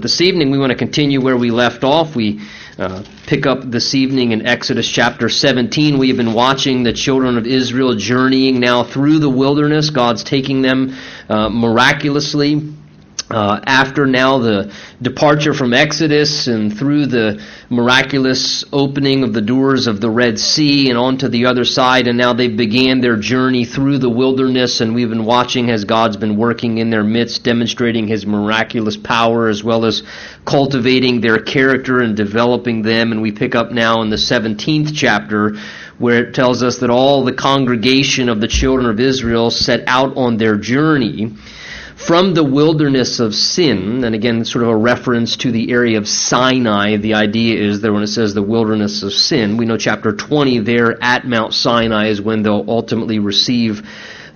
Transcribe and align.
This 0.00 0.20
evening, 0.20 0.52
we 0.52 0.58
want 0.60 0.70
to 0.70 0.78
continue 0.78 1.20
where 1.20 1.36
we 1.36 1.50
left 1.50 1.82
off. 1.82 2.14
We 2.14 2.40
uh, 2.78 3.02
pick 3.26 3.46
up 3.46 3.68
this 3.68 3.96
evening 3.96 4.30
in 4.30 4.46
Exodus 4.46 4.88
chapter 4.88 5.28
17. 5.28 5.98
We 5.98 6.06
have 6.06 6.16
been 6.16 6.34
watching 6.34 6.84
the 6.84 6.92
children 6.92 7.36
of 7.36 7.48
Israel 7.48 7.96
journeying 7.96 8.60
now 8.60 8.84
through 8.84 9.18
the 9.18 9.28
wilderness. 9.28 9.90
God's 9.90 10.22
taking 10.22 10.62
them 10.62 10.96
uh, 11.28 11.48
miraculously 11.48 12.77
uh, 13.30 13.60
after 13.66 14.06
now 14.06 14.38
the 14.38 14.72
departure 15.02 15.52
from 15.52 15.74
Exodus 15.74 16.46
and 16.46 16.76
through 16.76 17.06
the 17.06 17.44
miraculous 17.68 18.64
opening 18.72 19.22
of 19.22 19.34
the 19.34 19.42
doors 19.42 19.86
of 19.86 20.00
the 20.00 20.08
Red 20.08 20.38
Sea 20.38 20.88
and 20.88 20.98
onto 20.98 21.28
the 21.28 21.46
other 21.46 21.64
side, 21.64 22.08
and 22.08 22.16
now 22.16 22.32
they 22.32 22.48
began 22.48 23.00
their 23.00 23.16
journey 23.16 23.66
through 23.66 23.98
the 23.98 24.08
wilderness, 24.08 24.80
and 24.80 24.94
we've 24.94 25.10
been 25.10 25.26
watching 25.26 25.70
as 25.70 25.84
God's 25.84 26.16
been 26.16 26.38
working 26.38 26.78
in 26.78 26.88
their 26.88 27.04
midst, 27.04 27.44
demonstrating 27.44 28.08
His 28.08 28.24
miraculous 28.24 28.96
power 28.96 29.48
as 29.48 29.62
well 29.62 29.84
as 29.84 30.02
cultivating 30.46 31.20
their 31.20 31.38
character 31.38 32.00
and 32.00 32.16
developing 32.16 32.80
them. 32.80 33.12
And 33.12 33.20
we 33.20 33.32
pick 33.32 33.54
up 33.54 33.70
now 33.72 34.00
in 34.00 34.08
the 34.08 34.16
17th 34.16 34.92
chapter 34.94 35.56
where 35.98 36.28
it 36.28 36.34
tells 36.34 36.62
us 36.62 36.78
that 36.78 36.90
all 36.90 37.24
the 37.24 37.32
congregation 37.32 38.28
of 38.28 38.40
the 38.40 38.48
children 38.48 38.88
of 38.88 39.00
Israel 39.00 39.50
set 39.50 39.82
out 39.86 40.16
on 40.16 40.38
their 40.38 40.56
journey 40.56 41.34
from 41.98 42.32
the 42.32 42.44
wilderness 42.44 43.18
of 43.18 43.34
sin, 43.34 44.04
and 44.04 44.14
again, 44.14 44.44
sort 44.44 44.62
of 44.62 44.70
a 44.70 44.76
reference 44.76 45.36
to 45.38 45.50
the 45.50 45.72
area 45.72 45.98
of 45.98 46.08
Sinai. 46.08 46.96
The 46.96 47.14
idea 47.14 47.60
is 47.60 47.80
that 47.80 47.92
when 47.92 48.04
it 48.04 48.06
says 48.06 48.34
the 48.34 48.42
wilderness 48.42 49.02
of 49.02 49.12
sin, 49.12 49.56
we 49.56 49.66
know 49.66 49.76
chapter 49.76 50.12
20 50.12 50.60
there 50.60 50.96
at 51.02 51.26
Mount 51.26 51.52
Sinai 51.52 52.06
is 52.06 52.22
when 52.22 52.44
they'll 52.44 52.64
ultimately 52.68 53.18
receive 53.18 53.82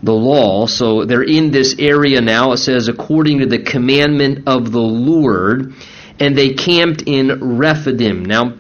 the 0.02 0.12
law. 0.12 0.66
So 0.66 1.04
they're 1.04 1.22
in 1.22 1.52
this 1.52 1.76
area 1.78 2.20
now. 2.20 2.50
It 2.50 2.56
says, 2.56 2.88
according 2.88 3.38
to 3.38 3.46
the 3.46 3.60
commandment 3.60 4.48
of 4.48 4.72
the 4.72 4.80
Lord, 4.80 5.72
and 6.18 6.36
they 6.36 6.54
camped 6.54 7.04
in 7.06 7.56
Rephidim. 7.58 8.24
Now, 8.24 8.54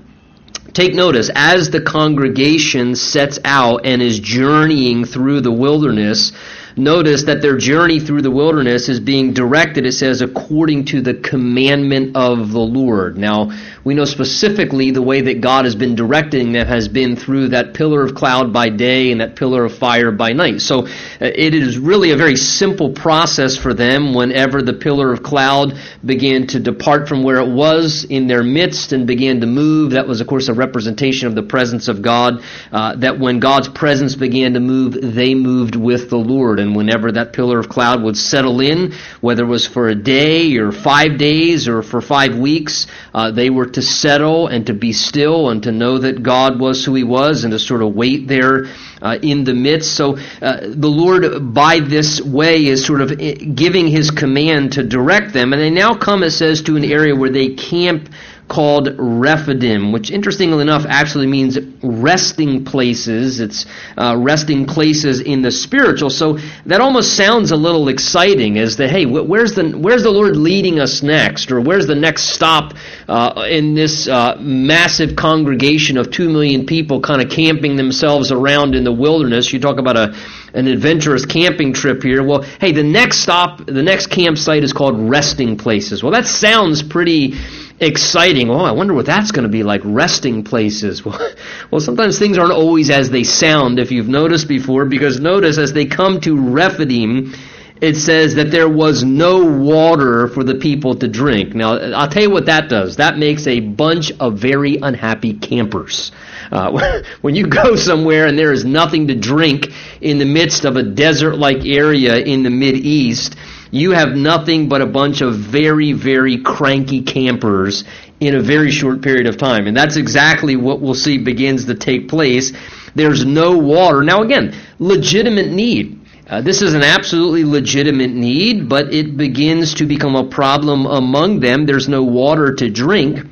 take 0.74 0.94
notice, 0.94 1.28
as 1.34 1.70
the 1.70 1.80
congregation 1.80 2.94
sets 2.94 3.40
out 3.44 3.84
and 3.84 4.00
is 4.00 4.20
journeying 4.20 5.06
through 5.06 5.40
the 5.40 5.52
wilderness, 5.52 6.32
notice 6.76 7.24
that 7.24 7.42
their 7.42 7.56
journey 7.56 8.00
through 8.00 8.22
the 8.22 8.30
wilderness 8.30 8.88
is 8.88 9.00
being 9.00 9.32
directed, 9.32 9.86
it 9.86 9.92
says, 9.92 10.22
according 10.22 10.86
to 10.86 11.00
the 11.00 11.14
commandment 11.14 12.16
of 12.16 12.52
the 12.52 12.60
Lord. 12.60 13.18
Now, 13.18 13.50
we 13.84 13.94
know 13.94 14.04
specifically 14.04 14.92
the 14.92 15.02
way 15.02 15.22
that 15.22 15.40
God 15.40 15.64
has 15.64 15.74
been 15.74 15.94
directing 15.94 16.52
them 16.52 16.66
has 16.66 16.88
been 16.88 17.16
through 17.16 17.48
that 17.48 17.74
pillar 17.74 18.04
of 18.04 18.14
cloud 18.14 18.52
by 18.52 18.68
day 18.68 19.10
and 19.10 19.20
that 19.20 19.36
pillar 19.36 19.64
of 19.64 19.76
fire 19.76 20.12
by 20.12 20.32
night. 20.32 20.60
So 20.60 20.86
uh, 20.86 20.88
it 21.20 21.54
is 21.54 21.78
really 21.78 22.12
a 22.12 22.16
very 22.16 22.36
simple 22.36 22.92
process 22.92 23.56
for 23.56 23.74
them 23.74 24.14
whenever 24.14 24.62
the 24.62 24.72
pillar 24.72 25.12
of 25.12 25.22
cloud 25.22 25.74
began 26.04 26.46
to 26.48 26.60
depart 26.60 27.08
from 27.08 27.24
where 27.24 27.38
it 27.38 27.50
was 27.50 28.04
in 28.04 28.28
their 28.28 28.42
midst 28.42 28.92
and 28.92 29.06
began 29.06 29.40
to 29.40 29.46
move. 29.46 29.92
That 29.92 30.06
was, 30.06 30.20
of 30.20 30.26
course, 30.26 30.48
a 30.48 30.54
representation 30.54 31.26
of 31.26 31.34
the 31.34 31.42
presence 31.42 31.88
of 31.88 32.02
God. 32.02 32.42
Uh, 32.70 32.96
that 32.96 33.18
when 33.18 33.40
God's 33.40 33.68
presence 33.68 34.14
began 34.14 34.54
to 34.54 34.60
move, 34.60 34.96
they 35.00 35.34
moved 35.34 35.74
with 35.74 36.08
the 36.08 36.16
Lord. 36.16 36.60
And 36.62 36.74
whenever 36.74 37.12
that 37.12 37.32
pillar 37.32 37.58
of 37.58 37.68
cloud 37.68 38.02
would 38.02 38.16
settle 38.16 38.60
in, 38.60 38.94
whether 39.20 39.44
it 39.44 39.48
was 39.48 39.66
for 39.66 39.88
a 39.88 39.94
day 39.94 40.56
or 40.56 40.72
five 40.72 41.18
days 41.18 41.68
or 41.68 41.82
for 41.82 42.00
five 42.00 42.38
weeks, 42.38 42.86
uh, 43.12 43.30
they 43.30 43.50
were 43.50 43.66
to 43.66 43.82
settle 43.82 44.46
and 44.46 44.66
to 44.68 44.74
be 44.74 44.92
still 44.92 45.50
and 45.50 45.62
to 45.64 45.72
know 45.72 45.98
that 45.98 46.22
God 46.22 46.58
was 46.58 46.84
who 46.84 46.94
He 46.94 47.04
was 47.04 47.44
and 47.44 47.52
to 47.52 47.58
sort 47.58 47.82
of 47.82 47.94
wait 47.94 48.28
there 48.28 48.66
uh, 49.02 49.18
in 49.20 49.44
the 49.44 49.54
midst. 49.54 49.94
So 49.94 50.16
uh, 50.40 50.60
the 50.62 50.88
Lord, 50.88 51.52
by 51.52 51.80
this 51.80 52.20
way, 52.20 52.66
is 52.66 52.86
sort 52.86 53.00
of 53.00 53.12
eh, 53.20 53.34
giving 53.34 53.88
His 53.88 54.10
command 54.10 54.72
to 54.72 54.82
direct 54.82 55.32
them. 55.32 55.52
And 55.52 55.60
they 55.60 55.70
now 55.70 55.94
come, 55.94 56.22
it 56.22 56.30
says, 56.30 56.62
to 56.62 56.76
an 56.76 56.84
area 56.84 57.14
where 57.14 57.30
they 57.30 57.54
camp 57.54 58.08
called 58.52 58.94
Rephidim, 58.98 59.92
which 59.92 60.10
interestingly 60.10 60.60
enough 60.60 60.84
actually 60.86 61.26
means 61.26 61.58
resting 61.82 62.66
places. 62.66 63.40
It's 63.40 63.64
uh, 63.96 64.16
resting 64.18 64.66
places 64.66 65.20
in 65.20 65.40
the 65.40 65.50
spiritual. 65.50 66.10
So 66.10 66.38
that 66.66 66.82
almost 66.82 67.16
sounds 67.16 67.50
a 67.50 67.56
little 67.56 67.88
exciting 67.88 68.58
as 68.58 68.76
the, 68.76 68.88
hey, 68.88 69.06
where's 69.06 69.54
the, 69.54 69.70
where's 69.70 70.02
the 70.02 70.10
Lord 70.10 70.36
leading 70.36 70.80
us 70.80 71.02
next? 71.02 71.50
Or 71.50 71.62
where's 71.62 71.86
the 71.86 71.94
next 71.94 72.24
stop 72.24 72.74
uh, 73.08 73.46
in 73.48 73.74
this 73.74 74.06
uh, 74.06 74.36
massive 74.38 75.16
congregation 75.16 75.96
of 75.96 76.10
two 76.10 76.28
million 76.28 76.66
people 76.66 77.00
kind 77.00 77.22
of 77.22 77.30
camping 77.30 77.76
themselves 77.76 78.30
around 78.30 78.74
in 78.74 78.84
the 78.84 78.91
wilderness? 78.92 79.52
You 79.52 79.60
talk 79.60 79.78
about 79.78 79.96
a, 79.96 80.14
an 80.54 80.66
adventurous 80.66 81.26
camping 81.26 81.72
trip 81.72 82.02
here. 82.02 82.22
Well, 82.22 82.42
hey, 82.42 82.72
the 82.72 82.82
next 82.82 83.18
stop, 83.18 83.66
the 83.66 83.82
next 83.82 84.08
campsite 84.08 84.64
is 84.64 84.72
called 84.72 84.98
resting 84.98 85.56
places. 85.56 86.02
Well, 86.02 86.12
that 86.12 86.26
sounds 86.26 86.82
pretty 86.82 87.34
exciting. 87.80 88.50
Oh, 88.50 88.60
I 88.60 88.72
wonder 88.72 88.94
what 88.94 89.06
that's 89.06 89.32
going 89.32 89.44
to 89.44 89.50
be 89.50 89.62
like, 89.62 89.80
resting 89.84 90.44
places. 90.44 91.02
Well, 91.12 91.30
well, 91.70 91.80
sometimes 91.80 92.18
things 92.18 92.38
aren't 92.38 92.52
always 92.52 92.90
as 92.90 93.10
they 93.10 93.24
sound, 93.24 93.78
if 93.78 93.90
you've 93.90 94.08
noticed 94.08 94.46
before, 94.46 94.84
because 94.84 95.20
notice 95.20 95.58
as 95.58 95.72
they 95.72 95.86
come 95.86 96.20
to 96.20 96.38
Rephidim, 96.38 97.34
it 97.82 97.96
says 97.96 98.36
that 98.36 98.52
there 98.52 98.68
was 98.68 99.02
no 99.02 99.44
water 99.44 100.28
for 100.28 100.44
the 100.44 100.54
people 100.54 100.94
to 100.94 101.08
drink. 101.08 101.52
Now, 101.52 101.78
I'll 101.78 102.08
tell 102.08 102.22
you 102.22 102.30
what 102.30 102.46
that 102.46 102.68
does. 102.68 102.98
That 102.98 103.18
makes 103.18 103.48
a 103.48 103.58
bunch 103.58 104.12
of 104.20 104.38
very 104.38 104.76
unhappy 104.76 105.34
campers. 105.34 106.12
Uh, 106.52 107.02
when 107.22 107.34
you 107.34 107.48
go 107.48 107.74
somewhere 107.74 108.28
and 108.28 108.38
there 108.38 108.52
is 108.52 108.64
nothing 108.64 109.08
to 109.08 109.16
drink 109.16 109.66
in 110.00 110.18
the 110.18 110.24
midst 110.24 110.64
of 110.64 110.76
a 110.76 110.84
desert 110.84 111.36
like 111.36 111.66
area 111.66 112.18
in 112.18 112.44
the 112.44 112.50
Mid 112.50 112.76
East, 112.76 113.34
you 113.72 113.90
have 113.90 114.10
nothing 114.10 114.68
but 114.68 114.80
a 114.80 114.86
bunch 114.86 115.20
of 115.20 115.34
very, 115.34 115.92
very 115.92 116.38
cranky 116.38 117.02
campers 117.02 117.82
in 118.20 118.36
a 118.36 118.40
very 118.40 118.70
short 118.70 119.02
period 119.02 119.26
of 119.26 119.36
time. 119.36 119.66
And 119.66 119.76
that's 119.76 119.96
exactly 119.96 120.54
what 120.54 120.80
we'll 120.80 120.94
see 120.94 121.18
begins 121.18 121.64
to 121.64 121.74
take 121.74 122.08
place. 122.08 122.52
There's 122.94 123.24
no 123.24 123.58
water. 123.58 124.04
Now, 124.04 124.22
again, 124.22 124.54
legitimate 124.78 125.48
need. 125.50 126.01
Uh, 126.28 126.40
this 126.40 126.62
is 126.62 126.74
an 126.74 126.82
absolutely 126.82 127.44
legitimate 127.44 128.10
need, 128.10 128.68
but 128.68 128.92
it 128.92 129.16
begins 129.16 129.74
to 129.74 129.86
become 129.86 130.14
a 130.14 130.28
problem 130.28 130.86
among 130.86 131.40
them. 131.40 131.66
There's 131.66 131.88
no 131.88 132.04
water 132.04 132.54
to 132.54 132.70
drink. 132.70 133.26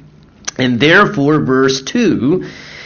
And 0.59 0.81
therefore, 0.81 1.41
verse 1.41 1.83
2 1.83 2.45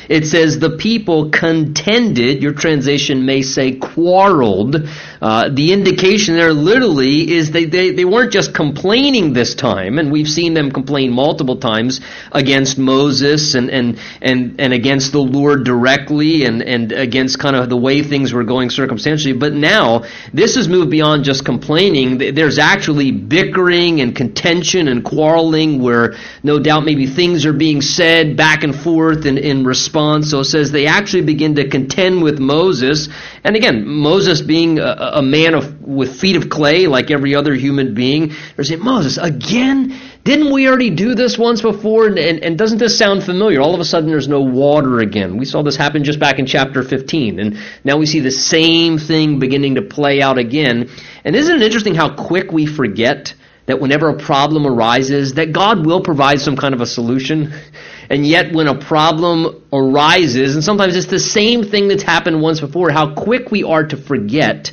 it 0.08 0.26
says 0.26 0.58
the 0.58 0.76
people 0.76 1.30
contended, 1.30 2.42
your 2.42 2.52
translation 2.52 3.24
may 3.24 3.42
say 3.42 3.76
quarreled. 3.76 4.88
Uh, 5.22 5.48
the 5.48 5.72
indication 5.72 6.34
there 6.34 6.52
literally 6.52 7.32
is 7.32 7.50
they, 7.50 7.64
they, 7.64 7.90
they 7.92 8.04
weren't 8.04 8.32
just 8.32 8.54
complaining 8.54 9.32
this 9.32 9.54
time, 9.54 9.98
and 9.98 10.12
we've 10.12 10.28
seen 10.28 10.52
them 10.52 10.70
complain 10.70 11.10
multiple 11.10 11.56
times 11.56 12.00
against 12.32 12.76
Moses 12.76 13.54
and, 13.54 13.70
and, 13.70 13.98
and, 14.20 14.60
and 14.60 14.72
against 14.72 15.12
the 15.12 15.20
Lord 15.20 15.64
directly 15.64 16.44
and, 16.44 16.62
and 16.62 16.92
against 16.92 17.38
kind 17.38 17.56
of 17.56 17.68
the 17.68 17.76
way 17.76 18.02
things 18.02 18.32
were 18.32 18.44
going 18.44 18.68
circumstantially. 18.68 19.32
But 19.32 19.54
now, 19.54 20.04
this 20.32 20.56
has 20.56 20.68
moved 20.68 20.90
beyond 20.90 21.24
just 21.24 21.44
complaining. 21.44 22.18
There's 22.18 22.58
actually 22.58 23.10
bickering 23.10 24.00
and 24.00 24.14
contention 24.14 24.88
and 24.88 25.02
quarreling 25.04 25.80
where 25.80 26.14
no 26.42 26.58
doubt 26.58 26.84
maybe 26.84 27.06
things 27.06 27.46
are 27.46 27.52
being 27.52 27.80
said 27.80 28.36
back 28.36 28.64
and 28.64 28.74
forth 28.74 29.24
in, 29.24 29.38
in 29.38 29.64
response 29.64 29.93
response. 29.94 30.30
So 30.30 30.40
it 30.40 30.44
says 30.46 30.72
they 30.72 30.86
actually 30.86 31.22
begin 31.22 31.54
to 31.54 31.68
contend 31.68 32.22
with 32.22 32.38
Moses. 32.40 33.08
And 33.44 33.54
again, 33.54 33.86
Moses 33.86 34.40
being 34.42 34.78
a, 34.78 35.12
a 35.14 35.22
man 35.22 35.54
of, 35.54 35.80
with 35.82 36.18
feet 36.20 36.36
of 36.36 36.50
clay, 36.50 36.86
like 36.88 37.10
every 37.10 37.34
other 37.34 37.54
human 37.54 37.94
being, 37.94 38.32
they're 38.56 38.64
saying, 38.64 38.82
Moses, 38.82 39.18
again? 39.18 39.98
Didn't 40.24 40.52
we 40.52 40.66
already 40.66 40.88
do 40.88 41.14
this 41.14 41.38
once 41.38 41.60
before? 41.60 42.06
And, 42.06 42.18
and, 42.18 42.42
and, 42.42 42.58
doesn't 42.58 42.78
this 42.78 42.98
sound 42.98 43.22
familiar? 43.22 43.60
All 43.60 43.74
of 43.74 43.80
a 43.80 43.84
sudden, 43.84 44.08
there's 44.08 44.26
no 44.26 44.40
water 44.40 45.00
again. 45.00 45.36
We 45.36 45.44
saw 45.44 45.62
this 45.62 45.76
happen 45.76 46.02
just 46.02 46.18
back 46.18 46.38
in 46.38 46.46
chapter 46.46 46.82
15. 46.82 47.38
And 47.38 47.58
now 47.84 47.98
we 47.98 48.06
see 48.06 48.20
the 48.20 48.30
same 48.30 48.96
thing 48.98 49.38
beginning 49.38 49.74
to 49.74 49.82
play 49.82 50.22
out 50.22 50.38
again. 50.38 50.88
And 51.24 51.36
isn't 51.36 51.56
it 51.56 51.62
interesting 51.62 51.94
how 51.94 52.16
quick 52.16 52.50
we 52.50 52.64
forget 52.64 53.34
that 53.66 53.80
whenever 53.80 54.08
a 54.08 54.16
problem 54.16 54.66
arises, 54.66 55.34
that 55.34 55.52
God 55.52 55.84
will 55.84 56.02
provide 56.02 56.40
some 56.40 56.56
kind 56.56 56.74
of 56.74 56.80
a 56.80 56.86
solution? 56.86 57.52
And 58.10 58.26
yet, 58.26 58.52
when 58.52 58.68
a 58.68 58.78
problem 58.78 59.62
arises, 59.72 60.54
and 60.54 60.64
sometimes 60.64 60.96
it's 60.96 61.06
the 61.06 61.18
same 61.18 61.64
thing 61.64 61.88
that's 61.88 62.02
happened 62.02 62.40
once 62.40 62.60
before, 62.60 62.90
how 62.90 63.14
quick 63.14 63.50
we 63.50 63.64
are 63.64 63.86
to 63.86 63.96
forget 63.96 64.72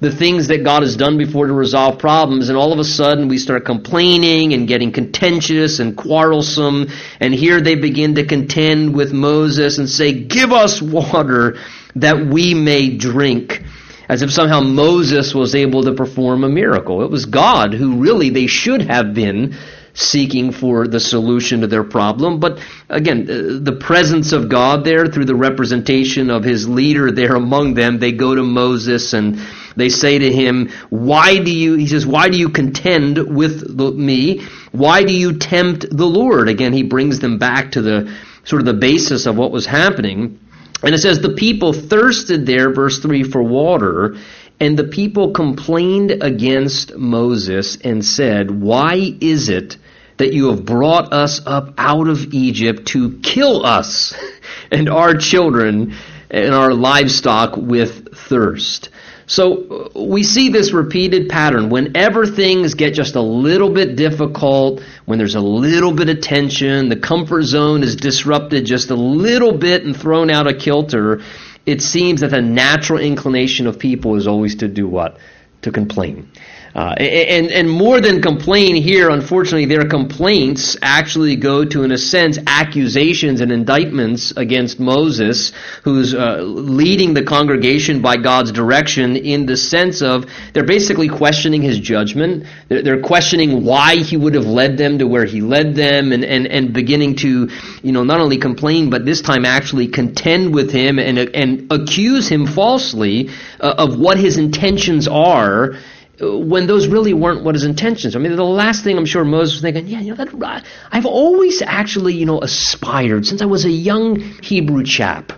the 0.00 0.10
things 0.10 0.48
that 0.48 0.64
God 0.64 0.82
has 0.82 0.96
done 0.96 1.18
before 1.18 1.46
to 1.46 1.52
resolve 1.52 1.98
problems, 1.98 2.48
and 2.48 2.56
all 2.56 2.72
of 2.72 2.78
a 2.78 2.84
sudden 2.84 3.28
we 3.28 3.36
start 3.36 3.66
complaining 3.66 4.54
and 4.54 4.66
getting 4.66 4.92
contentious 4.92 5.78
and 5.78 5.96
quarrelsome, 5.96 6.88
and 7.20 7.34
here 7.34 7.60
they 7.60 7.74
begin 7.74 8.14
to 8.14 8.24
contend 8.26 8.94
with 8.94 9.12
Moses 9.12 9.78
and 9.78 9.88
say, 9.88 10.24
Give 10.24 10.52
us 10.52 10.80
water 10.80 11.58
that 11.96 12.26
we 12.26 12.54
may 12.54 12.96
drink. 12.96 13.62
As 14.08 14.22
if 14.22 14.32
somehow 14.32 14.60
Moses 14.60 15.34
was 15.34 15.54
able 15.54 15.84
to 15.84 15.92
perform 15.92 16.42
a 16.42 16.48
miracle. 16.48 17.02
It 17.04 17.10
was 17.10 17.26
God 17.26 17.74
who 17.74 18.00
really 18.00 18.30
they 18.30 18.48
should 18.48 18.82
have 18.82 19.14
been 19.14 19.56
seeking 19.94 20.52
for 20.52 20.86
the 20.86 21.00
solution 21.00 21.60
to 21.60 21.66
their 21.66 21.84
problem. 21.84 22.40
But 22.40 22.60
again, 22.88 23.22
uh, 23.22 23.58
the 23.62 23.76
presence 23.80 24.32
of 24.32 24.48
God 24.48 24.84
there 24.84 25.06
through 25.06 25.24
the 25.24 25.34
representation 25.34 26.30
of 26.30 26.44
his 26.44 26.68
leader 26.68 27.10
there 27.10 27.34
among 27.34 27.74
them, 27.74 27.98
they 27.98 28.12
go 28.12 28.34
to 28.34 28.42
Moses 28.42 29.12
and 29.12 29.40
they 29.76 29.88
say 29.88 30.18
to 30.18 30.32
him, 30.32 30.70
why 30.90 31.38
do 31.38 31.50
you, 31.50 31.74
he 31.74 31.86
says, 31.86 32.06
why 32.06 32.28
do 32.28 32.38
you 32.38 32.50
contend 32.50 33.18
with 33.34 33.68
me? 33.78 34.46
Why 34.72 35.04
do 35.04 35.12
you 35.12 35.38
tempt 35.38 35.86
the 35.90 36.06
Lord? 36.06 36.48
Again, 36.48 36.72
he 36.72 36.82
brings 36.82 37.18
them 37.18 37.38
back 37.38 37.72
to 37.72 37.82
the 37.82 38.16
sort 38.44 38.60
of 38.60 38.66
the 38.66 38.74
basis 38.74 39.26
of 39.26 39.36
what 39.36 39.50
was 39.50 39.66
happening. 39.66 40.38
And 40.82 40.94
it 40.94 40.98
says, 40.98 41.20
The 41.20 41.34
people 41.34 41.72
thirsted 41.72 42.46
there, 42.46 42.72
verse 42.72 43.00
3, 43.00 43.24
for 43.24 43.42
water, 43.42 44.16
and 44.60 44.78
the 44.78 44.84
people 44.84 45.32
complained 45.32 46.10
against 46.22 46.94
Moses 46.94 47.78
and 47.82 48.04
said, 48.04 48.50
Why 48.50 49.16
is 49.20 49.48
it 49.48 49.78
that 50.18 50.34
you 50.34 50.50
have 50.50 50.66
brought 50.66 51.14
us 51.14 51.40
up 51.46 51.72
out 51.78 52.08
of 52.08 52.34
Egypt 52.34 52.86
to 52.88 53.18
kill 53.22 53.64
us 53.64 54.14
and 54.70 54.88
our 54.90 55.14
children 55.14 55.94
and 56.30 56.54
our 56.54 56.74
livestock 56.74 57.56
with 57.56 58.14
thirst? 58.14 58.90
So 59.30 59.90
uh, 59.94 60.00
we 60.00 60.24
see 60.24 60.48
this 60.48 60.72
repeated 60.72 61.28
pattern. 61.28 61.70
Whenever 61.70 62.26
things 62.26 62.74
get 62.74 62.94
just 62.94 63.14
a 63.14 63.22
little 63.22 63.72
bit 63.72 63.94
difficult, 63.94 64.82
when 65.04 65.18
there's 65.18 65.36
a 65.36 65.40
little 65.40 65.92
bit 65.94 66.08
of 66.08 66.20
tension, 66.20 66.88
the 66.88 66.96
comfort 66.96 67.42
zone 67.42 67.84
is 67.84 67.94
disrupted 67.94 68.66
just 68.66 68.90
a 68.90 68.96
little 68.96 69.56
bit 69.56 69.84
and 69.84 69.96
thrown 69.96 70.30
out 70.30 70.48
of 70.48 70.58
kilter, 70.58 71.22
it 71.66 71.82
seems 71.82 72.20
that 72.20 72.30
the 72.30 72.42
natural 72.42 72.98
inclination 72.98 73.66
of 73.66 73.78
people 73.78 74.16
is 74.16 74.26
always 74.26 74.56
to 74.56 74.68
do 74.68 74.88
what? 74.88 75.18
To 75.62 75.70
complain. 75.70 76.30
Uh, 76.74 76.94
and, 76.98 77.50
and 77.50 77.68
more 77.68 78.00
than 78.00 78.22
complain 78.22 78.76
here, 78.76 79.10
unfortunately, 79.10 79.66
their 79.66 79.88
complaints 79.88 80.76
actually 80.82 81.34
go 81.34 81.64
to, 81.64 81.82
in 81.82 81.90
a 81.90 81.98
sense, 81.98 82.38
accusations 82.46 83.40
and 83.40 83.50
indictments 83.50 84.32
against 84.36 84.78
Moses, 84.78 85.52
who's 85.82 86.14
uh, 86.14 86.42
leading 86.42 87.12
the 87.12 87.24
congregation 87.24 88.00
by 88.00 88.16
God's 88.16 88.52
direction 88.52 89.16
in 89.16 89.46
the 89.46 89.56
sense 89.56 90.00
of 90.00 90.26
they're 90.52 90.64
basically 90.64 91.08
questioning 91.08 91.60
his 91.60 91.80
judgment. 91.80 92.46
They're, 92.68 92.82
they're 92.82 93.02
questioning 93.02 93.64
why 93.64 93.96
he 93.96 94.16
would 94.16 94.34
have 94.34 94.46
led 94.46 94.78
them 94.78 94.98
to 94.98 95.08
where 95.08 95.24
he 95.24 95.40
led 95.40 95.74
them 95.74 96.12
and, 96.12 96.24
and, 96.24 96.46
and 96.46 96.72
beginning 96.72 97.16
to, 97.16 97.48
you 97.82 97.92
know, 97.92 98.04
not 98.04 98.20
only 98.20 98.38
complain, 98.38 98.90
but 98.90 99.04
this 99.04 99.22
time 99.22 99.44
actually 99.44 99.88
contend 99.88 100.54
with 100.54 100.70
him 100.70 101.00
and, 101.00 101.18
and 101.18 101.66
accuse 101.72 102.28
him 102.28 102.46
falsely 102.46 103.30
uh, 103.58 103.74
of 103.76 103.98
what 103.98 104.18
his 104.18 104.38
intentions 104.38 105.08
are 105.08 105.74
when 106.20 106.66
those 106.66 106.86
really 106.86 107.14
weren't 107.14 107.44
what 107.44 107.54
his 107.54 107.64
intentions. 107.64 108.14
I 108.14 108.18
mean, 108.18 108.36
the 108.36 108.44
last 108.44 108.84
thing 108.84 108.98
I'm 108.98 109.06
sure 109.06 109.24
Moses 109.24 109.54
was 109.56 109.62
thinking, 109.62 109.86
yeah, 109.86 110.00
you 110.00 110.14
know, 110.14 110.24
that, 110.24 110.64
I've 110.92 111.06
always 111.06 111.62
actually, 111.62 112.14
you 112.14 112.26
know, 112.26 112.40
aspired 112.40 113.26
since 113.26 113.40
I 113.42 113.46
was 113.46 113.64
a 113.64 113.70
young 113.70 114.20
Hebrew 114.20 114.84
chap 114.84 115.32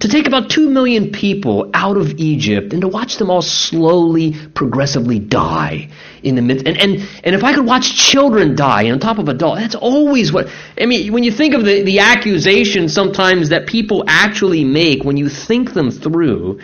to 0.00 0.08
take 0.08 0.26
about 0.26 0.48
two 0.48 0.70
million 0.70 1.10
people 1.10 1.70
out 1.74 1.96
of 1.96 2.18
Egypt 2.18 2.72
and 2.72 2.82
to 2.82 2.88
watch 2.88 3.16
them 3.16 3.30
all 3.30 3.42
slowly, 3.42 4.34
progressively 4.54 5.18
die 5.18 5.88
in 6.22 6.36
the 6.36 6.42
midst. 6.42 6.66
And, 6.66 6.78
and, 6.78 7.08
and 7.24 7.34
if 7.34 7.42
I 7.42 7.54
could 7.54 7.66
watch 7.66 7.96
children 7.96 8.54
die 8.54 8.90
on 8.90 9.00
top 9.00 9.18
of 9.18 9.28
adults, 9.28 9.60
that's 9.60 9.74
always 9.74 10.32
what. 10.32 10.48
I 10.80 10.86
mean, 10.86 11.12
when 11.12 11.24
you 11.24 11.32
think 11.32 11.54
of 11.54 11.64
the, 11.64 11.82
the 11.82 11.98
accusations 11.98 12.92
sometimes 12.92 13.48
that 13.48 13.66
people 13.66 14.04
actually 14.06 14.64
make, 14.64 15.04
when 15.04 15.16
you 15.16 15.28
think 15.28 15.74
them 15.74 15.90
through, 15.90 16.60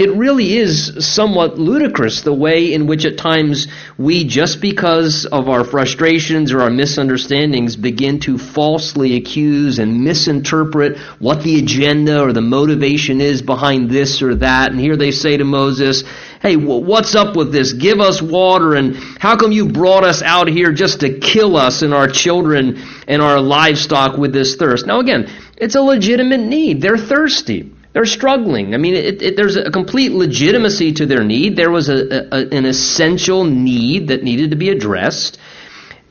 it 0.00 0.16
really 0.16 0.56
is 0.56 1.06
somewhat 1.06 1.58
ludicrous 1.58 2.22
the 2.22 2.32
way 2.32 2.72
in 2.72 2.86
which 2.86 3.04
at 3.04 3.18
times 3.18 3.68
we, 3.98 4.24
just 4.24 4.58
because 4.62 5.26
of 5.26 5.50
our 5.50 5.62
frustrations 5.62 6.52
or 6.52 6.62
our 6.62 6.70
misunderstandings, 6.70 7.76
begin 7.76 8.18
to 8.20 8.38
falsely 8.38 9.16
accuse 9.16 9.78
and 9.78 10.02
misinterpret 10.02 10.96
what 11.18 11.42
the 11.42 11.58
agenda 11.58 12.22
or 12.22 12.32
the 12.32 12.40
motivation 12.40 13.20
is 13.20 13.42
behind 13.42 13.90
this 13.90 14.22
or 14.22 14.36
that. 14.36 14.70
And 14.70 14.80
here 14.80 14.96
they 14.96 15.10
say 15.10 15.36
to 15.36 15.44
Moses, 15.44 16.02
hey, 16.40 16.56
what's 16.56 17.14
up 17.14 17.36
with 17.36 17.52
this? 17.52 17.74
Give 17.74 18.00
us 18.00 18.22
water, 18.22 18.76
and 18.76 18.96
how 19.18 19.36
come 19.36 19.52
you 19.52 19.68
brought 19.68 20.04
us 20.04 20.22
out 20.22 20.48
here 20.48 20.72
just 20.72 21.00
to 21.00 21.18
kill 21.18 21.58
us 21.58 21.82
and 21.82 21.92
our 21.92 22.08
children 22.08 22.82
and 23.06 23.20
our 23.20 23.38
livestock 23.38 24.16
with 24.16 24.32
this 24.32 24.56
thirst? 24.56 24.86
Now, 24.86 25.00
again, 25.00 25.30
it's 25.58 25.74
a 25.74 25.82
legitimate 25.82 26.40
need. 26.40 26.80
They're 26.80 26.96
thirsty. 26.96 27.74
They're 27.92 28.06
struggling. 28.06 28.74
I 28.74 28.76
mean, 28.76 28.94
it, 28.94 29.20
it, 29.20 29.36
there's 29.36 29.56
a 29.56 29.70
complete 29.70 30.12
legitimacy 30.12 30.92
to 30.94 31.06
their 31.06 31.24
need. 31.24 31.56
There 31.56 31.70
was 31.70 31.88
a, 31.88 32.28
a, 32.32 32.48
an 32.56 32.64
essential 32.64 33.44
need 33.44 34.08
that 34.08 34.22
needed 34.22 34.50
to 34.50 34.56
be 34.56 34.70
addressed. 34.70 35.38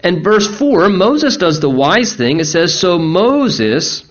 And 0.01 0.23
verse 0.23 0.47
4, 0.47 0.89
Moses 0.89 1.37
does 1.37 1.59
the 1.59 1.69
wise 1.69 2.13
thing. 2.13 2.39
It 2.39 2.45
says, 2.45 2.77
So 2.77 2.99
Moses 2.99 4.03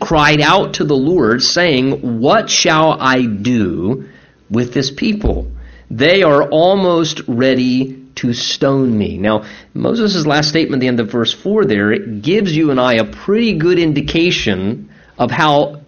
cried 0.00 0.40
out 0.40 0.74
to 0.74 0.84
the 0.84 0.96
Lord, 0.96 1.42
saying, 1.42 2.20
What 2.20 2.50
shall 2.50 3.00
I 3.00 3.24
do 3.24 4.08
with 4.48 4.74
this 4.74 4.90
people? 4.90 5.50
They 5.90 6.22
are 6.22 6.48
almost 6.48 7.20
ready 7.28 8.04
to 8.16 8.32
stone 8.32 8.96
me. 8.96 9.18
Now, 9.18 9.44
Moses' 9.74 10.26
last 10.26 10.48
statement 10.48 10.80
at 10.80 10.82
the 10.82 10.88
end 10.88 11.00
of 11.00 11.10
verse 11.10 11.32
4 11.32 11.64
there, 11.64 11.96
gives 11.98 12.56
you 12.56 12.70
and 12.70 12.80
I 12.80 12.94
a 12.94 13.04
pretty 13.04 13.58
good 13.58 13.78
indication 13.78 14.90
of 15.18 15.30
how 15.30 15.79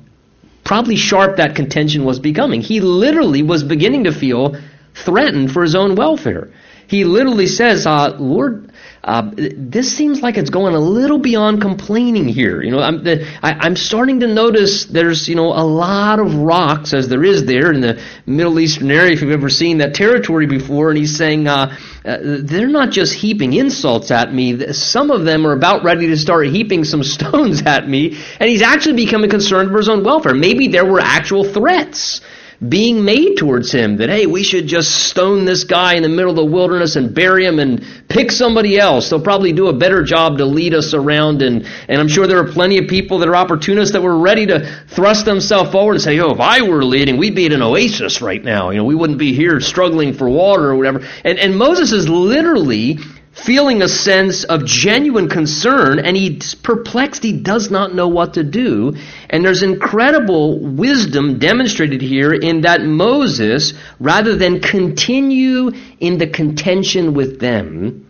probably 0.73 0.97
sharp 0.97 1.37
that 1.37 1.55
contention 1.55 2.03
was 2.03 2.19
becoming. 2.19 2.63
He 2.63 2.81
literally 2.81 3.43
was 3.43 3.63
beginning 3.63 4.05
to 4.05 4.11
feel 4.11 4.57
threatened 4.95 5.53
for 5.53 5.61
his 5.61 5.75
own 5.75 5.97
welfare. 5.97 6.51
He 6.87 7.05
literally 7.05 7.47
says, 7.47 7.87
uh, 7.87 8.17
Lord, 8.19 8.72
uh, 9.05 9.31
this 9.35 9.97
seems 9.97 10.23
like 10.23 10.37
it's 10.37 10.51
going 10.51 10.75
a 10.75 10.81
little 10.81 11.19
beyond 11.19 11.61
complaining 11.61 12.29
here. 12.29 12.63
You 12.63 12.71
know, 12.71 12.79
I'm, 12.79 13.03
the, 13.03 13.27
I, 13.43 13.67
am 13.67 13.75
starting 13.75 14.21
to 14.21 14.29
notice 14.29 14.85
there's, 14.85 15.29
you 15.29 15.35
know, 15.35 15.47
a 15.47 15.67
lot 15.67 16.21
of 16.21 16.35
rocks 16.37 16.95
as 16.95 17.09
there 17.09 17.25
is 17.25 17.45
there 17.45 17.73
in 17.73 17.81
the 17.81 18.01
Middle 18.27 18.61
Eastern 18.61 18.93
area. 18.93 19.13
If 19.13 19.23
you've 19.23 19.33
ever 19.33 19.49
seen 19.49 19.79
that 19.79 19.95
territory 19.95 20.47
before, 20.47 20.91
and 20.91 20.99
he's 20.99 21.17
saying 21.17 21.49
uh, 21.49 21.77
uh, 22.05 22.19
they're 22.23 22.69
not 22.69 22.91
just 22.91 23.13
heaping 23.13 23.55
insults 23.55 24.13
at 24.13 24.33
me. 24.33 24.73
Some 24.73 25.11
of 25.11 25.25
them 25.25 25.49
are 25.49 25.53
about 25.53 25.83
ready 25.83 26.07
to 26.07 26.17
start 26.17 26.47
heaping 26.47 26.85
some 26.85 27.03
stones 27.03 27.63
at 27.63 27.89
me, 27.89 28.17
and 28.39 28.49
he's 28.49 28.63
actually 28.63 29.05
becoming 29.05 29.31
concerned 29.31 29.71
for 29.71 29.79
his 29.79 29.89
own 29.89 30.05
welfare. 30.05 30.35
Maybe 30.35 30.69
there 30.69 30.87
were 30.87 31.01
actual 31.01 31.43
threats 31.43 32.21
being 32.69 33.05
made 33.05 33.37
towards 33.37 33.73
him 33.73 33.97
that, 33.97 34.09
hey, 34.09 34.27
we 34.27 34.45
should 34.45 34.69
just 34.69 34.91
stone 35.09 35.45
this 35.45 35.65
guy 35.65 35.95
in 35.95 36.03
the 36.03 36.09
middle 36.09 36.31
of 36.31 36.37
the 36.37 36.45
wilderness 36.45 36.95
and 36.95 37.13
bury 37.13 37.45
him 37.45 37.59
and 37.59 37.85
pick 38.09 38.31
somebody 38.31 38.79
else. 38.79 39.11
They'll 39.11 39.23
probably 39.23 39.53
do 39.53 39.67
a 39.67 39.73
better 39.73 40.05
job 40.05 40.39
to 40.39 40.45
lead 40.45 40.73
us 40.73 40.95
around. 40.95 41.43
And, 41.43 41.67
and 41.89 42.01
I'm 42.01 42.09
sure 42.09 42.27
there 42.27 42.39
are 42.39 42.53
plenty 42.53 42.79
of 42.79 42.87
people 42.87 43.19
that 43.19 43.29
are 43.29 43.35
opportunists 43.35 43.93
that 43.95 44.03
were 44.03 44.19
ready 44.19 44.47
to 44.47 44.85
thrust 44.89 45.25
themselves 45.25 45.73
forward 45.73 45.95
and 45.95 46.03
say, 46.03 46.21
oh, 46.21 46.31
if 46.31 46.41
I 46.41 46.63
were 46.63 46.85
leading, 46.85 47.17
we'd 47.17 47.35
be 47.35 47.47
at 47.47 47.53
an 47.53 47.63
oasis 47.63 48.23
right 48.23 48.43
now. 48.43 48.71
You 48.71 48.79
know, 48.79 48.85
we 48.85 48.95
wouldn't 48.95 49.19
be 49.19 49.35
here 49.35 49.61
struggling 49.61 50.15
for 50.15 50.29
water 50.29 50.71
or 50.71 50.77
whatever. 50.77 51.01
And, 51.25 51.39
and 51.39 51.57
Moses 51.57 51.91
is 51.91 52.09
literally 52.09 52.99
feeling 53.33 53.81
a 53.81 53.89
sense 53.89 54.45
of 54.45 54.65
genuine 54.65 55.29
concern 55.29 55.99
and 55.99 56.17
he's 56.17 56.55
perplexed. 56.55 57.23
He 57.23 57.33
does 57.33 57.71
not 57.71 57.95
know 57.95 58.09
what 58.09 58.35
to 58.35 58.45
do. 58.45 58.95
And 59.31 59.45
there's 59.45 59.63
incredible 59.63 60.61
wisdom 60.61 61.39
demonstrated 61.39 62.03
here 62.03 62.33
in 62.33 62.61
that 62.63 62.83
Moses, 62.83 63.73
rather 63.99 64.37
than 64.37 64.61
continue 64.61 65.73
in 65.99 66.19
the 66.19 66.27
contention 66.27 67.15
with 67.15 67.41
them, 67.41 68.09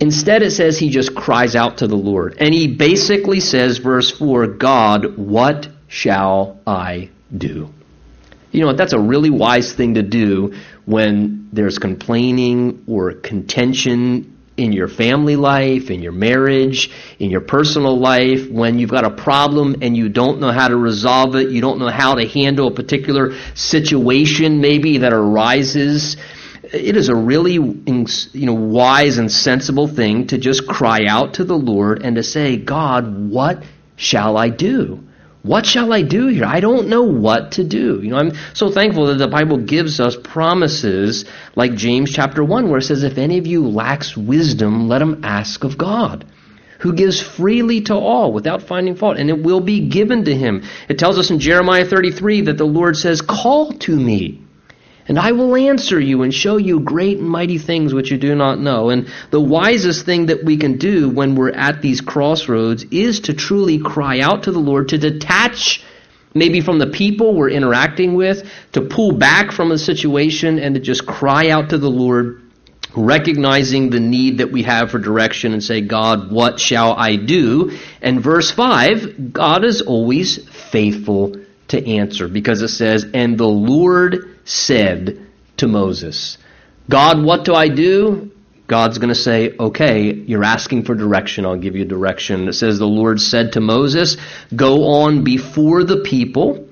instead 0.00 0.42
it 0.42 0.50
says 0.50 0.78
he 0.78 0.90
just 0.90 1.14
cries 1.14 1.56
out 1.56 1.78
to 1.78 1.86
the 1.86 1.96
Lord. 1.96 2.36
And 2.38 2.52
he 2.52 2.68
basically 2.68 3.40
says, 3.40 3.78
verse 3.78 4.10
4, 4.10 4.46
God, 4.48 5.16
what 5.16 5.68
shall 5.88 6.60
I 6.66 7.08
do? 7.36 7.72
You 8.52 8.60
know 8.60 8.66
what? 8.68 8.76
That's 8.76 8.92
a 8.92 9.00
really 9.00 9.30
wise 9.30 9.72
thing 9.72 9.94
to 9.94 10.02
do 10.02 10.54
when 10.86 11.48
there's 11.52 11.78
complaining 11.78 12.84
or 12.86 13.12
contention 13.12 14.30
in 14.56 14.72
your 14.72 14.86
family 14.86 15.34
life, 15.34 15.90
in 15.90 16.00
your 16.00 16.12
marriage, 16.12 16.90
in 17.18 17.30
your 17.30 17.40
personal 17.40 17.98
life, 17.98 18.48
when 18.48 18.78
you've 18.78 18.90
got 18.90 19.04
a 19.04 19.10
problem 19.10 19.76
and 19.82 19.96
you 19.96 20.08
don't 20.08 20.40
know 20.40 20.52
how 20.52 20.68
to 20.68 20.76
resolve 20.76 21.34
it, 21.34 21.50
you 21.50 21.60
don't 21.60 21.78
know 21.78 21.88
how 21.88 22.14
to 22.14 22.26
handle 22.26 22.68
a 22.68 22.70
particular 22.70 23.34
situation 23.54 24.60
maybe 24.60 24.98
that 24.98 25.12
arises, 25.12 26.16
it 26.62 26.96
is 26.96 27.08
a 27.08 27.14
really 27.14 27.54
you 27.54 28.46
know 28.46 28.54
wise 28.54 29.18
and 29.18 29.30
sensible 29.30 29.88
thing 29.88 30.26
to 30.28 30.38
just 30.38 30.66
cry 30.66 31.06
out 31.06 31.34
to 31.34 31.44
the 31.44 31.58
Lord 31.58 32.02
and 32.04 32.16
to 32.16 32.22
say, 32.22 32.56
God, 32.56 33.28
what 33.30 33.62
shall 33.96 34.36
I 34.36 34.50
do? 34.50 35.04
What 35.44 35.66
shall 35.66 35.92
I 35.92 36.00
do 36.00 36.28
here? 36.28 36.46
I 36.46 36.60
don't 36.60 36.88
know 36.88 37.02
what 37.02 37.52
to 37.52 37.64
do. 37.64 38.00
You 38.02 38.12
know, 38.12 38.16
I'm 38.16 38.32
so 38.54 38.70
thankful 38.70 39.08
that 39.08 39.18
the 39.18 39.28
Bible 39.28 39.58
gives 39.58 40.00
us 40.00 40.16
promises 40.16 41.26
like 41.54 41.74
James 41.74 42.10
chapter 42.10 42.42
1 42.42 42.70
where 42.70 42.78
it 42.78 42.84
says 42.84 43.02
if 43.02 43.18
any 43.18 43.36
of 43.36 43.46
you 43.46 43.68
lacks 43.68 44.16
wisdom, 44.16 44.88
let 44.88 45.02
him 45.02 45.20
ask 45.22 45.62
of 45.62 45.76
God 45.76 46.24
who 46.78 46.94
gives 46.94 47.20
freely 47.20 47.82
to 47.82 47.94
all 47.94 48.32
without 48.32 48.62
finding 48.62 48.96
fault, 48.96 49.18
and 49.18 49.30
it 49.30 49.42
will 49.42 49.60
be 49.60 49.88
given 49.88 50.24
to 50.24 50.34
him. 50.34 50.62
It 50.88 50.98
tells 50.98 51.18
us 51.18 51.30
in 51.30 51.40
Jeremiah 51.40 51.84
33 51.84 52.42
that 52.42 52.58
the 52.58 52.66
Lord 52.66 52.96
says, 52.96 53.22
Call 53.22 53.72
to 53.72 53.94
me, 53.94 54.43
and 55.06 55.18
I 55.18 55.32
will 55.32 55.54
answer 55.54 56.00
you 56.00 56.22
and 56.22 56.32
show 56.32 56.56
you 56.56 56.80
great 56.80 57.18
and 57.18 57.28
mighty 57.28 57.58
things 57.58 57.92
which 57.92 58.10
you 58.10 58.16
do 58.16 58.34
not 58.34 58.58
know. 58.58 58.90
And 58.90 59.08
the 59.30 59.40
wisest 59.40 60.06
thing 60.06 60.26
that 60.26 60.44
we 60.44 60.56
can 60.56 60.78
do 60.78 61.10
when 61.10 61.34
we're 61.34 61.52
at 61.52 61.82
these 61.82 62.00
crossroads 62.00 62.84
is 62.90 63.20
to 63.20 63.34
truly 63.34 63.78
cry 63.78 64.20
out 64.20 64.44
to 64.44 64.52
the 64.52 64.58
Lord, 64.58 64.88
to 64.88 64.98
detach 64.98 65.84
maybe 66.32 66.60
from 66.60 66.78
the 66.78 66.86
people 66.86 67.34
we're 67.34 67.50
interacting 67.50 68.14
with, 68.14 68.48
to 68.72 68.80
pull 68.80 69.12
back 69.12 69.52
from 69.52 69.68
the 69.68 69.78
situation 69.78 70.58
and 70.58 70.74
to 70.74 70.80
just 70.80 71.06
cry 71.06 71.50
out 71.50 71.70
to 71.70 71.78
the 71.78 71.90
Lord 71.90 72.40
recognizing 72.96 73.90
the 73.90 74.00
need 74.00 74.38
that 74.38 74.52
we 74.52 74.62
have 74.62 74.90
for 74.90 74.98
direction 74.98 75.52
and 75.52 75.62
say, 75.62 75.80
God, 75.80 76.30
what 76.30 76.60
shall 76.60 76.92
I 76.92 77.16
do? 77.16 77.76
And 78.00 78.22
verse 78.22 78.50
5, 78.50 79.32
God 79.32 79.64
is 79.64 79.82
always 79.82 80.48
faithful 80.48 81.34
to 81.68 81.86
answer 81.86 82.28
because 82.28 82.62
it 82.62 82.68
says, 82.68 83.06
And 83.12 83.36
the 83.36 83.48
Lord 83.48 84.33
said 84.44 85.26
to 85.58 85.66
Moses, 85.66 86.38
God, 86.88 87.22
what 87.22 87.44
do 87.44 87.54
I 87.54 87.68
do? 87.68 88.30
God's 88.66 88.98
going 88.98 89.10
to 89.10 89.14
say, 89.14 89.54
okay, 89.58 90.12
you're 90.12 90.44
asking 90.44 90.84
for 90.84 90.94
direction. 90.94 91.44
I'll 91.44 91.56
give 91.56 91.76
you 91.76 91.84
direction. 91.84 92.48
It 92.48 92.54
says, 92.54 92.78
the 92.78 92.86
Lord 92.86 93.20
said 93.20 93.52
to 93.52 93.60
Moses, 93.60 94.16
go 94.54 94.84
on 94.84 95.22
before 95.22 95.84
the 95.84 95.98
people 95.98 96.66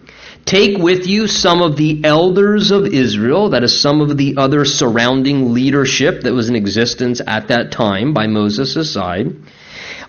Take 0.45 0.79
with 0.79 1.07
you 1.07 1.29
some 1.29 1.63
of 1.63 1.77
the 1.77 2.05
elders 2.05 2.73
of 2.73 2.87
Israel, 2.87 3.51
that 3.51 3.63
is, 3.63 3.81
some 3.81 4.01
of 4.01 4.17
the 4.17 4.37
other 4.37 4.65
surrounding 4.65 5.55
leadership 5.55 6.23
that 6.23 6.35
was 6.35 6.49
in 6.49 6.57
existence 6.57 7.21
at 7.27 7.49
that 7.49 7.71
time 7.71 8.13
by 8.13 8.27
Moses' 8.27 8.93
side. 8.93 9.37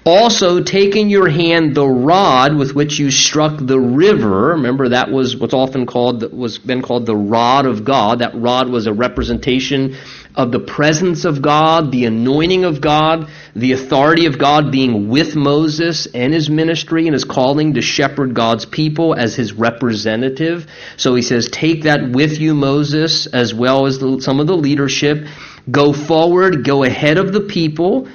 Also, 0.06 0.62
take 0.62 0.98
in 0.98 1.10
your 1.10 1.30
hand 1.30 1.76
the 1.76 1.88
rod 1.88 2.58
with 2.58 2.76
which 2.76 3.00
you 3.00 3.10
struck 3.10 3.58
the 3.58 3.80
river. 3.80 4.50
Remember, 4.50 4.90
that 4.90 5.10
was 5.10 5.38
what's 5.38 5.54
often 5.54 5.86
called, 5.86 6.30
was 6.34 6.58
been 6.58 6.82
called 6.82 7.06
the 7.06 7.16
rod 7.16 7.66
of 7.66 7.86
God. 7.86 8.20
That 8.20 8.36
rod 8.36 8.68
was 8.68 8.86
a 8.86 8.94
representation 8.94 9.96
of 10.36 10.52
the 10.52 10.60
presence 10.60 11.24
of 11.24 11.42
God, 11.42 11.92
the 11.92 12.06
anointing 12.06 12.66
of 12.66 12.82
God, 12.82 13.30
the 13.56 13.72
authority 13.72 14.26
of 14.26 14.38
God 14.38 14.74
being 14.74 15.08
with 15.08 15.38
Moses 15.38 16.06
and 16.08 16.34
his 16.34 16.50
ministry 16.50 17.06
and 17.06 17.14
his 17.14 17.24
calling 17.24 17.76
to 17.76 17.82
shepherd 17.82 18.34
God's 18.34 18.66
people 18.66 19.14
as 19.14 19.36
his 19.36 19.54
representative. 19.54 20.68
So 20.98 21.16
he 21.16 21.22
says, 21.22 21.48
take 21.50 21.84
that 21.84 22.10
with 22.12 22.40
you, 22.40 22.56
Moses, 22.56 23.28
as 23.28 23.54
well 23.54 23.86
as 23.86 24.00
the, 24.00 24.20
some 24.20 24.42
of 24.42 24.48
the 24.48 24.58
leadership. 24.58 25.28
Go 25.72 25.94
forward, 25.94 26.66
go 26.66 26.84
ahead 26.84 27.18
of 27.18 27.32
the 27.32 27.42
people. 27.42 28.10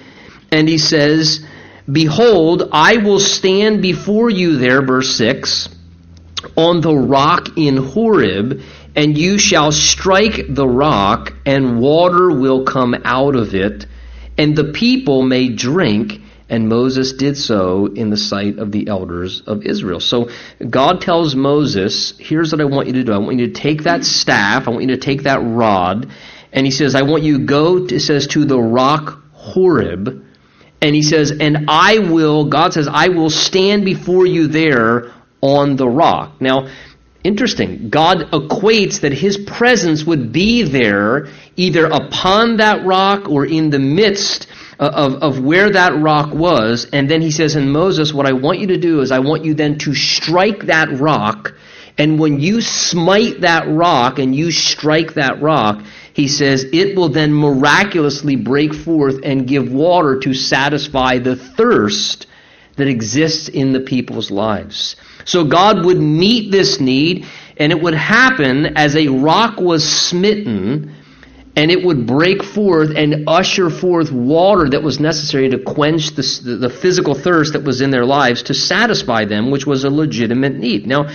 And 0.50 0.68
he 0.68 0.78
says, 0.78 1.46
Behold, 1.90 2.68
I 2.72 2.98
will 2.98 3.20
stand 3.20 3.82
before 3.82 4.30
you 4.30 4.58
there, 4.58 4.82
verse 4.84 5.16
6, 5.16 5.68
on 6.56 6.80
the 6.80 6.94
rock 6.94 7.56
in 7.56 7.76
Horeb 7.76 8.62
and 8.98 9.16
you 9.16 9.38
shall 9.38 9.70
strike 9.70 10.46
the 10.48 10.66
rock, 10.66 11.32
and 11.46 11.78
water 11.78 12.32
will 12.32 12.64
come 12.64 12.96
out 13.04 13.36
of 13.36 13.54
it, 13.54 13.86
and 14.36 14.56
the 14.56 14.72
people 14.72 15.22
may 15.22 15.48
drink. 15.48 16.20
And 16.50 16.68
Moses 16.68 17.12
did 17.12 17.36
so 17.36 17.86
in 17.86 18.10
the 18.10 18.16
sight 18.16 18.58
of 18.58 18.72
the 18.72 18.88
elders 18.88 19.42
of 19.42 19.64
Israel. 19.64 20.00
So 20.00 20.30
God 20.68 21.02
tells 21.02 21.36
Moses, 21.36 22.14
here's 22.18 22.50
what 22.50 22.60
I 22.60 22.64
want 22.64 22.88
you 22.88 22.94
to 22.94 23.04
do. 23.04 23.12
I 23.12 23.18
want 23.18 23.38
you 23.38 23.48
to 23.48 23.52
take 23.52 23.84
that 23.84 24.02
staff, 24.02 24.66
I 24.66 24.70
want 24.70 24.82
you 24.82 24.96
to 24.96 24.96
take 24.96 25.24
that 25.24 25.40
rod, 25.42 26.10
and 26.52 26.66
he 26.66 26.72
says, 26.72 26.96
I 26.96 27.02
want 27.02 27.22
you 27.22 27.38
to 27.38 27.44
go, 27.44 27.86
it 27.86 28.00
says, 28.00 28.26
to 28.28 28.46
the 28.46 28.58
rock 28.58 29.22
Horeb, 29.32 30.24
and 30.80 30.94
he 30.94 31.02
says, 31.02 31.32
and 31.38 31.66
I 31.68 31.98
will, 31.98 32.44
God 32.46 32.72
says, 32.72 32.88
I 32.90 33.08
will 33.08 33.30
stand 33.30 33.84
before 33.84 34.26
you 34.26 34.46
there 34.46 35.12
on 35.40 35.76
the 35.76 35.88
rock. 35.88 36.40
Now, 36.40 36.68
Interesting. 37.24 37.90
God 37.90 38.30
equates 38.30 39.00
that 39.00 39.12
his 39.12 39.36
presence 39.36 40.04
would 40.04 40.32
be 40.32 40.62
there 40.62 41.28
either 41.56 41.86
upon 41.86 42.58
that 42.58 42.86
rock 42.86 43.28
or 43.28 43.44
in 43.44 43.70
the 43.70 43.80
midst 43.80 44.46
of, 44.78 45.16
of 45.16 45.40
where 45.40 45.68
that 45.70 46.00
rock 46.00 46.32
was. 46.32 46.86
And 46.92 47.10
then 47.10 47.20
he 47.20 47.32
says 47.32 47.56
And 47.56 47.72
Moses, 47.72 48.14
What 48.14 48.26
I 48.26 48.32
want 48.32 48.60
you 48.60 48.68
to 48.68 48.78
do 48.78 49.00
is 49.00 49.10
I 49.10 49.18
want 49.18 49.44
you 49.44 49.54
then 49.54 49.78
to 49.78 49.94
strike 49.94 50.66
that 50.66 51.00
rock. 51.00 51.54
And 51.98 52.20
when 52.20 52.38
you 52.38 52.60
smite 52.60 53.40
that 53.40 53.68
rock 53.68 54.20
and 54.20 54.34
you 54.34 54.52
strike 54.52 55.14
that 55.14 55.42
rock, 55.42 55.82
he 56.18 56.26
says, 56.26 56.66
it 56.72 56.96
will 56.96 57.10
then 57.10 57.32
miraculously 57.32 58.34
break 58.34 58.74
forth 58.74 59.20
and 59.22 59.46
give 59.46 59.70
water 59.70 60.18
to 60.18 60.34
satisfy 60.34 61.20
the 61.20 61.36
thirst 61.36 62.26
that 62.74 62.88
exists 62.88 63.48
in 63.48 63.72
the 63.72 63.78
people's 63.78 64.28
lives. 64.28 64.96
So 65.24 65.44
God 65.44 65.84
would 65.84 66.00
meet 66.00 66.50
this 66.50 66.80
need, 66.80 67.24
and 67.56 67.70
it 67.70 67.80
would 67.80 67.94
happen 67.94 68.76
as 68.76 68.96
a 68.96 69.06
rock 69.06 69.60
was 69.60 69.88
smitten, 69.88 70.92
and 71.54 71.70
it 71.70 71.84
would 71.84 72.04
break 72.04 72.42
forth 72.42 72.90
and 72.96 73.28
usher 73.28 73.70
forth 73.70 74.10
water 74.10 74.68
that 74.70 74.82
was 74.82 74.98
necessary 74.98 75.48
to 75.50 75.60
quench 75.60 76.16
the, 76.16 76.22
the 76.58 76.68
physical 76.68 77.14
thirst 77.14 77.52
that 77.52 77.62
was 77.62 77.80
in 77.80 77.92
their 77.92 78.04
lives 78.04 78.42
to 78.42 78.54
satisfy 78.54 79.24
them, 79.24 79.52
which 79.52 79.68
was 79.68 79.84
a 79.84 79.90
legitimate 79.90 80.54
need. 80.54 80.84
Now, 80.84 81.10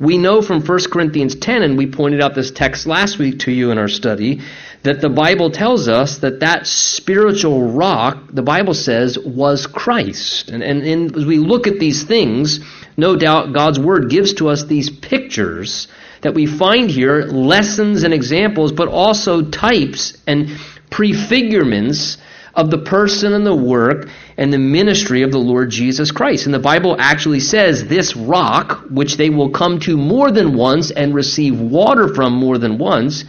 we 0.00 0.16
know 0.18 0.42
from 0.42 0.64
1 0.64 0.78
Corinthians 0.90 1.34
10, 1.34 1.62
and 1.62 1.76
we 1.76 1.86
pointed 1.86 2.22
out 2.22 2.34
this 2.34 2.50
text 2.50 2.86
last 2.86 3.18
week 3.18 3.40
to 3.40 3.52
you 3.52 3.70
in 3.72 3.78
our 3.78 3.88
study, 3.88 4.40
that 4.84 5.00
the 5.00 5.08
Bible 5.08 5.50
tells 5.50 5.88
us 5.88 6.18
that 6.18 6.40
that 6.40 6.66
spiritual 6.66 7.72
rock, 7.72 8.28
the 8.30 8.42
Bible 8.42 8.74
says, 8.74 9.18
was 9.18 9.66
Christ. 9.66 10.50
And, 10.50 10.62
and, 10.62 10.82
and 10.82 11.16
as 11.16 11.26
we 11.26 11.38
look 11.38 11.66
at 11.66 11.80
these 11.80 12.04
things, 12.04 12.60
no 12.96 13.16
doubt 13.16 13.52
God's 13.52 13.80
Word 13.80 14.08
gives 14.08 14.34
to 14.34 14.48
us 14.48 14.64
these 14.64 14.88
pictures 14.88 15.88
that 16.20 16.34
we 16.34 16.46
find 16.46 16.90
here, 16.90 17.22
lessons 17.22 18.04
and 18.04 18.14
examples, 18.14 18.72
but 18.72 18.88
also 18.88 19.42
types 19.42 20.16
and 20.26 20.48
prefigurements 20.90 22.18
of 22.54 22.70
the 22.70 22.78
person 22.78 23.32
and 23.32 23.46
the 23.46 23.54
work 23.54 24.08
and 24.36 24.52
the 24.52 24.58
ministry 24.58 25.22
of 25.22 25.30
the 25.30 25.38
Lord 25.38 25.70
Jesus 25.70 26.10
Christ. 26.10 26.46
And 26.46 26.54
the 26.54 26.58
Bible 26.58 26.96
actually 26.98 27.40
says 27.40 27.86
this 27.86 28.16
rock, 28.16 28.84
which 28.90 29.16
they 29.16 29.30
will 29.30 29.50
come 29.50 29.80
to 29.80 29.96
more 29.96 30.30
than 30.30 30.56
once 30.56 30.90
and 30.90 31.14
receive 31.14 31.60
water 31.60 32.14
from 32.14 32.32
more 32.32 32.58
than 32.58 32.78
once, 32.78 33.24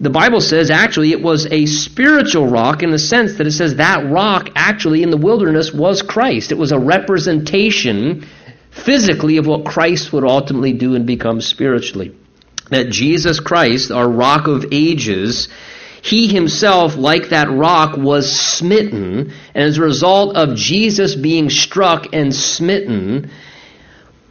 the 0.00 0.10
Bible 0.10 0.40
says 0.40 0.70
actually 0.70 1.10
it 1.10 1.22
was 1.22 1.46
a 1.46 1.66
spiritual 1.66 2.46
rock 2.46 2.82
in 2.84 2.90
the 2.90 2.98
sense 2.98 3.38
that 3.38 3.48
it 3.48 3.52
says 3.52 3.76
that 3.76 4.08
rock 4.08 4.50
actually 4.54 5.02
in 5.02 5.10
the 5.10 5.16
wilderness 5.16 5.72
was 5.72 6.02
Christ. 6.02 6.52
It 6.52 6.58
was 6.58 6.70
a 6.70 6.78
representation 6.78 8.24
physically 8.70 9.38
of 9.38 9.46
what 9.46 9.64
Christ 9.64 10.12
would 10.12 10.24
ultimately 10.24 10.72
do 10.72 10.94
and 10.94 11.04
become 11.04 11.40
spiritually. 11.40 12.14
That 12.70 12.90
Jesus 12.90 13.40
Christ, 13.40 13.90
our 13.90 14.08
rock 14.08 14.46
of 14.46 14.66
ages, 14.70 15.48
he 16.02 16.28
himself, 16.28 16.96
like 16.96 17.30
that 17.30 17.50
rock, 17.50 17.96
was 17.96 18.30
smitten, 18.30 19.32
and 19.54 19.64
as 19.64 19.78
a 19.78 19.82
result 19.82 20.36
of 20.36 20.56
Jesus 20.56 21.14
being 21.14 21.50
struck 21.50 22.14
and 22.14 22.34
smitten, 22.34 23.30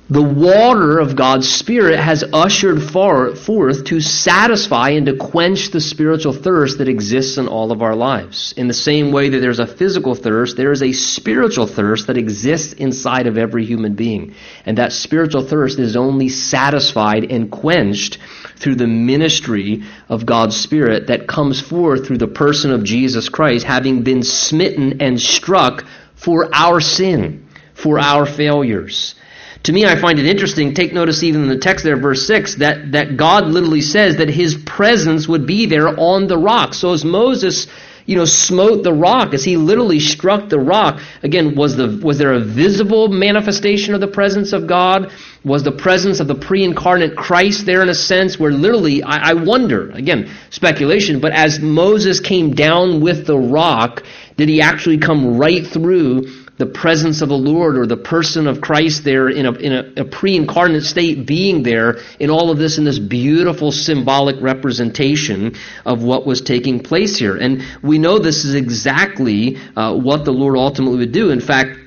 the 0.10 0.24
water 0.24 1.00
of 1.00 1.18
God's 1.18 1.50
Spirit 1.50 2.00
has 2.00 2.24
ushered 2.32 2.82
forth 2.82 3.84
to 3.86 4.00
satisfy 4.00 4.92
and 4.92 5.06
to 5.08 5.18
quench 5.18 5.72
the 5.72 5.82
spiritual 5.82 6.32
thirst 6.32 6.78
that 6.78 6.88
exists 6.88 7.38
in 7.38 7.50
all 7.50 7.74
of 7.74 7.82
our 7.82 7.96
lives. 7.96 8.54
In 8.56 8.70
the 8.70 8.74
same 8.74 9.12
way 9.12 9.28
that 9.28 9.40
there's 9.40 9.60
a 9.60 9.68
physical 9.68 10.16
thirst, 10.16 10.56
there 10.56 10.72
is 10.72 10.82
a 10.82 10.94
spiritual 10.94 11.68
thirst 11.68 12.08
that 12.08 12.18
exists 12.18 12.72
inside 12.72 13.28
of 13.28 13.38
every 13.38 13.66
human 13.66 13.96
being. 13.96 14.34
And 14.66 14.78
that 14.78 14.94
spiritual 14.94 15.42
thirst 15.42 15.78
is 15.78 15.98
only 15.98 16.30
satisfied 16.30 17.30
and 17.30 17.52
quenched 17.52 18.18
through 18.58 18.76
the 18.76 18.88
ministry 18.88 19.84
of 20.10 20.26
God's 20.26 20.58
Spirit 20.58 21.08
that 21.08 21.28
comes 21.28 21.62
forth 21.62 22.08
through 22.08 22.18
the 22.18 22.28
person 22.28 22.72
of 22.72 22.84
Jesus 22.84 23.30
Christ, 23.30 23.66
having 23.66 24.04
been 24.04 24.24
smitten 24.24 25.02
and 25.02 25.20
struck 25.20 25.86
for 26.16 26.50
our 26.54 26.80
sin, 26.80 27.48
for 27.74 28.00
our 28.00 28.26
failures. 28.26 29.16
To 29.64 29.74
me, 29.74 29.86
I 29.86 30.00
find 30.00 30.20
it 30.20 30.26
interesting. 30.26 30.74
Take 30.74 30.94
notice 30.94 31.24
even 31.24 31.44
in 31.44 31.50
the 31.50 31.58
text 31.58 31.84
there, 31.84 31.98
verse 31.98 32.26
6, 32.26 32.56
that, 32.56 32.94
that 32.94 33.18
God 33.18 33.48
literally 33.48 33.82
says 33.82 34.18
that 34.18 34.30
his 34.30 34.56
presence 34.56 35.28
would 35.28 35.46
be 35.46 35.66
there 35.66 35.90
on 36.00 36.28
the 36.28 36.38
rock. 36.38 36.74
So 36.74 36.94
as 36.94 37.04
Moses, 37.04 37.68
you 38.08 38.16
know, 38.16 38.26
smote 38.26 38.84
the 38.84 38.94
rock, 38.94 39.34
as 39.34 39.44
he 39.44 39.58
literally 39.58 40.00
struck 40.00 40.48
the 40.48 40.60
rock, 40.60 41.02
again, 41.24 41.56
was, 41.56 41.76
the, 41.76 42.00
was 42.02 42.18
there 42.18 42.34
a 42.34 42.40
visible 42.40 43.10
manifestation 43.10 43.94
of 43.94 44.00
the 44.00 44.08
presence 44.08 44.54
of 44.54 44.66
God? 44.66 45.12
Was 45.44 45.64
the 45.64 45.74
presence 45.74 46.22
of 46.22 46.28
the 46.28 46.36
pre 46.36 46.64
incarnate 46.64 47.18
Christ 47.18 47.66
there 47.66 47.82
in 47.82 47.90
a 47.90 47.94
sense 47.94 48.40
where 48.40 48.52
literally, 48.52 49.04
I, 49.04 49.32
I 49.32 49.34
wonder, 49.34 49.92
again, 49.92 50.32
speculation, 50.50 51.20
but 51.20 51.34
as 51.34 51.60
Moses 51.60 52.22
came 52.22 52.56
down 52.56 53.02
with 53.02 53.28
the 53.28 53.38
rock, 53.38 54.04
did 54.38 54.48
he 54.48 54.62
actually 54.62 55.00
come 55.00 55.38
right 55.38 55.68
through 55.68 56.47
the 56.58 56.66
presence 56.66 57.22
of 57.22 57.30
the 57.30 57.38
Lord 57.38 57.78
or 57.78 57.86
the 57.86 57.98
person 57.98 58.48
of 58.48 58.62
Christ 58.62 59.04
there 59.04 59.30
in 59.30 59.46
a, 59.46 59.52
in 59.54 59.74
a, 59.74 60.02
a 60.02 60.06
pre 60.06 60.36
incarnate 60.36 60.84
state 60.84 61.26
being 61.26 61.64
there 61.64 62.00
in 62.20 62.30
all 62.30 62.50
of 62.50 62.58
this 62.58 62.78
in 62.78 62.84
this 62.84 63.00
beautiful 63.00 63.72
symbolic 63.72 64.36
representation 64.42 65.56
of 65.86 66.04
what 66.04 66.26
was 66.26 66.42
taking 66.42 66.80
place 66.80 67.18
here. 67.18 67.38
And 67.38 67.64
we 67.84 68.00
know 68.00 68.20
this 68.20 68.44
is 68.44 68.56
exactly 68.56 69.58
uh, 69.76 69.96
what 69.96 70.26
the 70.26 70.32
Lord 70.32 70.58
ultimately 70.58 71.00
would 71.00 71.12
do. 71.12 71.30
In 71.30 71.42
fact, 71.42 71.78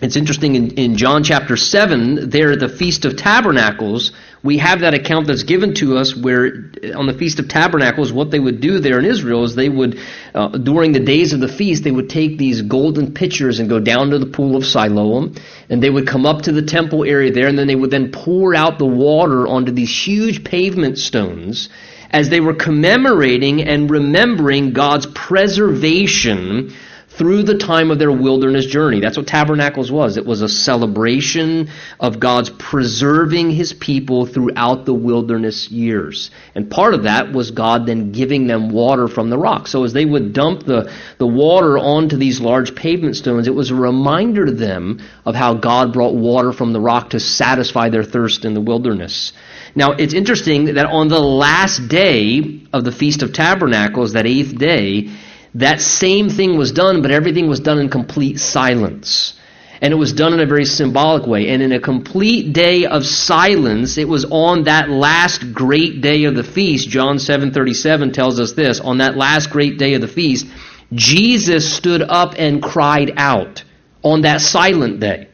it's 0.00 0.14
interesting 0.14 0.54
in, 0.54 0.70
in 0.72 0.96
John 0.96 1.24
chapter 1.24 1.56
7, 1.56 2.30
there 2.30 2.52
at 2.52 2.60
the 2.60 2.68
Feast 2.68 3.04
of 3.04 3.16
Tabernacles, 3.16 4.12
we 4.44 4.58
have 4.58 4.80
that 4.80 4.94
account 4.94 5.26
that's 5.26 5.42
given 5.42 5.74
to 5.74 5.96
us 5.96 6.14
where 6.14 6.70
on 6.94 7.06
the 7.06 7.16
Feast 7.18 7.40
of 7.40 7.48
Tabernacles, 7.48 8.12
what 8.12 8.30
they 8.30 8.38
would 8.38 8.60
do 8.60 8.78
there 8.78 9.00
in 9.00 9.04
Israel 9.04 9.42
is 9.42 9.56
they 9.56 9.68
would, 9.68 9.98
uh, 10.36 10.48
during 10.50 10.92
the 10.92 11.00
days 11.00 11.32
of 11.32 11.40
the 11.40 11.48
feast, 11.48 11.82
they 11.82 11.90
would 11.90 12.08
take 12.08 12.38
these 12.38 12.62
golden 12.62 13.12
pitchers 13.12 13.58
and 13.58 13.68
go 13.68 13.80
down 13.80 14.10
to 14.10 14.20
the 14.20 14.26
pool 14.26 14.54
of 14.54 14.64
Siloam, 14.64 15.34
and 15.68 15.82
they 15.82 15.90
would 15.90 16.06
come 16.06 16.26
up 16.26 16.42
to 16.42 16.52
the 16.52 16.62
temple 16.62 17.02
area 17.02 17.32
there, 17.32 17.48
and 17.48 17.58
then 17.58 17.66
they 17.66 17.74
would 17.74 17.90
then 17.90 18.12
pour 18.12 18.54
out 18.54 18.78
the 18.78 18.86
water 18.86 19.48
onto 19.48 19.72
these 19.72 19.90
huge 19.90 20.44
pavement 20.44 20.98
stones 20.98 21.68
as 22.10 22.30
they 22.30 22.40
were 22.40 22.54
commemorating 22.54 23.62
and 23.62 23.90
remembering 23.90 24.72
God's 24.72 25.06
preservation 25.06 26.72
through 27.18 27.42
the 27.42 27.58
time 27.58 27.90
of 27.90 27.98
their 27.98 28.12
wilderness 28.12 28.64
journey. 28.64 29.00
That's 29.00 29.16
what 29.16 29.26
Tabernacles 29.26 29.90
was. 29.90 30.16
It 30.16 30.24
was 30.24 30.40
a 30.40 30.48
celebration 30.48 31.68
of 31.98 32.20
God's 32.20 32.48
preserving 32.48 33.50
his 33.50 33.72
people 33.72 34.24
throughout 34.24 34.86
the 34.86 34.94
wilderness 34.94 35.68
years. 35.68 36.30
And 36.54 36.70
part 36.70 36.94
of 36.94 37.02
that 37.02 37.32
was 37.32 37.50
God 37.50 37.86
then 37.86 38.12
giving 38.12 38.46
them 38.46 38.70
water 38.70 39.08
from 39.08 39.30
the 39.30 39.38
rock. 39.38 39.66
So 39.66 39.82
as 39.82 39.92
they 39.92 40.04
would 40.04 40.32
dump 40.32 40.62
the, 40.62 40.92
the 41.18 41.26
water 41.26 41.76
onto 41.76 42.16
these 42.16 42.40
large 42.40 42.76
pavement 42.76 43.16
stones, 43.16 43.48
it 43.48 43.54
was 43.54 43.70
a 43.70 43.74
reminder 43.74 44.46
to 44.46 44.52
them 44.52 45.00
of 45.26 45.34
how 45.34 45.54
God 45.54 45.92
brought 45.92 46.14
water 46.14 46.52
from 46.52 46.72
the 46.72 46.80
rock 46.80 47.10
to 47.10 47.20
satisfy 47.20 47.88
their 47.88 48.04
thirst 48.04 48.44
in 48.44 48.54
the 48.54 48.60
wilderness. 48.60 49.32
Now, 49.74 49.92
it's 49.92 50.14
interesting 50.14 50.74
that 50.74 50.86
on 50.86 51.08
the 51.08 51.20
last 51.20 51.88
day 51.88 52.60
of 52.72 52.84
the 52.84 52.92
Feast 52.92 53.22
of 53.22 53.32
Tabernacles, 53.32 54.12
that 54.12 54.26
eighth 54.26 54.56
day, 54.56 55.10
that 55.54 55.80
same 55.80 56.28
thing 56.28 56.56
was 56.56 56.72
done, 56.72 57.02
but 57.02 57.10
everything 57.10 57.48
was 57.48 57.60
done 57.60 57.78
in 57.78 57.88
complete 57.88 58.38
silence. 58.38 59.34
And 59.80 59.92
it 59.92 59.96
was 59.96 60.12
done 60.12 60.34
in 60.34 60.40
a 60.40 60.46
very 60.46 60.64
symbolic 60.64 61.26
way. 61.26 61.48
And 61.48 61.62
in 61.62 61.72
a 61.72 61.78
complete 61.78 62.52
day 62.52 62.86
of 62.86 63.06
silence, 63.06 63.96
it 63.96 64.08
was 64.08 64.24
on 64.24 64.64
that 64.64 64.90
last 64.90 65.52
great 65.52 66.00
day 66.00 66.24
of 66.24 66.34
the 66.34 66.42
feast. 66.42 66.88
John 66.88 67.18
7:37 67.18 68.12
tells 68.12 68.40
us 68.40 68.52
this, 68.52 68.80
on 68.80 68.98
that 68.98 69.16
last 69.16 69.50
great 69.50 69.78
day 69.78 69.94
of 69.94 70.00
the 70.00 70.08
feast, 70.08 70.46
Jesus 70.92 71.72
stood 71.72 72.02
up 72.02 72.34
and 72.38 72.62
cried 72.62 73.12
out 73.16 73.62
on 74.02 74.22
that 74.22 74.40
silent 74.40 75.00
day. 75.00 75.28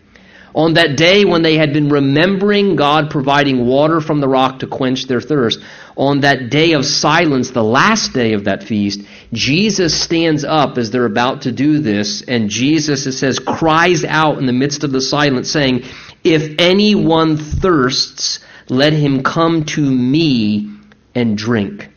On 0.54 0.74
that 0.74 0.96
day 0.96 1.24
when 1.24 1.42
they 1.42 1.56
had 1.56 1.72
been 1.72 1.88
remembering 1.88 2.76
God 2.76 3.10
providing 3.10 3.66
water 3.66 4.00
from 4.00 4.20
the 4.20 4.28
rock 4.28 4.60
to 4.60 4.68
quench 4.68 5.06
their 5.06 5.20
thirst, 5.20 5.58
on 5.96 6.20
that 6.20 6.48
day 6.48 6.72
of 6.72 6.84
silence, 6.84 7.50
the 7.50 7.64
last 7.64 8.12
day 8.12 8.34
of 8.34 8.44
that 8.44 8.62
feast, 8.62 9.00
Jesus 9.32 10.00
stands 10.00 10.44
up 10.44 10.78
as 10.78 10.90
they're 10.90 11.06
about 11.06 11.42
to 11.42 11.52
do 11.52 11.80
this, 11.80 12.22
and 12.22 12.50
Jesus, 12.50 13.06
it 13.06 13.12
says, 13.12 13.40
cries 13.40 14.04
out 14.04 14.38
in 14.38 14.46
the 14.46 14.52
midst 14.52 14.84
of 14.84 14.92
the 14.92 15.00
silence, 15.00 15.50
saying, 15.50 15.84
If 16.22 16.54
anyone 16.60 17.36
thirsts, 17.36 18.38
let 18.68 18.92
him 18.92 19.22
come 19.22 19.64
to 19.64 19.80
me 19.80 20.70
and 21.14 21.36
drink. 21.36 21.90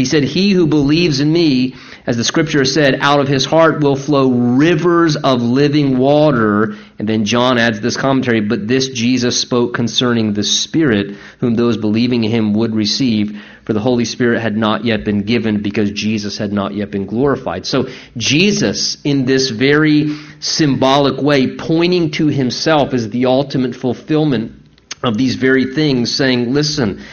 He 0.00 0.06
said, 0.06 0.24
He 0.24 0.52
who 0.52 0.66
believes 0.66 1.20
in 1.20 1.30
me, 1.30 1.74
as 2.06 2.16
the 2.16 2.24
scripture 2.24 2.64
said, 2.64 2.98
out 3.02 3.20
of 3.20 3.28
his 3.28 3.44
heart 3.44 3.82
will 3.82 3.96
flow 3.96 4.30
rivers 4.30 5.14
of 5.14 5.42
living 5.42 5.98
water. 5.98 6.74
And 6.98 7.06
then 7.06 7.26
John 7.26 7.58
adds 7.58 7.82
this 7.82 7.98
commentary, 7.98 8.40
but 8.40 8.66
this 8.66 8.88
Jesus 8.88 9.38
spoke 9.38 9.74
concerning 9.74 10.32
the 10.32 10.42
Spirit, 10.42 11.16
whom 11.38 11.54
those 11.54 11.76
believing 11.76 12.24
in 12.24 12.30
him 12.30 12.54
would 12.54 12.74
receive, 12.74 13.42
for 13.66 13.74
the 13.74 13.80
Holy 13.80 14.06
Spirit 14.06 14.40
had 14.40 14.56
not 14.56 14.86
yet 14.86 15.04
been 15.04 15.24
given 15.24 15.60
because 15.60 15.92
Jesus 15.92 16.38
had 16.38 16.50
not 16.50 16.72
yet 16.74 16.90
been 16.90 17.04
glorified. 17.04 17.66
So 17.66 17.88
Jesus, 18.16 18.96
in 19.04 19.26
this 19.26 19.50
very 19.50 20.16
symbolic 20.40 21.20
way, 21.20 21.56
pointing 21.56 22.10
to 22.12 22.28
himself 22.28 22.94
as 22.94 23.10
the 23.10 23.26
ultimate 23.26 23.76
fulfillment 23.76 24.52
of 25.02 25.18
these 25.18 25.34
very 25.34 25.74
things, 25.74 26.16
saying, 26.16 26.54
listen, 26.54 27.04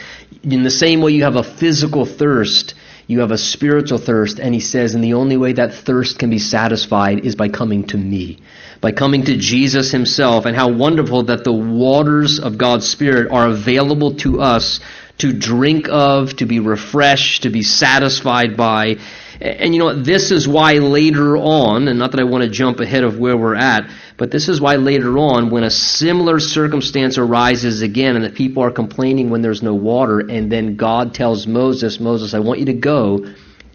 in 0.42 0.62
the 0.62 0.70
same 0.70 1.00
way 1.00 1.12
you 1.12 1.24
have 1.24 1.36
a 1.36 1.42
physical 1.42 2.04
thirst, 2.06 2.74
you 3.08 3.20
have 3.20 3.30
a 3.30 3.38
spiritual 3.38 3.96
thirst. 3.98 4.38
And 4.38 4.54
he 4.54 4.60
says, 4.60 4.94
and 4.94 5.02
the 5.02 5.14
only 5.14 5.38
way 5.38 5.54
that 5.54 5.74
thirst 5.74 6.18
can 6.18 6.28
be 6.28 6.38
satisfied 6.38 7.24
is 7.24 7.34
by 7.34 7.48
coming 7.48 7.86
to 7.88 7.96
me, 7.96 8.38
by 8.82 8.92
coming 8.92 9.24
to 9.24 9.36
Jesus 9.36 9.90
himself. 9.90 10.44
And 10.44 10.54
how 10.54 10.70
wonderful 10.70 11.24
that 11.24 11.42
the 11.42 11.52
waters 11.52 12.38
of 12.38 12.58
God's 12.58 12.86
Spirit 12.86 13.32
are 13.32 13.48
available 13.48 14.14
to 14.16 14.42
us 14.42 14.80
to 15.18 15.32
drink 15.32 15.88
of, 15.88 16.36
to 16.36 16.46
be 16.46 16.60
refreshed, 16.60 17.42
to 17.42 17.50
be 17.50 17.62
satisfied 17.62 18.58
by. 18.58 18.96
And 19.40 19.74
you 19.74 19.80
know, 19.80 19.94
this 19.94 20.30
is 20.30 20.46
why 20.46 20.74
later 20.74 21.36
on, 21.36 21.88
and 21.88 21.98
not 21.98 22.10
that 22.10 22.20
I 22.20 22.24
want 22.24 22.44
to 22.44 22.50
jump 22.50 22.78
ahead 22.78 23.04
of 23.04 23.18
where 23.18 23.36
we're 23.36 23.54
at, 23.54 23.90
but 24.18 24.32
this 24.32 24.48
is 24.48 24.60
why 24.60 24.74
later 24.76 25.16
on, 25.16 25.48
when 25.48 25.62
a 25.62 25.70
similar 25.70 26.40
circumstance 26.40 27.18
arises 27.18 27.82
again 27.82 28.16
and 28.16 28.24
the 28.24 28.30
people 28.30 28.64
are 28.64 28.70
complaining 28.72 29.30
when 29.30 29.42
there's 29.42 29.62
no 29.62 29.74
water, 29.74 30.18
and 30.18 30.50
then 30.50 30.74
God 30.74 31.14
tells 31.14 31.46
Moses, 31.46 32.00
Moses, 32.00 32.34
I 32.34 32.40
want 32.40 32.58
you 32.58 32.66
to 32.66 32.72
go, 32.74 33.32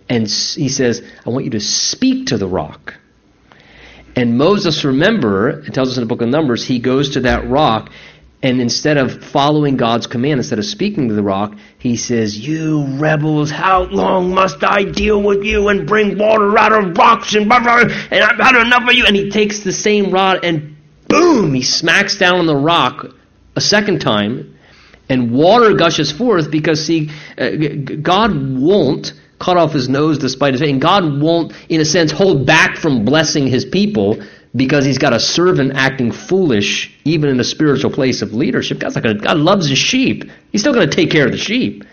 and 0.09 0.27
he 0.27 0.67
says, 0.67 1.01
I 1.25 1.29
want 1.29 1.45
you 1.45 1.51
to 1.51 1.61
speak 1.61 2.27
to 2.27 2.37
the 2.37 2.47
rock. 2.47 2.95
And 4.17 4.37
Moses, 4.37 4.83
remember, 4.83 5.61
it 5.61 5.73
tells 5.73 5.89
us 5.89 5.97
in 5.97 6.01
the 6.01 6.07
book 6.07 6.21
of 6.21 6.27
Numbers, 6.27 6.63
he 6.65 6.79
goes 6.79 7.11
to 7.11 7.21
that 7.21 7.49
rock 7.49 7.89
and 8.43 8.59
instead 8.59 8.97
of 8.97 9.23
following 9.23 9.77
God's 9.77 10.05
command, 10.05 10.41
instead 10.41 10.59
of 10.59 10.65
speaking 10.65 11.07
to 11.07 11.13
the 11.13 11.23
rock, 11.23 11.55
he 11.79 11.95
says, 11.95 12.37
You 12.37 12.85
rebels, 12.99 13.49
how 13.49 13.83
long 13.83 14.33
must 14.33 14.65
I 14.65 14.83
deal 14.83 15.23
with 15.23 15.45
you 15.45 15.69
and 15.69 15.87
bring 15.87 16.17
water 16.17 16.55
out 16.59 16.73
of 16.73 16.97
rocks 16.97 17.33
and 17.35 17.47
blah, 17.47 17.61
blah, 17.61 17.85
blah, 17.85 17.95
and 18.11 18.21
I've 18.21 18.37
had 18.37 18.57
enough 18.57 18.83
of 18.85 18.93
you. 18.93 19.05
And 19.05 19.15
he 19.15 19.29
takes 19.29 19.61
the 19.61 19.71
same 19.71 20.11
rod 20.11 20.43
and 20.43 20.75
boom, 21.07 21.53
he 21.53 21.61
smacks 21.61 22.17
down 22.17 22.39
on 22.39 22.45
the 22.45 22.55
rock 22.55 23.05
a 23.55 23.61
second 23.61 24.01
time 24.01 24.57
and 25.07 25.31
water 25.31 25.73
gushes 25.73 26.11
forth 26.11 26.51
because, 26.51 26.85
see, 26.85 27.11
uh, 27.37 27.49
God 28.01 28.31
won't 28.59 29.13
cut 29.39 29.55
off 29.55 29.71
his 29.71 29.87
nose 29.87 30.17
despite 30.17 30.53
his 30.53 30.61
and 30.61 30.81
God 30.81 31.21
won't, 31.21 31.53
in 31.69 31.79
a 31.79 31.85
sense, 31.85 32.11
hold 32.11 32.45
back 32.45 32.75
from 32.75 33.05
blessing 33.05 33.47
his 33.47 33.63
people 33.63 34.21
because 34.55 34.85
he's 34.85 34.97
got 34.97 35.13
a 35.13 35.19
servant 35.19 35.73
acting 35.75 36.11
foolish, 36.11 36.93
even 37.05 37.29
in 37.29 37.39
a 37.39 37.43
spiritual 37.43 37.91
place 37.91 38.21
of 38.21 38.33
leadership. 38.33 38.79
God's 38.79 38.95
gonna, 38.95 39.15
God 39.15 39.37
loves 39.37 39.67
his 39.67 39.79
sheep. 39.79 40.29
He's 40.51 40.61
still 40.61 40.73
going 40.73 40.89
to 40.89 40.95
take 40.95 41.09
care 41.09 41.25
of 41.25 41.31
the 41.31 41.37
sheep. 41.37 41.83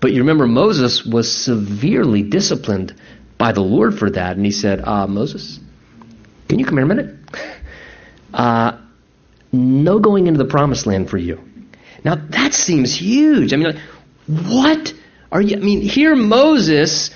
But 0.00 0.12
you 0.12 0.20
remember 0.20 0.46
Moses 0.46 1.04
was 1.04 1.30
severely 1.30 2.22
disciplined 2.22 2.94
by 3.38 3.52
the 3.52 3.60
Lord 3.60 3.98
for 3.98 4.10
that, 4.10 4.36
and 4.36 4.44
he 4.44 4.50
said, 4.50 4.80
uh, 4.80 5.06
"Moses, 5.06 5.60
can 6.48 6.58
you 6.58 6.64
come 6.64 6.76
here 6.76 6.84
a 6.84 6.88
minute? 6.88 7.16
Uh, 8.32 8.78
no 9.52 9.98
going 9.98 10.26
into 10.26 10.38
the 10.38 10.50
promised 10.50 10.86
land 10.86 11.08
for 11.08 11.18
you." 11.18 11.40
Now 12.04 12.16
that 12.16 12.52
seems 12.52 12.94
huge. 12.94 13.52
I 13.52 13.56
mean, 13.56 13.68
like, 13.68 13.82
what 14.26 14.92
are 15.32 15.40
you? 15.40 15.56
I 15.56 15.60
mean, 15.60 15.80
here 15.80 16.14
Moses 16.14 17.10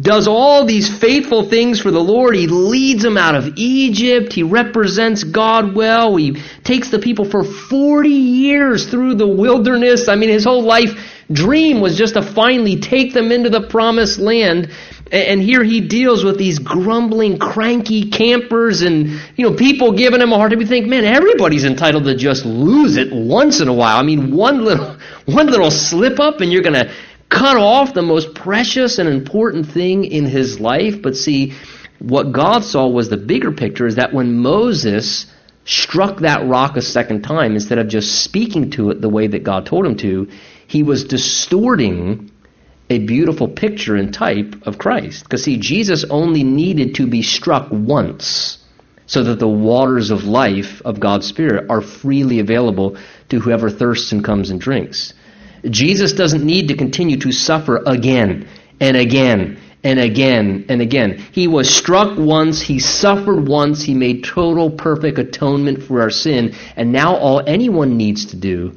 does 0.00 0.28
all 0.28 0.66
these 0.66 0.94
faithful 0.98 1.48
things 1.48 1.80
for 1.80 1.90
the 1.90 2.00
Lord. 2.00 2.34
He 2.34 2.46
leads 2.46 3.02
them 3.02 3.16
out 3.16 3.34
of 3.34 3.54
Egypt. 3.56 4.32
He 4.32 4.42
represents 4.42 5.24
God 5.24 5.74
well. 5.74 6.16
He 6.16 6.42
takes 6.64 6.90
the 6.90 6.98
people 6.98 7.24
for 7.24 7.42
40 7.42 8.08
years 8.08 8.86
through 8.90 9.14
the 9.14 9.26
wilderness. 9.26 10.08
I 10.08 10.16
mean, 10.16 10.28
his 10.28 10.44
whole 10.44 10.62
life 10.62 10.90
dream 11.32 11.80
was 11.80 11.96
just 11.96 12.14
to 12.14 12.22
finally 12.22 12.78
take 12.78 13.14
them 13.14 13.32
into 13.32 13.48
the 13.48 13.62
promised 13.68 14.18
land. 14.18 14.70
And 15.10 15.40
here 15.40 15.62
he 15.62 15.80
deals 15.80 16.24
with 16.24 16.36
these 16.36 16.58
grumbling, 16.58 17.38
cranky 17.38 18.10
campers 18.10 18.82
and, 18.82 19.20
you 19.36 19.48
know, 19.48 19.56
people 19.56 19.92
giving 19.92 20.20
him 20.20 20.32
a 20.32 20.36
hard 20.36 20.50
time. 20.50 20.60
You 20.60 20.66
think, 20.66 20.88
man, 20.88 21.04
everybody's 21.04 21.64
entitled 21.64 22.04
to 22.04 22.16
just 22.16 22.44
lose 22.44 22.96
it 22.96 23.12
once 23.12 23.60
in 23.60 23.68
a 23.68 23.72
while. 23.72 23.96
I 23.96 24.02
mean, 24.02 24.34
one 24.34 24.64
little, 24.64 24.96
one 25.24 25.46
little 25.46 25.70
slip 25.70 26.20
up 26.20 26.40
and 26.40 26.52
you're 26.52 26.62
going 26.62 26.74
to 26.74 26.92
cut 27.28 27.56
off 27.56 27.94
the 27.94 28.02
most 28.02 28.34
precious 28.34 28.98
and 28.98 29.08
important 29.08 29.66
thing 29.66 30.04
in 30.04 30.26
his 30.26 30.60
life. 30.60 31.02
But 31.02 31.16
see, 31.16 31.54
what 31.98 32.32
God 32.32 32.64
saw 32.64 32.86
was 32.86 33.08
the 33.08 33.16
bigger 33.16 33.52
picture 33.52 33.86
is 33.86 33.96
that 33.96 34.12
when 34.12 34.38
Moses 34.38 35.26
struck 35.64 36.20
that 36.20 36.46
rock 36.46 36.76
a 36.76 36.82
second 36.82 37.22
time, 37.22 37.54
instead 37.54 37.78
of 37.78 37.88
just 37.88 38.22
speaking 38.22 38.70
to 38.72 38.90
it 38.90 39.00
the 39.00 39.08
way 39.08 39.26
that 39.26 39.42
God 39.42 39.66
told 39.66 39.86
him 39.86 39.96
to, 39.98 40.28
he 40.66 40.82
was 40.82 41.04
distorting 41.04 42.30
a 42.88 42.98
beautiful 43.00 43.48
picture 43.48 43.96
and 43.96 44.14
type 44.14 44.54
of 44.62 44.78
Christ. 44.78 45.24
Because 45.24 45.42
see, 45.42 45.56
Jesus 45.56 46.04
only 46.08 46.44
needed 46.44 46.94
to 46.96 47.06
be 47.06 47.22
struck 47.22 47.68
once 47.70 48.58
so 49.06 49.24
that 49.24 49.38
the 49.38 49.48
waters 49.48 50.10
of 50.10 50.24
life 50.24 50.82
of 50.84 51.00
God's 51.00 51.26
Spirit 51.26 51.66
are 51.70 51.80
freely 51.80 52.38
available 52.40 52.96
to 53.28 53.40
whoever 53.40 53.70
thirsts 53.70 54.12
and 54.12 54.24
comes 54.24 54.50
and 54.50 54.60
drinks. 54.60 55.14
Jesus 55.64 56.12
doesn't 56.12 56.44
need 56.44 56.68
to 56.68 56.76
continue 56.76 57.16
to 57.18 57.32
suffer 57.32 57.82
again 57.86 58.48
and 58.80 58.96
again 58.96 59.58
and 59.82 59.98
again 59.98 60.66
and 60.68 60.82
again. 60.82 61.24
He 61.32 61.46
was 61.46 61.72
struck 61.72 62.18
once, 62.18 62.60
he 62.60 62.78
suffered 62.78 63.46
once, 63.46 63.82
he 63.82 63.94
made 63.94 64.24
total 64.24 64.70
perfect 64.70 65.18
atonement 65.18 65.82
for 65.82 66.02
our 66.02 66.10
sin, 66.10 66.54
and 66.74 66.92
now 66.92 67.16
all 67.16 67.42
anyone 67.46 67.96
needs 67.96 68.26
to 68.26 68.36
do 68.36 68.76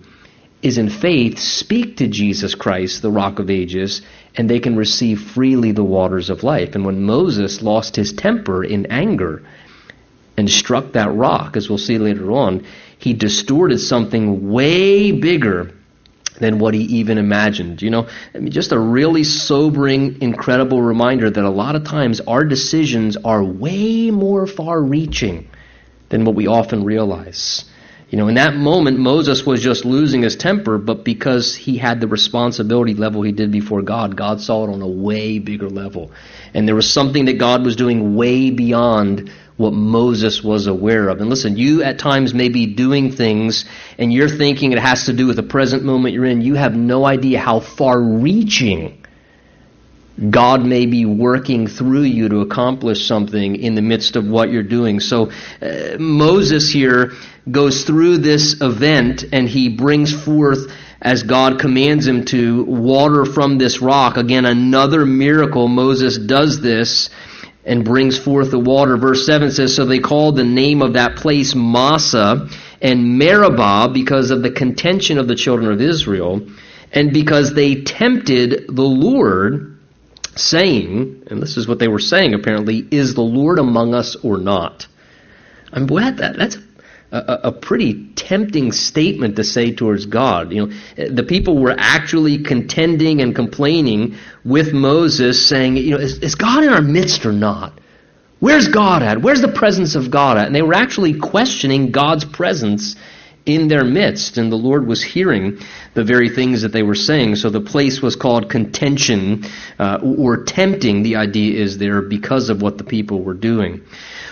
is 0.61 0.77
in 0.77 0.89
faith 0.89 1.39
speak 1.39 1.97
to 1.97 2.07
Jesus 2.07 2.53
Christ, 2.53 3.01
the 3.01 3.11
rock 3.11 3.39
of 3.39 3.49
ages, 3.49 4.01
and 4.35 4.49
they 4.49 4.59
can 4.59 4.75
receive 4.75 5.21
freely 5.21 5.71
the 5.71 5.83
waters 5.83 6.29
of 6.29 6.43
life. 6.43 6.75
And 6.75 6.85
when 6.85 7.01
Moses 7.01 7.61
lost 7.61 7.95
his 7.95 8.13
temper 8.13 8.63
in 8.63 8.85
anger 8.87 9.41
and 10.37 10.49
struck 10.49 10.91
that 10.93 11.13
rock, 11.13 11.55
as 11.57 11.69
we'll 11.69 11.77
see 11.77 11.97
later 11.97 12.31
on, 12.31 12.65
he 12.97 13.13
distorted 13.13 13.79
something 13.79 14.51
way 14.51 15.11
bigger 15.11 15.71
than 16.39 16.59
what 16.59 16.73
he 16.73 16.81
even 16.81 17.17
imagined. 17.17 17.81
You 17.81 17.89
know, 17.89 18.07
I 18.33 18.39
mean, 18.39 18.51
just 18.51 18.71
a 18.71 18.79
really 18.79 19.23
sobering, 19.23 20.21
incredible 20.21 20.81
reminder 20.81 21.29
that 21.29 21.43
a 21.43 21.49
lot 21.49 21.75
of 21.75 21.83
times 21.83 22.21
our 22.21 22.43
decisions 22.43 23.17
are 23.17 23.43
way 23.43 24.09
more 24.11 24.47
far 24.47 24.81
reaching 24.81 25.49
than 26.09 26.25
what 26.25 26.35
we 26.35 26.47
often 26.47 26.83
realize. 26.83 27.65
You 28.09 28.17
know, 28.17 28.27
in 28.27 28.35
that 28.35 28.55
moment, 28.55 28.97
Moses 28.97 29.45
was 29.45 29.61
just 29.61 29.85
losing 29.85 30.23
his 30.23 30.35
temper, 30.35 30.79
but 30.79 31.05
because 31.05 31.55
he 31.55 31.77
had 31.77 32.01
the 32.01 32.07
responsibility 32.07 32.95
level 32.95 33.21
he 33.21 33.31
did 33.31 33.51
before 33.51 33.83
God, 33.83 34.15
God 34.15 34.41
saw 34.41 34.63
it 34.63 34.73
on 34.73 34.81
a 34.81 34.87
way 34.87 35.37
bigger 35.37 35.69
level. 35.69 36.11
And 36.55 36.67
there 36.67 36.73
was 36.73 36.91
something 36.91 37.25
that 37.25 37.37
God 37.37 37.63
was 37.63 37.75
doing 37.75 38.15
way 38.15 38.49
beyond 38.49 39.31
what 39.59 39.73
Moses 39.73 40.41
was 40.41 40.67
aware 40.67 41.09
of. 41.09 41.19
And 41.19 41.29
listen, 41.29 41.57
you 41.57 41.83
at 41.83 41.99
times 41.99 42.33
may 42.33 42.47
be 42.47 42.65
doing 42.65 43.11
things 43.11 43.65
and 43.97 44.11
you're 44.11 44.29
thinking 44.29 44.71
it 44.71 44.79
has 44.79 45.07
to 45.07 45.13
do 45.13 45.27
with 45.27 45.35
the 45.35 45.43
present 45.43 45.83
moment 45.83 46.13
you're 46.13 46.23
in. 46.23 46.41
You 46.41 46.53
have 46.53 46.75
no 46.75 47.05
idea 47.05 47.39
how 47.39 47.59
far 47.59 48.01
reaching 48.01 49.05
God 50.29 50.63
may 50.63 50.85
be 50.85 51.05
working 51.05 51.67
through 51.67 52.03
you 52.03 52.29
to 52.29 52.39
accomplish 52.39 53.05
something 53.05 53.57
in 53.57 53.75
the 53.75 53.81
midst 53.81 54.15
of 54.15 54.25
what 54.25 54.49
you're 54.49 54.63
doing. 54.63 55.01
So 55.01 55.29
uh, 55.61 55.97
Moses 55.99 56.71
here 56.71 57.11
goes 57.51 57.83
through 57.83 58.19
this 58.19 58.61
event 58.61 59.25
and 59.33 59.49
he 59.49 59.67
brings 59.67 60.13
forth 60.13 60.71
as 61.01 61.23
God 61.23 61.59
commands 61.59 62.07
him 62.07 62.23
to 62.25 62.63
water 62.63 63.25
from 63.25 63.57
this 63.57 63.81
rock. 63.81 64.15
Again, 64.15 64.45
another 64.45 65.05
miracle. 65.05 65.67
Moses 65.67 66.17
does 66.17 66.61
this 66.61 67.09
and 67.65 67.85
brings 67.85 68.17
forth 68.17 68.51
the 68.51 68.59
water. 68.59 68.97
Verse 68.97 69.25
7 69.25 69.51
says, 69.51 69.75
So 69.75 69.85
they 69.85 69.99
called 69.99 70.35
the 70.35 70.43
name 70.43 70.81
of 70.81 70.93
that 70.93 71.17
place 71.17 71.53
Massah 71.55 72.49
and 72.81 73.17
Meribah 73.17 73.89
because 73.93 74.31
of 74.31 74.41
the 74.41 74.51
contention 74.51 75.17
of 75.17 75.27
the 75.27 75.35
children 75.35 75.71
of 75.71 75.81
Israel 75.81 76.47
and 76.91 77.13
because 77.13 77.53
they 77.53 77.83
tempted 77.83 78.65
the 78.67 78.81
Lord 78.81 79.77
saying, 80.35 81.23
and 81.27 81.41
this 81.41 81.57
is 81.57 81.67
what 81.67 81.79
they 81.79 81.87
were 81.87 81.99
saying 81.99 82.33
apparently, 82.33 82.87
is 82.91 83.13
the 83.13 83.21
Lord 83.21 83.59
among 83.59 83.93
us 83.93 84.15
or 84.23 84.37
not? 84.37 84.87
I'm 85.71 85.85
glad 85.85 86.17
that 86.17 86.37
that's 86.37 86.55
a, 86.55 86.63
a, 87.11 87.51
pretty 87.51 88.07
tempting 88.15 88.71
statement 88.71 89.35
to 89.37 89.43
say 89.43 89.73
towards 89.73 90.05
God. 90.05 90.51
You 90.51 90.67
know, 90.67 91.07
the 91.09 91.23
people 91.23 91.57
were 91.57 91.75
actually 91.77 92.43
contending 92.43 93.21
and 93.21 93.35
complaining 93.35 94.15
with 94.45 94.73
Moses, 94.73 95.47
saying, 95.47 95.77
you 95.77 95.91
know, 95.91 95.97
is, 95.97 96.19
is 96.19 96.35
God 96.35 96.63
in 96.63 96.69
our 96.69 96.81
midst 96.81 97.25
or 97.25 97.31
not? 97.31 97.79
Where's 98.39 98.67
God 98.67 99.01
at? 99.01 99.21
Where's 99.21 99.41
the 99.41 99.51
presence 99.51 99.95
of 99.95 100.11
God 100.11 100.37
at? 100.37 100.45
And 100.45 100.55
they 100.55 100.61
were 100.61 100.75
actually 100.75 101.19
questioning 101.19 101.91
God's 101.91 102.25
presence 102.25 102.95
in 103.49 103.67
their 103.67 103.83
midst, 103.83 104.37
and 104.37 104.51
the 104.51 104.55
Lord 104.55 104.87
was 104.87 105.03
hearing 105.03 105.59
the 105.93 106.03
very 106.03 106.29
things 106.29 106.61
that 106.61 106.71
they 106.71 106.83
were 106.83 106.95
saying. 106.95 107.35
So 107.35 107.49
the 107.49 107.61
place 107.61 108.01
was 108.01 108.15
called 108.15 108.49
contention 108.49 109.45
uh, 109.77 109.99
or 110.01 110.43
tempting. 110.43 111.03
The 111.03 111.17
idea 111.17 111.61
is 111.61 111.77
there 111.77 112.01
because 112.01 112.49
of 112.49 112.61
what 112.61 112.77
the 112.77 112.83
people 112.83 113.21
were 113.23 113.33
doing. 113.33 113.81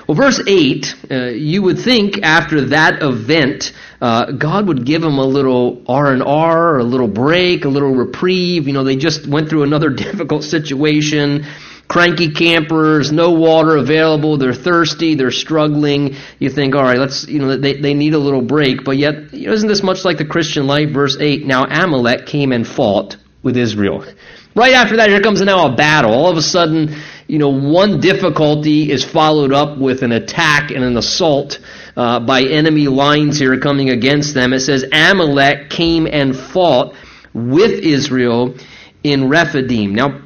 Well, 0.08 0.16
verse 0.16 0.42
8, 0.48 0.96
uh, 1.12 1.16
you 1.32 1.62
would 1.64 1.80
think 1.80 2.24
after 2.24 2.68
that 2.68 3.04
event, 3.04 3.74
uh, 4.00 4.32
God 4.32 4.68
would 4.68 4.86
give 4.86 5.02
them 5.02 5.18
a 5.18 5.26
little 5.26 5.84
R&R, 5.86 6.78
a 6.78 6.84
little 6.84 7.10
break, 7.10 7.66
a 7.66 7.70
little 7.70 7.94
reprieve. 7.94 8.68
You 8.68 8.74
know, 8.74 8.86
they 8.86 8.96
just 8.96 9.28
went 9.28 9.50
through 9.50 9.64
another 9.64 9.90
difficult 10.06 10.46
situation 10.46 11.46
cranky 11.88 12.32
campers, 12.32 13.12
no 13.12 13.32
water 13.32 13.78
available, 13.78 14.38
they're 14.38 14.54
thirsty, 14.54 15.16
they're 15.16 15.32
struggling. 15.32 16.16
You 16.40 16.50
think, 16.50 16.76
all 16.76 16.84
right, 16.84 17.00
let's, 17.00 17.28
you 17.28 17.40
know, 17.40 17.58
they, 17.58 17.80
they 17.80 17.94
need 17.94 18.14
a 18.14 18.20
little 18.20 18.42
break. 18.42 18.84
But 18.84 18.98
yet, 18.98 19.34
isn't 19.34 19.68
this 19.68 19.84
much 19.84 20.04
like 20.04 20.18
the 20.18 20.26
Christian 20.26 20.68
life? 20.68 20.90
Verse 20.92 21.18
8 21.20 21.46
Now 21.46 21.66
Amalek 21.66 22.26
came 22.26 22.52
and 22.52 22.68
fought 22.68 23.18
with 23.44 23.58
Israel. 23.58 24.06
Right 24.56 24.74
after 24.74 24.98
that, 24.98 25.10
here 25.10 25.22
comes 25.22 25.40
now 25.42 25.72
a 25.72 25.76
battle. 25.76 26.12
All 26.12 26.32
of 26.32 26.38
a 26.38 26.42
sudden, 26.42 26.96
you 27.28 27.38
know, 27.38 27.50
one 27.50 28.00
difficulty 28.00 28.92
is 28.92 29.06
followed 29.06 29.54
up 29.54 29.78
with 29.78 30.02
an 30.02 30.12
attack 30.12 30.72
and 30.72 30.84
an 30.84 30.98
assault 30.98 31.60
uh, 31.96 32.20
by 32.20 32.42
enemy 32.42 32.88
lines 32.88 33.38
here 33.38 33.60
coming 33.60 33.92
against 33.92 34.34
them. 34.34 34.54
It 34.54 34.62
says, 34.62 34.84
Amalek 34.92 35.70
came 35.70 36.08
and 36.08 36.36
fought 36.36 36.96
with 37.34 37.72
Israel 37.72 38.56
in 39.04 39.30
Rephidim. 39.30 39.94
Now, 39.94 40.22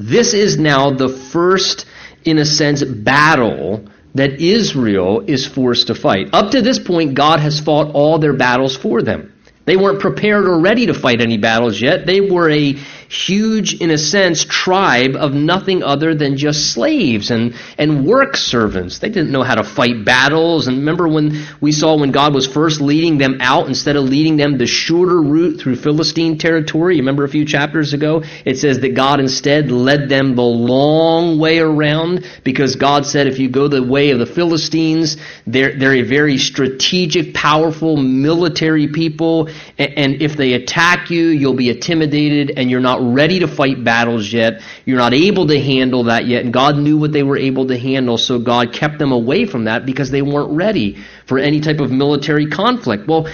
this 0.00 0.34
is 0.34 0.58
now 0.58 0.90
the 0.90 1.08
first, 1.08 1.86
in 2.24 2.38
a 2.38 2.44
sense, 2.44 2.82
battle 2.82 3.88
that 4.14 4.40
Israel 4.40 5.20
is 5.26 5.46
forced 5.46 5.86
to 5.88 5.94
fight. 5.94 6.30
Up 6.32 6.50
to 6.52 6.62
this 6.62 6.78
point, 6.78 7.14
God 7.14 7.40
has 7.40 7.60
fought 7.60 7.94
all 7.94 8.18
their 8.18 8.32
battles 8.32 8.76
for 8.76 9.02
them. 9.02 9.32
They 9.66 9.76
weren't 9.76 10.00
prepared 10.00 10.46
or 10.46 10.58
ready 10.58 10.86
to 10.86 10.94
fight 10.94 11.20
any 11.20 11.38
battles 11.38 11.80
yet. 11.80 12.06
They 12.06 12.20
were 12.20 12.50
a 12.50 12.76
huge, 13.10 13.74
in 13.74 13.90
a 13.90 13.98
sense, 13.98 14.44
tribe 14.44 15.16
of 15.16 15.34
nothing 15.34 15.82
other 15.82 16.14
than 16.14 16.36
just 16.36 16.72
slaves 16.72 17.32
and, 17.32 17.56
and 17.76 18.06
work 18.06 18.36
servants. 18.36 19.00
They 19.00 19.08
didn't 19.08 19.32
know 19.32 19.42
how 19.42 19.56
to 19.56 19.64
fight 19.64 20.04
battles. 20.04 20.68
And 20.68 20.78
remember 20.78 21.08
when 21.08 21.44
we 21.60 21.72
saw 21.72 21.96
when 21.96 22.12
God 22.12 22.32
was 22.32 22.46
first 22.46 22.80
leading 22.80 23.18
them 23.18 23.38
out, 23.40 23.66
instead 23.66 23.96
of 23.96 24.04
leading 24.04 24.36
them 24.36 24.58
the 24.58 24.66
shorter 24.66 25.20
route 25.20 25.60
through 25.60 25.76
Philistine 25.76 26.38
territory, 26.38 26.94
you 26.94 27.02
remember 27.02 27.24
a 27.24 27.28
few 27.28 27.44
chapters 27.44 27.94
ago? 27.94 28.22
It 28.44 28.58
says 28.58 28.78
that 28.80 28.94
God 28.94 29.18
instead 29.18 29.72
led 29.72 30.08
them 30.08 30.36
the 30.36 30.42
long 30.42 31.40
way 31.40 31.58
around 31.58 32.24
because 32.44 32.76
God 32.76 33.06
said 33.06 33.26
if 33.26 33.40
you 33.40 33.48
go 33.48 33.66
the 33.66 33.82
way 33.82 34.10
of 34.10 34.20
the 34.20 34.26
Philistines, 34.26 35.16
they're, 35.48 35.76
they're 35.76 35.96
a 35.96 36.02
very 36.02 36.38
strategic, 36.38 37.34
powerful 37.34 37.96
military 37.96 38.86
people. 38.86 39.48
And, 39.78 39.98
and 39.98 40.22
if 40.22 40.36
they 40.36 40.52
attack 40.52 41.10
you, 41.10 41.26
you'll 41.26 41.54
be 41.54 41.70
intimidated 41.70 42.52
and 42.56 42.70
you're 42.70 42.78
not 42.78 42.99
ready 43.00 43.40
to 43.40 43.48
fight 43.48 43.82
battles 43.82 44.32
yet. 44.32 44.62
You're 44.84 44.98
not 44.98 45.14
able 45.14 45.46
to 45.48 45.60
handle 45.60 46.04
that 46.04 46.26
yet. 46.26 46.44
And 46.44 46.52
God 46.52 46.76
knew 46.76 46.98
what 46.98 47.12
they 47.12 47.22
were 47.22 47.36
able 47.36 47.66
to 47.68 47.78
handle, 47.78 48.18
so 48.18 48.38
God 48.38 48.72
kept 48.72 48.98
them 48.98 49.12
away 49.12 49.46
from 49.46 49.64
that 49.64 49.86
because 49.86 50.10
they 50.10 50.22
weren't 50.22 50.52
ready 50.52 50.98
for 51.26 51.38
any 51.38 51.60
type 51.60 51.80
of 51.80 51.90
military 51.90 52.46
conflict. 52.46 53.06
Well, 53.06 53.28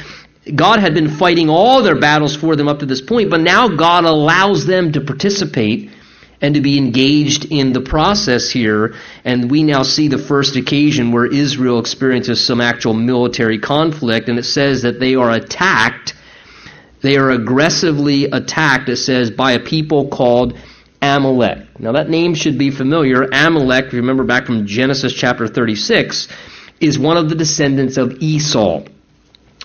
God 0.55 0.79
had 0.79 0.95
been 0.95 1.09
fighting 1.09 1.51
all 1.51 1.83
their 1.83 1.99
battles 1.99 2.37
for 2.37 2.55
them 2.55 2.69
up 2.69 2.79
to 2.79 2.87
this 2.87 3.01
point, 3.01 3.31
but 3.31 3.41
now 3.41 3.69
God 3.69 4.05
allows 4.05 4.65
them 4.65 4.93
to 4.93 5.01
participate 5.01 5.91
and 6.41 6.55
to 6.55 6.61
be 6.61 6.79
engaged 6.79 7.47
in 7.47 7.73
the 7.73 7.81
process 7.81 8.51
here. 8.51 8.95
And 9.25 9.51
we 9.51 9.63
now 9.63 9.83
see 9.83 10.09
the 10.09 10.19
first 10.19 10.55
occasion 10.57 11.11
where 11.11 11.27
Israel 11.27 11.79
experiences 11.81 12.45
some 12.45 12.61
actual 12.61 12.95
military 12.95 13.59
conflict, 13.59 14.29
and 14.29 14.39
it 14.39 14.45
says 14.45 14.83
that 14.83 15.01
they 15.01 15.15
are 15.15 15.31
attacked 15.31 16.15
they 17.07 17.17
are 17.17 17.31
aggressively 17.31 18.25
attacked, 18.25 18.89
it 18.89 18.97
says, 18.97 19.31
by 19.31 19.53
a 19.53 19.61
people 19.61 20.09
called 20.09 20.59
Amalek. 21.01 21.79
Now, 21.79 21.93
that 21.93 22.11
name 22.11 22.35
should 22.35 22.59
be 22.59 22.71
familiar. 22.71 23.23
Amalek, 23.23 23.87
if 23.87 23.93
you 23.93 24.01
remember 24.01 24.25
back 24.25 24.47
from 24.47 24.67
Genesis 24.67 25.13
chapter 25.13 25.47
36, 25.47 26.29
is 26.81 26.99
one 26.99 27.17
of 27.17 27.29
the 27.29 27.35
descendants 27.35 27.97
of 27.97 28.19
Esau. 28.21 28.81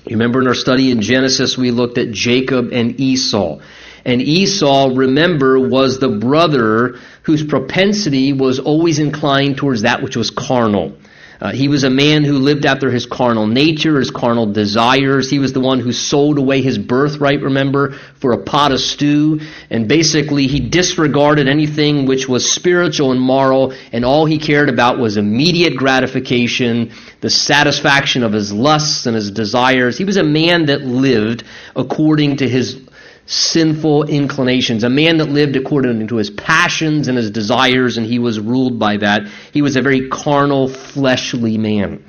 You 0.06 0.16
remember 0.18 0.42
in 0.42 0.48
our 0.48 0.54
study 0.54 0.92
in 0.92 1.02
Genesis, 1.02 1.58
we 1.58 1.72
looked 1.72 1.98
at 1.98 2.12
Jacob 2.12 2.72
and 2.72 3.00
Esau. 3.00 3.60
And 4.04 4.22
Esau, 4.22 4.92
remember, 4.96 5.60
was 5.60 6.00
the 6.00 6.10
brother 6.10 7.00
whose 7.24 7.44
propensity 7.44 8.34
was 8.34 8.60
always 8.60 9.00
inclined 9.00 9.58
towards 9.58 9.84
that 9.84 10.02
which 10.02 10.16
was 10.16 10.32
carnal. 10.32 10.98
Uh, 11.42 11.52
he 11.52 11.68
was 11.68 11.84
a 11.84 11.90
man 11.90 12.24
who 12.24 12.38
lived 12.38 12.68
after 12.68 12.92
his 12.92 13.08
carnal 13.08 13.48
nature, 13.48 13.98
his 13.98 14.12
carnal 14.12 14.46
desires. 14.46 15.28
He 15.28 15.40
was 15.40 15.54
the 15.54 15.60
one 15.60 15.80
who 15.80 15.92
sold 15.92 16.38
away 16.38 16.62
his 16.62 16.78
birthright, 16.78 17.42
remember, 17.42 17.94
for 18.20 18.34
a 18.34 18.38
pot 18.38 18.72
of 18.72 18.80
stew. 18.80 19.42
And 19.72 19.88
basically, 19.88 20.46
he 20.46 20.60
disregarded 20.60 21.48
anything 21.48 22.06
which 22.06 22.30
was 22.30 22.52
spiritual 22.52 23.12
and 23.12 23.20
moral, 23.20 23.74
and 23.92 24.06
all 24.06 24.28
he 24.28 24.38
cared 24.38 24.70
about 24.70 25.00
was 25.00 25.18
immediate 25.18 25.76
gratification, 25.76 26.92
the 27.22 27.32
satisfaction 27.32 28.22
of 28.22 28.34
his 28.34 28.54
lusts 28.54 29.08
and 29.08 29.16
his 29.16 29.32
desires. 29.32 29.98
He 29.98 30.06
was 30.06 30.18
a 30.18 30.24
man 30.24 30.68
that 30.68 30.82
lived 30.82 31.44
according 31.76 32.38
to 32.38 32.48
his 32.48 32.80
sinful 33.26 34.04
inclinations, 34.04 34.84
a 34.84 34.90
man 34.90 35.18
that 35.18 35.30
lived 35.30 35.56
according 35.56 36.08
to 36.08 36.16
his 36.18 36.30
passions 36.30 37.08
and 37.08 37.18
his 37.18 37.32
desires, 37.32 37.98
and 37.98 38.06
he 38.06 38.20
was 38.20 38.40
ruled 38.40 38.78
by 38.80 38.98
that. 38.98 39.28
He 39.54 39.62
was 39.62 39.76
a 39.76 39.82
very 39.82 40.10
carnal, 40.10 40.68
fleshly 40.68 41.58
man. 41.58 42.04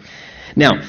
Now, 0.56 0.82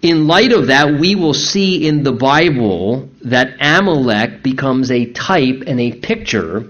in 0.00 0.26
light 0.26 0.52
of 0.52 0.66
that, 0.66 0.98
we 0.98 1.14
will 1.14 1.34
see 1.34 1.86
in 1.86 2.02
the 2.02 2.12
Bible 2.12 3.08
that 3.22 3.56
Amalek 3.60 4.42
becomes 4.42 4.90
a 4.90 5.06
type 5.12 5.64
and 5.66 5.80
a 5.80 5.92
picture 5.92 6.66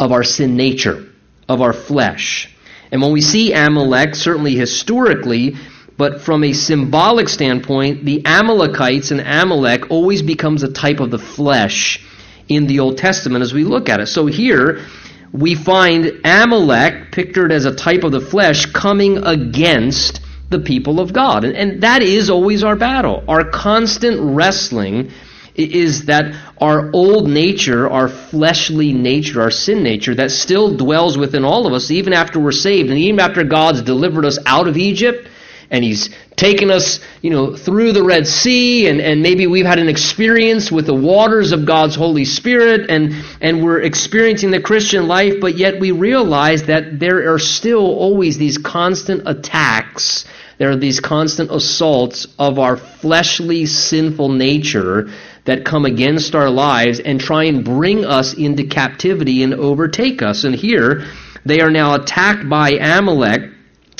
of 0.00 0.12
our 0.12 0.24
sin 0.24 0.56
nature, 0.56 1.06
of 1.48 1.60
our 1.60 1.72
flesh. 1.72 2.48
And 2.90 3.00
when 3.00 3.12
we 3.12 3.20
see 3.20 3.52
Amalek, 3.52 4.14
certainly 4.14 4.54
historically, 4.54 5.56
but 6.02 6.20
from 6.20 6.42
a 6.42 6.52
symbolic 6.52 7.28
standpoint, 7.28 8.04
the 8.04 8.26
Amalekites 8.26 9.12
and 9.12 9.20
Amalek 9.20 9.88
always 9.88 10.20
becomes 10.20 10.64
a 10.64 10.72
type 10.72 10.98
of 10.98 11.12
the 11.12 11.18
flesh 11.20 12.04
in 12.48 12.66
the 12.66 12.80
Old 12.80 12.98
Testament 12.98 13.44
as 13.44 13.54
we 13.54 13.62
look 13.62 13.88
at 13.88 14.00
it. 14.00 14.08
So 14.08 14.26
here 14.26 14.84
we 15.30 15.54
find 15.54 16.20
Amalek 16.24 17.12
pictured 17.12 17.52
as 17.52 17.66
a 17.66 17.76
type 17.76 18.02
of 18.02 18.10
the 18.10 18.20
flesh 18.20 18.66
coming 18.66 19.18
against 19.18 20.20
the 20.50 20.58
people 20.58 20.98
of 20.98 21.12
God. 21.12 21.44
And, 21.44 21.56
and 21.56 21.82
that 21.84 22.02
is 22.02 22.30
always 22.30 22.64
our 22.64 22.74
battle. 22.74 23.22
Our 23.28 23.48
constant 23.48 24.18
wrestling 24.34 25.12
is 25.54 26.06
that 26.06 26.34
our 26.60 26.90
old 26.92 27.28
nature, 27.28 27.88
our 27.88 28.08
fleshly 28.08 28.92
nature, 28.92 29.40
our 29.40 29.52
sin 29.52 29.84
nature, 29.84 30.16
that 30.16 30.32
still 30.32 30.76
dwells 30.76 31.16
within 31.16 31.44
all 31.44 31.68
of 31.68 31.72
us, 31.72 31.92
even 31.92 32.12
after 32.12 32.40
we're 32.40 32.50
saved, 32.50 32.90
and 32.90 32.98
even 32.98 33.20
after 33.20 33.44
God's 33.44 33.82
delivered 33.82 34.24
us 34.24 34.40
out 34.46 34.66
of 34.66 34.76
Egypt 34.76 35.28
and 35.72 35.82
he's 35.82 36.10
taken 36.36 36.70
us, 36.70 37.00
you 37.22 37.30
know, 37.30 37.56
through 37.56 37.92
the 37.92 38.04
Red 38.04 38.26
Sea, 38.26 38.88
and, 38.88 39.00
and 39.00 39.22
maybe 39.22 39.46
we've 39.46 39.64
had 39.64 39.78
an 39.78 39.88
experience 39.88 40.70
with 40.70 40.84
the 40.84 40.94
waters 40.94 41.52
of 41.52 41.64
God's 41.64 41.96
Holy 41.96 42.26
Spirit, 42.26 42.90
and, 42.90 43.24
and 43.40 43.64
we're 43.64 43.80
experiencing 43.80 44.50
the 44.50 44.60
Christian 44.60 45.08
life, 45.08 45.40
but 45.40 45.56
yet 45.56 45.80
we 45.80 45.90
realize 45.90 46.64
that 46.64 47.00
there 47.00 47.32
are 47.32 47.38
still 47.38 47.86
always 47.86 48.36
these 48.36 48.58
constant 48.58 49.22
attacks, 49.26 50.26
there 50.58 50.70
are 50.70 50.76
these 50.76 51.00
constant 51.00 51.50
assaults 51.50 52.26
of 52.38 52.58
our 52.58 52.76
fleshly, 52.76 53.64
sinful 53.64 54.28
nature 54.28 55.08
that 55.46 55.64
come 55.64 55.86
against 55.86 56.34
our 56.34 56.50
lives 56.50 57.00
and 57.00 57.18
try 57.18 57.44
and 57.44 57.64
bring 57.64 58.04
us 58.04 58.34
into 58.34 58.64
captivity 58.64 59.42
and 59.42 59.54
overtake 59.54 60.20
us. 60.20 60.44
And 60.44 60.54
here, 60.54 61.06
they 61.46 61.60
are 61.60 61.70
now 61.70 61.94
attacked 61.94 62.48
by 62.48 62.72
Amalek 62.72 63.51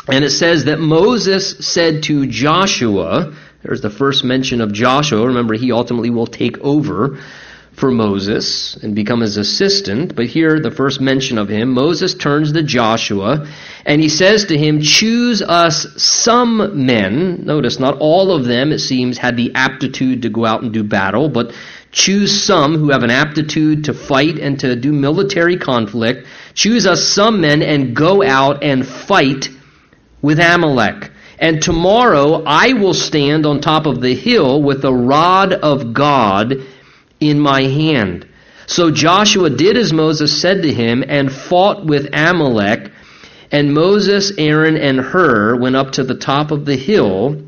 and 0.09 0.25
it 0.25 0.31
says 0.31 0.65
that 0.65 0.81
Moses 0.81 1.59
said 1.59 2.03
to 2.05 2.27
Joshua, 2.27 3.35
there's 3.63 3.81
the 3.81 3.91
first 3.91 4.25
mention 4.25 4.61
of 4.61 4.73
Joshua. 4.73 5.27
Remember, 5.27 5.55
he 5.55 5.71
ultimately 5.71 6.11
will 6.11 6.27
take 6.27 6.59
over 6.59 7.19
for 7.75 7.91
Moses 7.91 8.77
and 8.77 8.95
become 8.95 9.21
his 9.21 9.37
assistant. 9.37 10.15
But 10.15 10.27
here, 10.27 10.61
the 10.61 10.71
first 10.71 11.01
mention 11.01 11.39
of 11.39 11.49
him, 11.49 11.73
Moses 11.73 12.15
turns 12.15 12.53
to 12.53 12.63
Joshua 12.63 13.49
and 13.87 14.01
he 14.01 14.09
says 14.09 14.47
to 14.47 14.59
him, 14.59 14.81
Choose 14.83 15.41
us 15.41 15.87
some 15.97 16.85
men. 16.85 17.45
Notice, 17.45 17.79
not 17.79 17.99
all 17.99 18.33
of 18.33 18.45
them, 18.45 18.73
it 18.73 18.81
seems, 18.81 19.19
had 19.19 19.37
the 19.37 19.53
aptitude 19.55 20.23
to 20.23 20.29
go 20.29 20.45
out 20.45 20.63
and 20.63 20.73
do 20.73 20.83
battle, 20.83 21.29
but 21.29 21.55
choose 21.93 22.43
some 22.43 22.77
who 22.77 22.91
have 22.91 23.05
an 23.05 23.11
aptitude 23.11 23.85
to 23.85 23.95
fight 23.95 24.39
and 24.39 24.59
to 24.61 24.75
do 24.77 24.93
military 24.93 25.57
conflict. 25.57 26.27
Choose 26.55 26.87
us 26.87 27.05
some 27.05 27.41
men 27.41 27.63
and 27.63 27.97
go 27.97 28.23
out 28.23 28.63
and 28.63 28.87
fight 28.87 29.49
with 30.23 30.39
Amalek. 30.39 31.11
And 31.39 31.61
tomorrow 31.61 32.45
I 32.47 32.73
will 32.75 32.95
stand 32.95 33.45
on 33.45 33.61
top 33.61 33.87
of 33.87 34.01
the 34.01 34.15
hill 34.15 34.63
with 34.63 34.81
the 34.81 34.95
rod 34.95 35.53
of 35.53 35.93
God 35.93 36.55
in 37.19 37.41
my 37.41 37.63
hand. 37.63 38.29
So 38.67 38.93
Joshua 38.93 39.51
did 39.51 39.77
as 39.77 39.93
Moses 39.93 40.41
said 40.41 40.63
to 40.63 40.73
him 40.73 41.05
and 41.07 41.33
fought 41.33 41.85
with 41.85 42.09
Amalek. 42.13 42.93
And 43.51 43.75
Moses, 43.75 44.33
Aaron, 44.39 44.77
and 44.77 45.01
Hur 45.01 45.57
went 45.57 45.77
up 45.77 45.93
to 45.93 46.05
the 46.05 46.15
top 46.15 46.53
of 46.53 46.65
the 46.65 46.77
hill. 46.77 47.43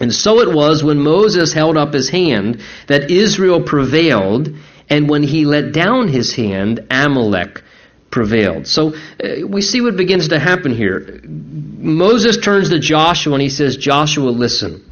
And 0.00 0.12
so 0.12 0.40
it 0.40 0.52
was 0.52 0.82
when 0.82 0.98
Moses 0.98 1.52
held 1.52 1.76
up 1.76 1.92
his 1.92 2.08
hand 2.08 2.62
that 2.86 3.10
Israel 3.10 3.62
prevailed, 3.62 4.54
and 4.90 5.08
when 5.08 5.22
he 5.22 5.44
let 5.44 5.72
down 5.72 6.08
his 6.08 6.34
hand, 6.34 6.86
Amalek 6.90 7.62
prevailed. 8.16 8.66
So 8.66 8.94
uh, 8.94 9.46
we 9.46 9.60
see 9.60 9.82
what 9.82 9.94
begins 9.94 10.28
to 10.28 10.38
happen 10.38 10.74
here. 10.74 11.20
Moses 11.22 12.38
turns 12.38 12.70
to 12.70 12.78
Joshua 12.78 13.34
and 13.34 13.42
he 13.42 13.50
says, 13.50 13.76
Joshua, 13.76 14.30
listen. 14.30 14.82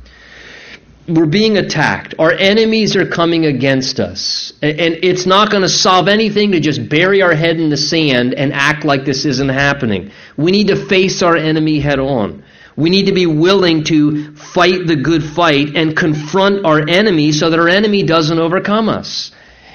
We're 1.09 1.25
being 1.25 1.57
attacked. 1.57 2.15
Our 2.19 2.33
enemies 2.33 2.97
are 2.97 3.09
coming 3.09 3.47
against 3.47 3.99
us. 3.99 4.53
And 4.61 4.99
it's 5.03 5.25
not 5.25 5.51
going 5.51 5.63
to 5.63 5.71
solve 5.71 6.07
anything 6.07 6.53
to 6.53 6.61
just 6.61 6.87
bury 6.91 7.23
our 7.23 7.35
head 7.35 7.57
in 7.59 7.71
the 7.71 7.79
sand 7.79 8.35
and 8.35 8.53
act 8.53 8.85
like 8.85 9.07
this 9.07 9.25
isn't 9.25 9.49
happening. 9.49 10.11
We 10.37 10.51
need 10.51 10.69
to 10.69 10.77
face 10.87 11.23
our 11.23 11.35
enemy 11.35 11.81
head 11.81 11.99
on. 11.99 12.45
We 12.77 12.91
need 12.91 13.07
to 13.07 13.13
be 13.13 13.25
willing 13.25 13.85
to 13.85 14.35
fight 14.35 14.87
the 14.87 14.97
good 14.97 15.25
fight 15.25 15.77
and 15.77 15.97
confront 15.97 16.67
our 16.67 16.87
enemy 16.87 17.33
so 17.33 17.49
that 17.49 17.59
our 17.59 17.71
enemy 17.71 18.03
doesn't 18.03 18.39
overcome 18.39 18.91
us. 18.91 19.33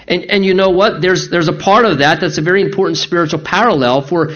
And, 0.10 0.26
and 0.26 0.44
you 0.44 0.56
know 0.56 0.72
what? 0.72 1.02
There's, 1.02 1.30
there's 1.30 1.48
a 1.48 1.54
part 1.54 1.86
of 1.86 2.00
that 2.00 2.20
that's 2.20 2.40
a 2.40 2.42
very 2.42 2.62
important 2.62 2.98
spiritual 2.98 3.40
parallel 3.40 4.02
for 4.02 4.36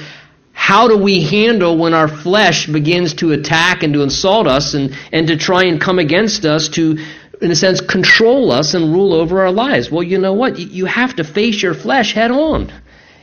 how 0.54 0.88
do 0.88 0.98
we 0.98 1.24
handle 1.24 1.78
when 1.78 1.96
our 1.96 2.08
flesh 2.08 2.68
begins 2.68 3.16
to 3.16 3.32
attack 3.32 3.82
and 3.82 3.94
to 3.96 4.04
insult 4.04 4.48
us 4.48 4.76
and, 4.76 4.96
and 5.12 5.28
to 5.28 5.36
try 5.36 5.66
and 5.66 5.82
come 5.82 5.98
against 5.98 6.46
us 6.46 6.70
to, 6.70 7.04
in 7.42 7.50
a 7.50 7.56
sense, 7.56 7.82
control 7.82 8.52
us 8.52 8.76
and 8.76 8.94
rule 8.94 9.14
over 9.14 9.42
our 9.42 9.52
lives? 9.52 9.90
Well, 9.90 10.04
you 10.04 10.20
know 10.20 10.34
what? 10.34 10.60
You 10.60 10.86
have 10.86 11.16
to 11.16 11.24
face 11.24 11.64
your 11.64 11.74
flesh 11.74 12.14
head 12.14 12.30
on. 12.30 12.72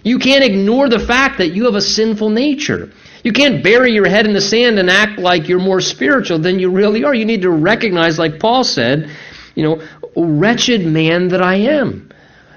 You 0.02 0.18
can't 0.18 0.42
ignore 0.42 0.88
the 0.88 0.98
fact 0.98 1.38
that 1.38 1.50
you 1.50 1.66
have 1.66 1.76
a 1.76 1.80
sinful 1.80 2.30
nature. 2.30 2.90
You 3.22 3.32
can't 3.32 3.62
bury 3.62 3.92
your 3.92 4.08
head 4.08 4.26
in 4.26 4.32
the 4.32 4.40
sand 4.40 4.78
and 4.78 4.90
act 4.90 5.20
like 5.20 5.48
you're 5.48 5.60
more 5.60 5.80
spiritual 5.80 6.40
than 6.40 6.58
you 6.58 6.70
really 6.70 7.04
are. 7.04 7.14
You 7.14 7.26
need 7.26 7.42
to 7.42 7.50
recognize, 7.50 8.18
like 8.18 8.40
Paul 8.40 8.64
said, 8.64 9.10
you 9.54 9.62
know, 9.62 9.82
oh, 10.16 10.24
wretched 10.24 10.84
man 10.84 11.28
that 11.28 11.42
I 11.42 11.56
am. 11.56 12.09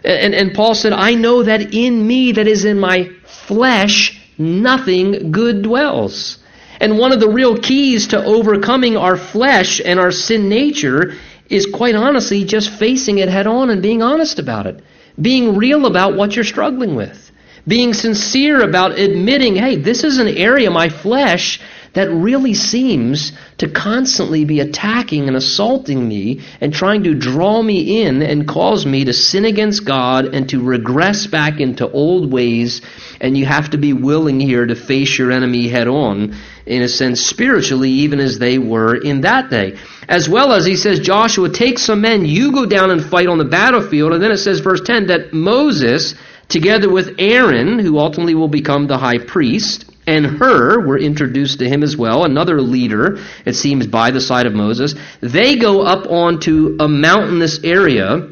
And, 0.03 0.33
and 0.33 0.53
Paul 0.53 0.75
said, 0.75 0.93
I 0.93 1.15
know 1.15 1.43
that 1.43 1.73
in 1.73 2.05
me, 2.05 2.33
that 2.33 2.47
is 2.47 2.65
in 2.65 2.79
my 2.79 3.09
flesh, 3.25 4.19
nothing 4.37 5.31
good 5.31 5.61
dwells. 5.61 6.39
And 6.79 6.97
one 6.97 7.11
of 7.11 7.19
the 7.19 7.29
real 7.29 7.57
keys 7.57 8.07
to 8.07 8.23
overcoming 8.23 8.97
our 8.97 9.15
flesh 9.15 9.79
and 9.83 9.99
our 9.99 10.11
sin 10.11 10.49
nature 10.49 11.13
is 11.49 11.65
quite 11.67 11.95
honestly 11.95 12.43
just 12.43 12.69
facing 12.69 13.19
it 13.19 13.29
head 13.29 13.47
on 13.47 13.69
and 13.69 13.81
being 13.81 14.01
honest 14.01 14.39
about 14.39 14.67
it. 14.67 14.83
Being 15.21 15.55
real 15.55 15.85
about 15.85 16.15
what 16.15 16.35
you're 16.35 16.43
struggling 16.43 16.95
with. 16.95 17.31
Being 17.65 17.93
sincere 17.93 18.61
about 18.61 18.99
admitting, 18.99 19.55
hey, 19.55 19.77
this 19.77 20.03
is 20.03 20.17
an 20.17 20.27
area, 20.27 20.69
my 20.69 20.89
flesh, 20.89 21.61
that 21.93 22.09
really 22.09 22.55
seems 22.55 23.33
to 23.59 23.69
constantly 23.69 24.45
be 24.45 24.59
attacking 24.59 25.27
and 25.27 25.37
assaulting 25.37 26.07
me 26.07 26.41
and 26.59 26.73
trying 26.73 27.03
to 27.03 27.13
draw 27.13 27.61
me 27.61 28.03
in 28.03 28.23
and 28.23 28.47
cause 28.47 28.85
me 28.85 29.05
to 29.05 29.13
sin 29.13 29.45
against 29.45 29.85
God 29.85 30.25
and 30.25 30.49
to 30.49 30.61
regress 30.61 31.27
back 31.27 31.59
into 31.59 31.89
old 31.89 32.31
ways. 32.31 32.81
And 33.21 33.37
you 33.37 33.45
have 33.45 33.69
to 33.71 33.77
be 33.77 33.93
willing 33.93 34.39
here 34.39 34.65
to 34.65 34.75
face 34.75 35.17
your 35.19 35.31
enemy 35.31 35.67
head 35.67 35.87
on, 35.87 36.35
in 36.65 36.81
a 36.81 36.87
sense, 36.87 37.21
spiritually, 37.21 37.91
even 37.91 38.19
as 38.19 38.39
they 38.39 38.57
were 38.57 38.95
in 38.95 39.21
that 39.21 39.51
day. 39.51 39.77
As 40.09 40.27
well 40.27 40.51
as 40.51 40.65
he 40.65 40.75
says, 40.75 40.99
Joshua, 40.99 41.49
take 41.49 41.77
some 41.77 42.01
men, 42.01 42.25
you 42.25 42.51
go 42.51 42.65
down 42.65 42.89
and 42.89 43.05
fight 43.05 43.27
on 43.27 43.37
the 43.37 43.45
battlefield. 43.45 44.13
And 44.13 44.23
then 44.23 44.31
it 44.31 44.37
says, 44.37 44.61
verse 44.61 44.81
10, 44.81 45.07
that 45.07 45.31
Moses, 45.31 46.15
together 46.49 46.91
with 46.91 47.15
Aaron, 47.19 47.77
who 47.77 47.99
ultimately 47.99 48.33
will 48.33 48.47
become 48.47 48.87
the 48.87 48.97
high 48.97 49.19
priest, 49.19 49.92
and 50.05 50.25
Hur 50.25 50.85
were 50.85 50.97
introduced 50.97 51.59
to 51.59 51.69
him 51.69 51.83
as 51.83 51.95
well, 51.95 52.25
another 52.25 52.61
leader, 52.61 53.19
it 53.45 53.53
seems, 53.53 53.87
by 53.87 54.11
the 54.11 54.21
side 54.21 54.45
of 54.45 54.53
Moses. 54.53 54.95
They 55.21 55.57
go 55.57 55.81
up 55.81 56.07
onto 56.07 56.77
a 56.79 56.87
mountainous 56.87 57.63
area, 57.63 58.29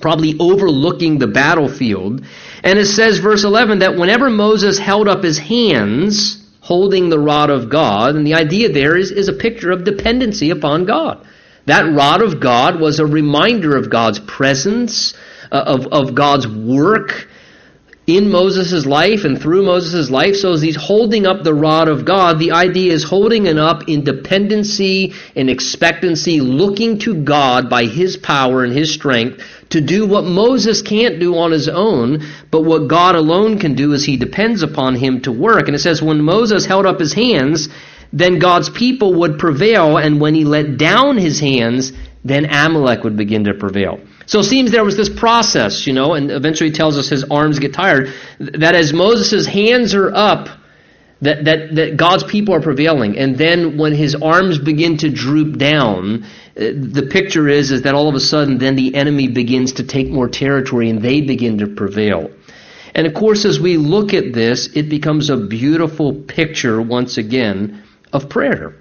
probably 0.00 0.36
overlooking 0.38 1.18
the 1.18 1.26
battlefield. 1.26 2.24
And 2.64 2.78
it 2.78 2.86
says, 2.86 3.18
verse 3.18 3.44
11, 3.44 3.80
that 3.80 3.96
whenever 3.96 4.30
Moses 4.30 4.78
held 4.78 5.08
up 5.08 5.22
his 5.22 5.38
hands, 5.38 6.42
holding 6.60 7.10
the 7.10 7.18
rod 7.18 7.50
of 7.50 7.68
God, 7.68 8.16
and 8.16 8.26
the 8.26 8.34
idea 8.34 8.70
there 8.70 8.96
is, 8.96 9.10
is 9.10 9.28
a 9.28 9.32
picture 9.34 9.70
of 9.70 9.84
dependency 9.84 10.50
upon 10.50 10.84
God. 10.84 11.26
That 11.66 11.94
rod 11.94 12.22
of 12.22 12.40
God 12.40 12.80
was 12.80 12.98
a 12.98 13.06
reminder 13.06 13.76
of 13.76 13.90
God's 13.90 14.20
presence, 14.20 15.14
uh, 15.52 15.62
of, 15.66 15.86
of 15.88 16.14
God's 16.14 16.48
work, 16.48 17.28
in 18.16 18.30
Moses' 18.30 18.86
life 18.86 19.24
and 19.24 19.40
through 19.40 19.64
Moses' 19.64 20.10
life. 20.10 20.36
So 20.36 20.52
as 20.52 20.62
he's 20.62 20.76
holding 20.76 21.26
up 21.26 21.42
the 21.42 21.54
rod 21.54 21.88
of 21.88 22.04
God, 22.04 22.38
the 22.38 22.52
idea 22.52 22.92
is 22.92 23.04
holding 23.04 23.46
it 23.46 23.58
up 23.58 23.88
in 23.88 24.04
dependency 24.04 25.14
and 25.36 25.50
expectancy, 25.50 26.40
looking 26.40 26.98
to 27.00 27.22
God 27.22 27.68
by 27.68 27.84
his 27.84 28.16
power 28.16 28.64
and 28.64 28.72
his 28.72 28.92
strength 28.92 29.42
to 29.70 29.80
do 29.80 30.06
what 30.06 30.24
Moses 30.24 30.82
can't 30.82 31.20
do 31.20 31.36
on 31.36 31.52
his 31.52 31.68
own, 31.68 32.24
but 32.50 32.62
what 32.62 32.88
God 32.88 33.14
alone 33.14 33.58
can 33.58 33.74
do 33.74 33.92
is 33.92 34.04
he 34.04 34.16
depends 34.16 34.62
upon 34.62 34.96
him 34.96 35.20
to 35.22 35.32
work. 35.32 35.66
And 35.66 35.74
it 35.74 35.80
says, 35.80 36.02
when 36.02 36.20
Moses 36.22 36.66
held 36.66 36.86
up 36.86 36.98
his 36.98 37.12
hands, 37.12 37.68
then 38.12 38.40
God's 38.40 38.68
people 38.68 39.14
would 39.14 39.38
prevail, 39.38 39.96
and 39.96 40.20
when 40.20 40.34
he 40.34 40.44
let 40.44 40.76
down 40.76 41.16
his 41.16 41.38
hands, 41.38 41.92
then 42.24 42.46
Amalek 42.46 43.04
would 43.04 43.16
begin 43.16 43.44
to 43.44 43.54
prevail. 43.54 44.00
So 44.30 44.38
it 44.38 44.44
seems 44.44 44.70
there 44.70 44.84
was 44.84 44.96
this 44.96 45.08
process, 45.08 45.88
you 45.88 45.92
know, 45.92 46.14
and 46.14 46.30
eventually 46.30 46.70
tells 46.70 46.96
us 46.96 47.08
his 47.08 47.24
arms 47.24 47.58
get 47.58 47.74
tired, 47.74 48.14
that 48.38 48.76
as 48.76 48.92
Moses' 48.92 49.44
hands 49.44 49.92
are 49.92 50.14
up, 50.14 50.48
that, 51.20 51.46
that, 51.46 51.74
that 51.74 51.96
God's 51.96 52.22
people 52.22 52.54
are 52.54 52.60
prevailing. 52.60 53.18
And 53.18 53.36
then 53.36 53.76
when 53.76 53.92
his 53.92 54.14
arms 54.14 54.60
begin 54.60 54.98
to 54.98 55.10
droop 55.10 55.58
down, 55.58 56.22
uh, 56.22 56.28
the 56.56 57.08
picture 57.10 57.48
is, 57.48 57.72
is 57.72 57.82
that 57.82 57.96
all 57.96 58.08
of 58.08 58.14
a 58.14 58.20
sudden 58.20 58.58
then 58.58 58.76
the 58.76 58.94
enemy 58.94 59.26
begins 59.26 59.72
to 59.72 59.82
take 59.82 60.08
more 60.08 60.28
territory 60.28 60.90
and 60.90 61.02
they 61.02 61.22
begin 61.22 61.58
to 61.58 61.66
prevail. 61.66 62.30
And 62.94 63.08
of 63.08 63.14
course, 63.14 63.44
as 63.44 63.58
we 63.58 63.78
look 63.78 64.14
at 64.14 64.32
this, 64.32 64.68
it 64.76 64.88
becomes 64.88 65.28
a 65.28 65.38
beautiful 65.38 66.14
picture 66.14 66.80
once 66.80 67.18
again 67.18 67.82
of 68.12 68.28
prayer. 68.28 68.76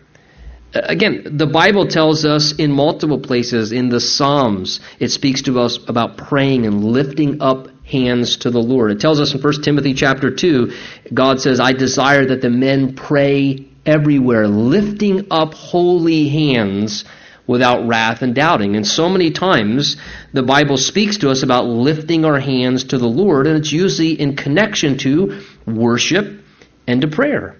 Again, 0.73 1.38
the 1.38 1.47
Bible 1.47 1.88
tells 1.88 2.25
us 2.25 2.53
in 2.53 2.71
multiple 2.71 3.19
places 3.19 3.71
in 3.71 3.89
the 3.89 3.99
Psalms, 3.99 4.79
it 4.99 5.10
speaks 5.10 5.41
to 5.43 5.60
us 5.60 5.79
about 5.88 6.17
praying 6.17 6.67
and 6.67 6.84
lifting 6.84 7.41
up 7.41 7.69
hands 7.84 8.38
to 8.38 8.51
the 8.51 8.62
Lord. 8.62 8.91
It 8.91 8.99
tells 8.99 9.19
us 9.19 9.34
in 9.34 9.41
1 9.41 9.63
Timothy 9.63 9.95
chapter 9.95 10.29
2, 10.29 10.71
God 11.12 11.41
says, 11.41 11.60
I 11.60 11.73
desire 11.73 12.25
that 12.27 12.41
the 12.41 12.51
men 12.51 12.93
pray 12.93 13.65
everywhere, 13.84 14.47
lifting 14.47 15.27
up 15.32 15.55
holy 15.55 16.29
hands 16.29 17.03
without 17.47 17.88
wrath 17.88 18.21
and 18.21 18.36
doubting. 18.36 18.75
And 18.75 18.86
so 18.86 19.10
many 19.10 19.32
times 19.32 19.97
the 20.34 20.43
Bible 20.43 20.77
speaks 20.77 21.17
to 21.17 21.32
us 21.32 21.41
about 21.41 21.65
lifting 21.65 22.25
our 22.25 22.39
hands 22.39 22.84
to 22.86 22.99
the 22.99 23.08
Lord, 23.08 23.47
and 23.47 23.58
it's 23.58 23.71
usually 23.71 24.12
in 24.12 24.36
connection 24.36 24.99
to 24.99 25.41
worship 25.65 26.43
and 26.86 27.01
to 27.01 27.08
prayer. 27.08 27.59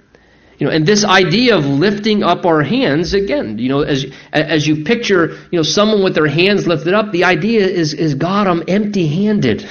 You 0.60 0.68
know, 0.68 0.74
and 0.74 0.86
this 0.86 1.06
idea 1.06 1.56
of 1.58 1.66
lifting 1.66 2.22
up 2.22 2.46
our 2.46 2.62
hands, 2.62 3.14
again, 3.14 3.58
you 3.58 3.70
know, 3.70 3.82
as, 3.82 4.06
as 4.34 4.68
you 4.68 4.84
picture, 4.84 5.38
you 5.52 5.58
know, 5.58 5.64
someone 5.64 6.04
with 6.04 6.16
their 6.16 6.28
hands 6.28 6.68
lifted 6.68 6.94
up, 6.94 7.14
the 7.14 7.24
idea 7.24 7.66
is, 7.66 7.94
is 7.94 8.16
God, 8.16 8.46
I'm 8.46 8.64
empty 8.68 9.08
handed. 9.08 9.66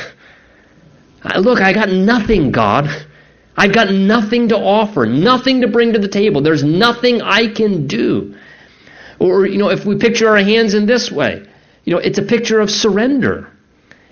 Look, 1.36 1.60
I 1.60 1.74
got 1.74 1.90
nothing, 1.90 2.52
God. 2.52 2.88
I've 3.54 3.74
got 3.74 3.92
nothing 3.92 4.48
to 4.48 4.56
offer, 4.56 5.04
nothing 5.04 5.60
to 5.60 5.68
bring 5.68 5.92
to 5.92 5.98
the 5.98 6.08
table. 6.08 6.40
There's 6.40 6.64
nothing 6.64 7.20
I 7.20 7.48
can 7.48 7.86
do. 7.86 8.36
Or, 9.18 9.44
you 9.46 9.58
know, 9.58 9.68
if 9.68 9.84
we 9.84 9.96
picture 9.96 10.28
our 10.28 10.38
hands 10.38 10.72
in 10.72 10.86
this 10.86 11.12
way, 11.12 11.44
you 11.84 11.92
know, 11.92 11.98
it's 11.98 12.18
a 12.18 12.22
picture 12.22 12.60
of 12.60 12.70
surrender. 12.70 13.50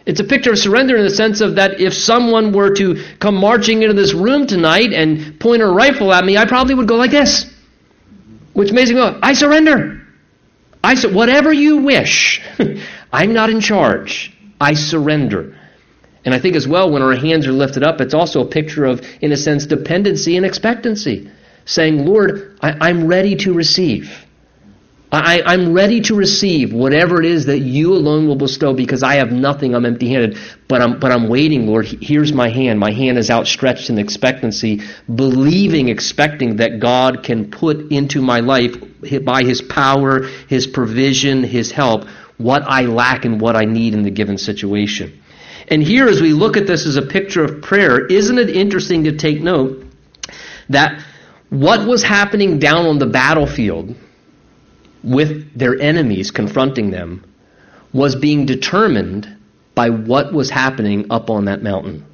It's 0.07 0.21
a 0.21 0.25
picture 0.25 0.53
of 0.53 0.59
surrender 0.59 0.97
in 0.97 1.03
the 1.03 1.11
sense 1.11 1.41
of 1.41 1.57
that 1.57 1.81
if 1.81 1.93
someone 1.93 2.53
were 2.53 2.73
to 2.77 3.05
come 3.19 3.35
marching 3.35 3.83
into 3.83 3.95
this 3.95 4.15
room 4.15 4.47
tonight 4.47 4.93
and 4.93 5.39
point 5.41 5.63
a 5.63 5.67
rifle 5.67 6.13
at 6.13 6.25
me, 6.25 6.39
I 6.39 6.47
probably 6.47 6.75
would 6.75 6.87
go 6.87 6.95
like 6.95 7.11
this. 7.11 7.45
Which 8.53 8.73
makes 8.73 8.89
me 8.89 8.95
go, 8.95 9.19
I 9.21 9.33
surrender. 9.35 10.01
I 10.83 10.95
su- 10.95 11.13
whatever 11.13 11.53
you 11.53 11.79
wish. 11.79 12.41
I'm 13.13 13.33
not 13.33 13.51
in 13.51 13.61
charge. 13.61 14.33
I 14.61 14.75
surrender. 14.75 15.59
And 16.25 16.35
I 16.35 16.39
think 16.39 16.55
as 16.55 16.69
well, 16.69 16.91
when 16.91 17.03
our 17.03 17.15
hands 17.15 17.47
are 17.49 17.53
lifted 17.53 17.83
up, 17.83 18.01
it's 18.01 18.15
also 18.15 18.41
a 18.43 18.49
picture 18.49 18.85
of, 18.85 19.05
in 19.21 19.33
a 19.33 19.37
sense, 19.37 19.67
dependency 19.67 20.37
and 20.37 20.47
expectancy. 20.47 21.31
Saying, 21.65 22.07
Lord, 22.07 22.57
I, 22.61 22.91
am 22.91 23.09
ready 23.09 23.35
to 23.37 23.53
receive. 23.53 24.26
I, 25.25 25.55
am 25.55 25.73
ready 25.73 26.01
to 26.03 26.15
receive 26.15 26.73
whatever 26.73 27.21
it 27.21 27.27
is 27.27 27.47
that 27.47 27.61
you 27.61 27.93
alone 27.93 28.27
will 28.27 28.37
bestow 28.37 28.75
because 28.75 29.03
I 29.03 29.17
have 29.17 29.31
nothing. 29.33 29.75
I'm 29.75 29.87
empty 29.87 30.09
handed. 30.09 30.39
But 30.69 30.83
I'm, 30.83 30.99
but 30.99 31.13
I'm 31.13 31.29
waiting, 31.29 31.67
Lord. 31.67 31.87
Here's 31.87 32.33
my 32.33 32.49
hand. 32.49 32.81
My 32.81 32.91
hand 32.91 33.19
is 33.19 33.31
outstretched 33.31 33.91
in 33.91 33.99
expectancy, 33.99 34.83
believing, 35.15 35.89
expecting 35.89 36.57
that 36.57 36.81
God 36.81 37.23
can 37.23 37.51
put 37.51 37.93
into 37.93 38.21
my 38.21 38.41
life 38.41 38.75
by 39.25 39.43
His 39.43 39.63
power, 39.63 40.23
His 40.49 40.67
provision, 40.67 41.45
His 41.45 41.71
help, 41.71 42.09
what 42.39 42.63
I 42.63 42.83
lack 42.83 43.25
and 43.25 43.41
what 43.41 43.57
I 43.57 43.65
need 43.65 43.95
in 43.95 44.03
the 44.03 44.11
given 44.11 44.39
situation. 44.39 45.23
And 45.69 45.83
here, 45.83 46.07
as 46.09 46.21
we 46.21 46.33
look 46.33 46.57
at 46.57 46.67
this 46.67 46.87
as 46.87 46.97
a 46.97 47.03
picture 47.03 47.45
of 47.45 47.63
prayer, 47.63 48.07
isn't 48.07 48.39
it 48.39 48.51
interesting 48.51 49.05
to 49.05 49.17
take 49.17 49.41
note 49.41 49.85
that 50.69 51.03
what 51.51 51.87
was 51.87 52.03
happening 52.03 52.59
down 52.59 52.87
on 52.87 52.99
the 52.99 53.07
battlefield 53.07 53.95
with 55.03 55.57
their 55.59 55.81
enemies 55.81 56.31
confronting 56.31 56.91
them 56.91 57.25
was 57.93 58.17
being 58.17 58.47
determined 58.47 59.37
by 59.75 59.91
what 59.91 60.33
was 60.33 60.51
happening 60.51 61.07
up 61.11 61.31
on 61.31 61.47
that 61.47 61.63
mountain. 61.63 62.05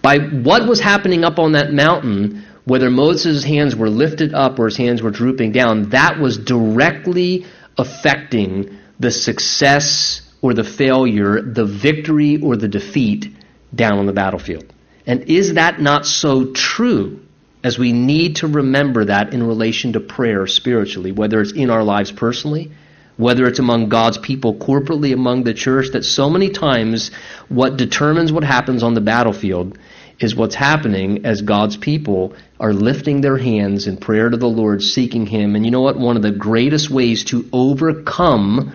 By 0.00 0.18
what 0.18 0.66
was 0.66 0.80
happening 0.80 1.24
up 1.24 1.38
on 1.38 1.52
that 1.52 1.72
mountain, 1.72 2.44
whether 2.64 2.90
Moses' 2.90 3.44
hands 3.44 3.76
were 3.76 3.90
lifted 3.90 4.34
up 4.34 4.58
or 4.58 4.66
his 4.66 4.76
hands 4.76 5.02
were 5.02 5.10
drooping 5.10 5.52
down, 5.52 5.90
that 5.90 6.18
was 6.18 6.38
directly 6.38 7.46
affecting 7.78 8.78
the 8.98 9.10
success 9.10 10.22
or 10.42 10.54
the 10.54 10.64
failure, 10.64 11.40
the 11.40 11.64
victory 11.64 12.40
or 12.42 12.56
the 12.56 12.68
defeat 12.68 13.32
down 13.74 13.98
on 13.98 14.06
the 14.06 14.12
battlefield. 14.12 14.72
And 15.06 15.22
is 15.24 15.54
that 15.54 15.80
not 15.80 16.06
so 16.06 16.52
true 16.52 17.21
as 17.64 17.78
we 17.78 17.92
need 17.92 18.36
to 18.36 18.48
remember 18.48 19.04
that 19.04 19.32
in 19.32 19.42
relation 19.42 19.92
to 19.92 20.00
prayer 20.00 20.46
spiritually, 20.46 21.12
whether 21.12 21.40
it's 21.40 21.52
in 21.52 21.70
our 21.70 21.84
lives 21.84 22.10
personally, 22.10 22.72
whether 23.16 23.46
it's 23.46 23.58
among 23.58 23.88
God's 23.88 24.18
people 24.18 24.54
corporately 24.54 25.12
among 25.12 25.44
the 25.44 25.54
church, 25.54 25.90
that 25.92 26.04
so 26.04 26.28
many 26.28 26.50
times 26.50 27.10
what 27.48 27.76
determines 27.76 28.32
what 28.32 28.42
happens 28.42 28.82
on 28.82 28.94
the 28.94 29.00
battlefield 29.00 29.78
is 30.18 30.34
what's 30.34 30.54
happening 30.54 31.24
as 31.24 31.42
God's 31.42 31.76
people 31.76 32.34
are 32.58 32.72
lifting 32.72 33.20
their 33.20 33.36
hands 33.36 33.86
in 33.86 33.96
prayer 33.96 34.28
to 34.28 34.36
the 34.36 34.48
Lord, 34.48 34.82
seeking 34.82 35.26
Him. 35.26 35.56
And 35.56 35.64
you 35.64 35.70
know 35.70 35.80
what? 35.82 35.98
One 35.98 36.16
of 36.16 36.22
the 36.22 36.32
greatest 36.32 36.90
ways 36.90 37.24
to 37.24 37.48
overcome 37.52 38.72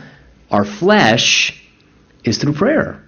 our 0.51 0.65
flesh 0.65 1.61
is 2.23 2.37
through 2.37 2.53
prayer 2.53 3.06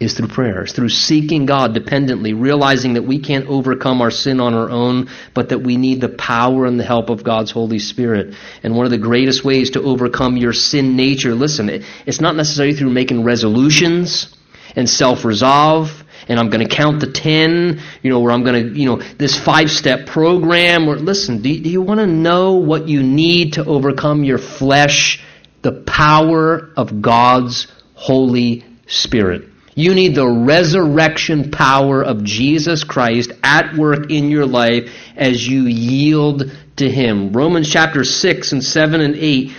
is 0.00 0.14
through 0.14 0.28
prayers, 0.28 0.72
through 0.72 0.88
seeking 0.88 1.44
God 1.44 1.74
dependently, 1.74 2.32
realizing 2.32 2.94
that 2.94 3.02
we 3.02 3.18
can't 3.18 3.46
overcome 3.46 4.00
our 4.00 4.10
sin 4.10 4.40
on 4.40 4.54
our 4.54 4.70
own, 4.70 5.10
but 5.34 5.50
that 5.50 5.58
we 5.58 5.76
need 5.76 6.00
the 6.00 6.08
power 6.08 6.64
and 6.64 6.80
the 6.80 6.84
help 6.84 7.10
of 7.10 7.22
God's 7.22 7.50
Holy 7.50 7.78
Spirit. 7.78 8.34
And 8.62 8.74
one 8.74 8.86
of 8.86 8.90
the 8.90 8.98
greatest 8.98 9.44
ways 9.44 9.70
to 9.72 9.82
overcome 9.82 10.38
your 10.38 10.54
sin 10.54 10.96
nature, 10.96 11.34
listen, 11.34 11.68
it's 12.06 12.20
not 12.20 12.34
necessarily 12.34 12.74
through 12.74 12.90
making 12.90 13.24
resolutions 13.24 14.34
and 14.74 14.88
self-resolve 14.88 16.04
and 16.28 16.38
I'm 16.38 16.48
going 16.48 16.66
to 16.66 16.74
count 16.74 17.00
the 17.00 17.10
10, 17.10 17.80
you 18.02 18.10
know, 18.10 18.20
where 18.20 18.32
I'm 18.32 18.44
going 18.44 18.72
to, 18.72 18.78
you 18.78 18.86
know, 18.86 19.02
this 19.18 19.36
five-step 19.36 20.06
program. 20.06 20.88
Or 20.88 20.96
listen, 20.96 21.42
do, 21.42 21.60
do 21.60 21.68
you 21.68 21.82
want 21.82 21.98
to 21.98 22.06
know 22.06 22.54
what 22.54 22.86
you 22.86 23.02
need 23.02 23.54
to 23.54 23.64
overcome 23.64 24.22
your 24.22 24.38
flesh? 24.38 25.24
The 25.62 25.72
power 25.72 26.70
of 26.76 27.02
God's 27.02 27.66
Holy 27.94 28.64
Spirit. 28.86 29.48
You 29.80 29.94
need 29.94 30.14
the 30.14 30.28
resurrection 30.28 31.50
power 31.50 32.02
of 32.02 32.22
Jesus 32.22 32.84
Christ 32.84 33.32
at 33.42 33.74
work 33.76 34.10
in 34.10 34.28
your 34.28 34.44
life 34.44 34.92
as 35.16 35.48
you 35.48 35.62
yield 35.62 36.52
to 36.76 36.90
Him. 36.90 37.32
Romans 37.32 37.72
chapter 37.72 38.04
6 38.04 38.52
and 38.52 38.62
7 38.62 39.00
and 39.00 39.16
8 39.16 39.52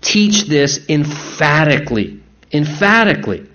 teach 0.00 0.44
this 0.44 0.88
emphatically. 0.88 2.22
Emphatically. 2.50 3.46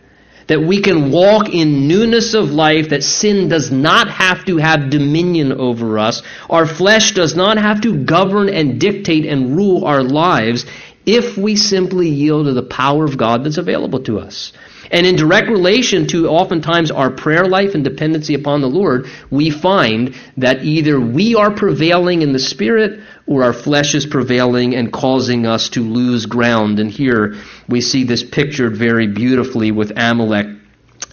That 0.45 0.61
we 0.61 0.79
can 0.79 1.09
walk 1.09 1.49
in 1.49 1.87
newness 1.87 2.35
of 2.35 2.51
life, 2.51 2.89
that 2.89 3.01
sin 3.01 3.49
does 3.49 3.71
not 3.71 4.07
have 4.07 4.45
to 4.45 4.57
have 4.57 4.91
dominion 4.91 5.53
over 5.53 5.97
us. 5.97 6.21
Our 6.51 6.67
flesh 6.67 7.13
does 7.13 7.35
not 7.35 7.57
have 7.57 7.81
to 7.81 8.05
govern 8.05 8.49
and 8.49 8.79
dictate 8.79 9.25
and 9.25 9.57
rule 9.57 9.85
our 9.85 10.03
lives 10.03 10.67
if 11.03 11.35
we 11.35 11.55
simply 11.55 12.09
yield 12.09 12.45
to 12.45 12.53
the 12.53 12.61
power 12.61 13.05
of 13.05 13.17
God 13.17 13.43
that's 13.43 13.57
available 13.57 14.03
to 14.03 14.19
us. 14.19 14.53
And 14.91 15.05
in 15.05 15.15
direct 15.15 15.49
relation 15.49 16.07
to 16.07 16.27
oftentimes 16.27 16.91
our 16.91 17.09
prayer 17.09 17.45
life 17.45 17.75
and 17.75 17.83
dependency 17.83 18.33
upon 18.33 18.61
the 18.61 18.67
Lord, 18.67 19.07
we 19.29 19.49
find 19.49 20.15
that 20.37 20.63
either 20.63 20.99
we 20.99 21.35
are 21.35 21.51
prevailing 21.51 22.21
in 22.21 22.33
the 22.33 22.39
Spirit 22.39 22.99
or 23.27 23.43
our 23.43 23.53
flesh 23.53 23.95
is 23.95 24.05
prevailing 24.05 24.75
and 24.75 24.93
causing 24.93 25.45
us 25.45 25.69
to 25.69 25.81
lose 25.81 26.25
ground. 26.25 26.79
And 26.79 26.91
here 26.91 27.35
we 27.67 27.81
see 27.81 28.03
this 28.03 28.23
pictured 28.23 28.77
very 28.77 29.07
beautifully 29.07 29.71
with 29.71 29.91
Amalek 29.95 30.47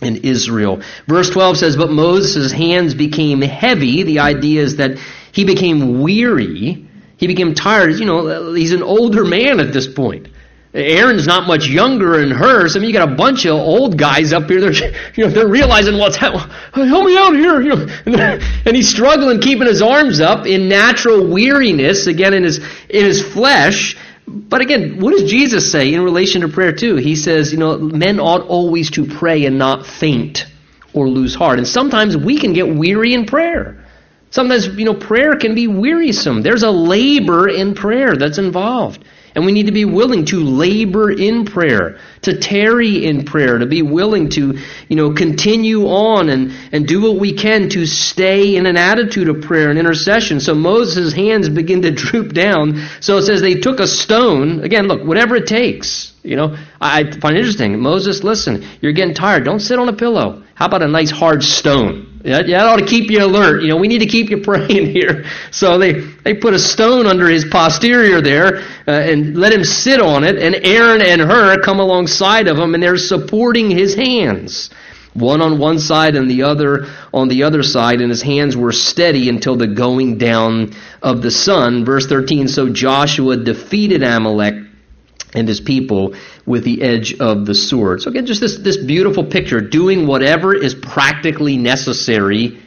and 0.00 0.18
Israel. 0.18 0.82
Verse 1.06 1.30
12 1.30 1.56
says, 1.56 1.76
But 1.76 1.90
Moses' 1.90 2.52
hands 2.52 2.94
became 2.94 3.40
heavy. 3.40 4.02
The 4.02 4.18
idea 4.18 4.62
is 4.62 4.76
that 4.76 4.98
he 5.32 5.44
became 5.44 6.02
weary. 6.02 6.86
He 7.16 7.26
became 7.26 7.54
tired. 7.54 7.94
You 7.94 8.04
know, 8.04 8.52
he's 8.52 8.72
an 8.72 8.82
older 8.82 9.24
man 9.24 9.60
at 9.60 9.72
this 9.72 9.86
point. 9.86 10.28
Aaron's 10.74 11.26
not 11.26 11.46
much 11.46 11.66
younger 11.66 12.18
than 12.18 12.30
hers. 12.30 12.76
I 12.76 12.78
mean, 12.78 12.88
you 12.88 12.94
got 12.94 13.12
a 13.12 13.14
bunch 13.14 13.44
of 13.44 13.56
old 13.56 13.98
guys 13.98 14.32
up 14.32 14.48
here. 14.48 14.60
They're, 14.60 14.72
you 15.14 15.24
know, 15.24 15.30
they're 15.30 15.48
realizing 15.48 15.98
what's 15.98 16.16
happening. 16.16 16.48
Help 16.72 17.06
me 17.06 17.16
out 17.16 17.34
here. 17.34 17.52
You 17.62 17.76
know, 17.76 17.86
and 18.66 18.74
he's 18.74 18.88
struggling, 18.88 19.40
keeping 19.40 19.66
his 19.66 19.82
arms 19.82 20.20
up 20.20 20.46
in 20.46 20.68
natural 20.68 21.28
weariness, 21.28 22.06
again 22.06 22.34
in 22.34 22.42
his 22.42 22.58
in 22.88 23.04
his 23.04 23.22
flesh. 23.22 23.96
But 24.26 24.60
again, 24.60 24.98
what 25.00 25.12
does 25.12 25.30
Jesus 25.30 25.70
say 25.70 25.92
in 25.92 26.02
relation 26.02 26.40
to 26.40 26.48
prayer 26.48 26.72
too? 26.72 26.96
He 26.96 27.14
says, 27.14 27.52
you 27.52 27.58
know, 27.58 27.78
men 27.78 28.18
ought 28.18 28.46
always 28.46 28.90
to 28.92 29.04
pray 29.04 29.44
and 29.44 29.58
not 29.58 29.86
faint 29.86 30.46
or 30.94 31.08
lose 31.08 31.34
heart. 31.34 31.58
And 31.58 31.68
sometimes 31.68 32.16
we 32.16 32.38
can 32.38 32.52
get 32.52 32.74
weary 32.74 33.14
in 33.14 33.26
prayer. 33.26 33.84
Sometimes, 34.30 34.66
you 34.66 34.84
know, 34.84 34.94
prayer 34.94 35.36
can 35.36 35.54
be 35.54 35.66
wearisome. 35.66 36.42
There's 36.42 36.62
a 36.62 36.70
labor 36.70 37.48
in 37.48 37.74
prayer 37.74 38.16
that's 38.16 38.38
involved. 38.38 39.04
And 39.34 39.46
we 39.46 39.52
need 39.52 39.66
to 39.66 39.72
be 39.72 39.84
willing 39.84 40.26
to 40.26 40.42
labor 40.42 41.10
in 41.10 41.46
prayer, 41.46 41.98
to 42.22 42.38
tarry 42.38 43.06
in 43.06 43.24
prayer, 43.24 43.58
to 43.58 43.66
be 43.66 43.82
willing 43.82 44.28
to, 44.30 44.58
you 44.88 44.96
know, 44.96 45.12
continue 45.14 45.86
on 45.86 46.28
and, 46.28 46.52
and 46.72 46.86
do 46.86 47.00
what 47.00 47.18
we 47.18 47.32
can 47.32 47.68
to 47.70 47.86
stay 47.86 48.56
in 48.56 48.66
an 48.66 48.76
attitude 48.76 49.28
of 49.28 49.42
prayer 49.42 49.70
and 49.70 49.78
intercession. 49.78 50.40
So 50.40 50.54
Moses' 50.54 51.12
hands 51.12 51.48
begin 51.48 51.82
to 51.82 51.90
droop 52.02 52.34
down. 52.34 52.86
So 53.00 53.16
it 53.18 53.22
says 53.22 53.40
they 53.40 53.54
took 53.54 53.80
a 53.80 53.86
stone. 53.86 54.60
Again, 54.64 54.86
look, 54.86 55.04
whatever 55.06 55.36
it 55.36 55.46
takes. 55.46 56.12
You 56.22 56.36
know, 56.36 56.56
I 56.80 57.10
find 57.18 57.36
it 57.36 57.40
interesting. 57.40 57.80
Moses, 57.80 58.22
listen, 58.22 58.64
you're 58.80 58.92
getting 58.92 59.14
tired. 59.14 59.44
Don't 59.44 59.60
sit 59.60 59.78
on 59.78 59.88
a 59.88 59.92
pillow. 59.92 60.44
How 60.54 60.66
about 60.66 60.82
a 60.82 60.88
nice 60.88 61.10
hard 61.10 61.42
stone? 61.42 62.11
That, 62.22 62.46
that 62.46 62.66
ought 62.66 62.76
to 62.76 62.86
keep 62.86 63.10
you 63.10 63.24
alert. 63.24 63.62
You 63.62 63.68
know, 63.68 63.76
we 63.76 63.88
need 63.88 63.98
to 63.98 64.06
keep 64.06 64.30
you 64.30 64.42
praying 64.42 64.86
here. 64.92 65.24
So 65.50 65.78
they, 65.78 65.92
they 65.92 66.34
put 66.34 66.54
a 66.54 66.58
stone 66.58 67.06
under 67.06 67.28
his 67.28 67.44
posterior 67.44 68.20
there 68.20 68.58
uh, 68.86 68.90
and 68.90 69.36
let 69.36 69.52
him 69.52 69.64
sit 69.64 70.00
on 70.00 70.22
it, 70.24 70.36
and 70.36 70.54
Aaron 70.54 71.02
and 71.02 71.20
Hur 71.20 71.60
come 71.62 71.80
alongside 71.80 72.46
of 72.46 72.58
him, 72.58 72.74
and 72.74 72.82
they're 72.82 72.96
supporting 72.96 73.70
his 73.70 73.94
hands. 73.94 74.70
One 75.14 75.42
on 75.42 75.58
one 75.58 75.78
side 75.78 76.16
and 76.16 76.30
the 76.30 76.44
other 76.44 76.86
on 77.12 77.28
the 77.28 77.42
other 77.42 77.62
side, 77.62 78.00
and 78.00 78.08
his 78.08 78.22
hands 78.22 78.56
were 78.56 78.72
steady 78.72 79.28
until 79.28 79.56
the 79.56 79.66
going 79.66 80.16
down 80.16 80.74
of 81.02 81.20
the 81.20 81.30
sun. 81.30 81.84
Verse 81.84 82.06
13 82.06 82.48
So 82.48 82.70
Joshua 82.70 83.36
defeated 83.36 84.02
Amalek 84.02 84.71
and 85.34 85.48
his 85.48 85.60
people 85.60 86.14
with 86.46 86.64
the 86.64 86.82
edge 86.82 87.14
of 87.20 87.46
the 87.46 87.54
sword. 87.54 88.02
So 88.02 88.10
again, 88.10 88.26
just 88.26 88.40
this, 88.40 88.58
this 88.58 88.76
beautiful 88.76 89.24
picture, 89.24 89.60
doing 89.60 90.06
whatever 90.06 90.54
is 90.54 90.74
practically 90.74 91.56
necessary 91.56 92.58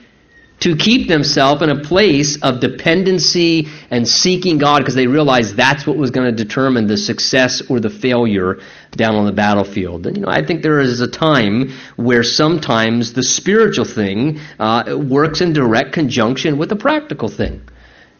to 0.61 0.75
keep 0.75 1.07
themselves 1.07 1.61
in 1.61 1.69
a 1.69 1.81
place 1.81 2.41
of 2.41 2.61
dependency 2.61 3.67
and 3.91 4.07
seeking 4.07 4.57
God 4.57 4.79
because 4.79 4.95
they 4.95 5.05
realized 5.05 5.57
that's 5.57 5.85
what 5.85 5.97
was 5.97 6.11
going 6.11 6.33
to 6.33 6.43
determine 6.43 6.87
the 6.87 6.97
success 6.97 7.61
or 7.69 7.79
the 7.79 7.89
failure 7.89 8.59
down 8.91 9.15
on 9.15 9.25
the 9.25 9.33
battlefield. 9.33 10.07
And 10.07 10.17
you 10.17 10.23
know, 10.23 10.29
I 10.29 10.45
think 10.45 10.63
there 10.63 10.79
is 10.79 11.01
a 11.01 11.07
time 11.07 11.73
where 11.97 12.23
sometimes 12.23 13.13
the 13.13 13.23
spiritual 13.23 13.85
thing 13.85 14.39
uh, 14.57 14.97
works 14.97 15.41
in 15.41 15.51
direct 15.51 15.91
conjunction 15.91 16.57
with 16.57 16.69
the 16.69 16.77
practical 16.77 17.27
thing. 17.27 17.61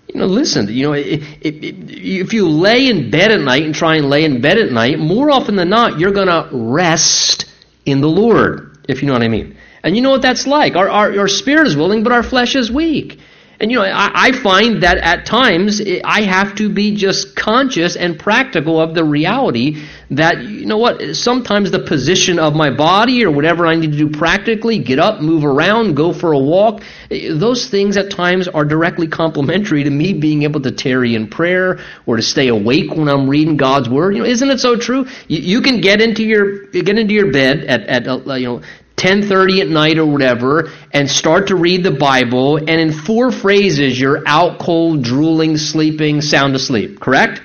You 0.08 0.20
know, 0.20 0.28
listen, 0.28 0.68
you 0.70 0.88
know, 0.88 0.93
if 0.95 2.34
you 2.34 2.47
lay 2.47 2.88
in 2.89 3.10
bed 3.10 3.32
at 3.32 3.39
night 3.41 3.64
and 3.64 3.74
try 3.74 3.95
and 3.95 4.10
lay 4.10 4.24
in 4.24 4.39
bed 4.39 4.58
at 4.58 4.72
night, 4.72 4.99
more 4.99 5.32
often 5.32 5.56
than 5.56 5.70
not, 5.70 5.99
you're 5.99 6.12
going 6.12 6.28
to 6.28 6.47
rest 6.51 7.45
in 7.86 8.01
the 8.01 8.08
Lord, 8.08 8.78
if 8.88 9.01
you 9.01 9.08
know 9.08 9.14
what 9.14 9.24
I 9.24 9.28
mean. 9.28 9.58
And 9.84 9.95
you 9.95 10.01
know 10.01 10.12
what 10.12 10.22
that's 10.22 10.47
like. 10.47 10.76
Our, 10.76 10.89
our, 10.89 11.20
our 11.20 11.28
spirit 11.28 11.68
is 11.68 11.76
willing, 11.76 12.03
but 12.03 12.12
our 12.12 12.24
flesh 12.24 12.56
is 12.56 12.72
weak. 12.72 13.20
And 13.60 13.72
you 13.72 13.80
know, 13.80 13.86
I, 13.86 14.12
I, 14.14 14.32
find 14.32 14.84
that 14.84 14.97
at 14.97 15.26
times 15.26 15.82
I 16.03 16.24
have 16.24 16.56
to 16.56 16.70
be 16.70 16.95
just 16.95 17.36
conscious 17.36 17.95
and 17.95 18.20
practical 18.20 18.82
of 18.82 18.93
the 18.93 19.03
reality 19.03 19.86
that, 20.12 20.43
you 20.43 20.66
know 20.66 20.78
what, 20.78 21.16
sometimes 21.16 21.72
the 21.72 21.80
position 21.80 22.39
of 22.39 22.56
my 22.56 22.70
body 22.70 23.26
or 23.26 23.32
whatever 23.32 23.66
I 23.66 23.76
need 23.76 23.91
to 23.91 23.97
do 23.97 24.10
practically, 24.10 24.80
get 24.80 24.99
up, 24.99 25.22
move 25.22 25.45
around, 25.45 25.95
go 25.95 26.14
for 26.14 26.32
a 26.32 26.39
walk, 26.39 26.84
those 27.10 27.68
things 27.68 27.97
at 27.97 28.12
times 28.12 28.47
are 28.47 28.66
directly 28.66 29.08
complementary 29.08 29.84
to 29.84 29.89
me 29.89 30.14
being 30.14 30.43
able 30.43 30.62
to 30.62 30.72
tarry 30.72 31.16
in 31.16 31.28
prayer 31.28 31.80
or 32.06 32.18
to 32.18 32.22
stay 32.22 32.47
awake 32.47 32.91
when 32.91 33.10
I'm 33.10 33.30
reading 33.30 33.58
God's 33.58 33.89
Word. 33.89 34.16
You 34.16 34.24
know, 34.24 34.30
isn't 34.30 34.49
it 34.49 34.60
so 34.60 34.76
true? 34.76 35.08
You, 35.28 35.39
you 35.39 35.62
can 35.62 35.82
get 35.82 36.01
into 36.01 36.24
your, 36.24 36.66
get 36.68 36.97
into 36.97 37.14
your 37.14 37.32
bed 37.32 37.64
at, 37.66 37.82
at 37.82 38.08
uh, 38.08 38.34
you 38.36 38.47
know, 38.47 38.62
10:30 38.97 39.62
at 39.62 39.68
night 39.68 39.97
or 39.97 40.06
whatever 40.06 40.72
and 40.91 41.10
start 41.10 41.47
to 41.47 41.56
read 41.56 41.84
the 41.84 41.91
Bible 41.91 42.58
and 42.58 42.70
in 42.70 42.93
four 42.93 43.32
phrases 43.32 43.99
you're 43.99 44.24
out 44.26 44.60
cold, 44.60 45.03
drooling, 45.03 45.58
sleeping, 45.58 46.22
sound 46.22 46.56
asleep, 46.56 46.99
correct? 46.99 47.41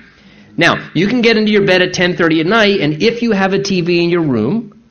Now, 0.57 0.91
you 0.95 1.07
can 1.07 1.21
get 1.21 1.37
into 1.37 1.53
your 1.53 1.65
bed 1.65 1.83
at 1.83 1.93
10:30 1.93 2.41
at 2.41 2.47
night 2.47 2.81
and 2.81 3.03
if 3.03 3.23
you 3.23 3.33
have 3.33 3.53
a 3.53 3.59
TV 3.59 4.03
in 4.03 4.11
your 4.11 4.23
room, 4.23 4.83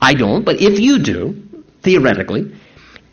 I 0.00 0.14
don't, 0.14 0.44
but 0.44 0.60
if 0.60 0.80
you 0.80 0.98
do, 0.98 1.42
theoretically, 1.82 2.52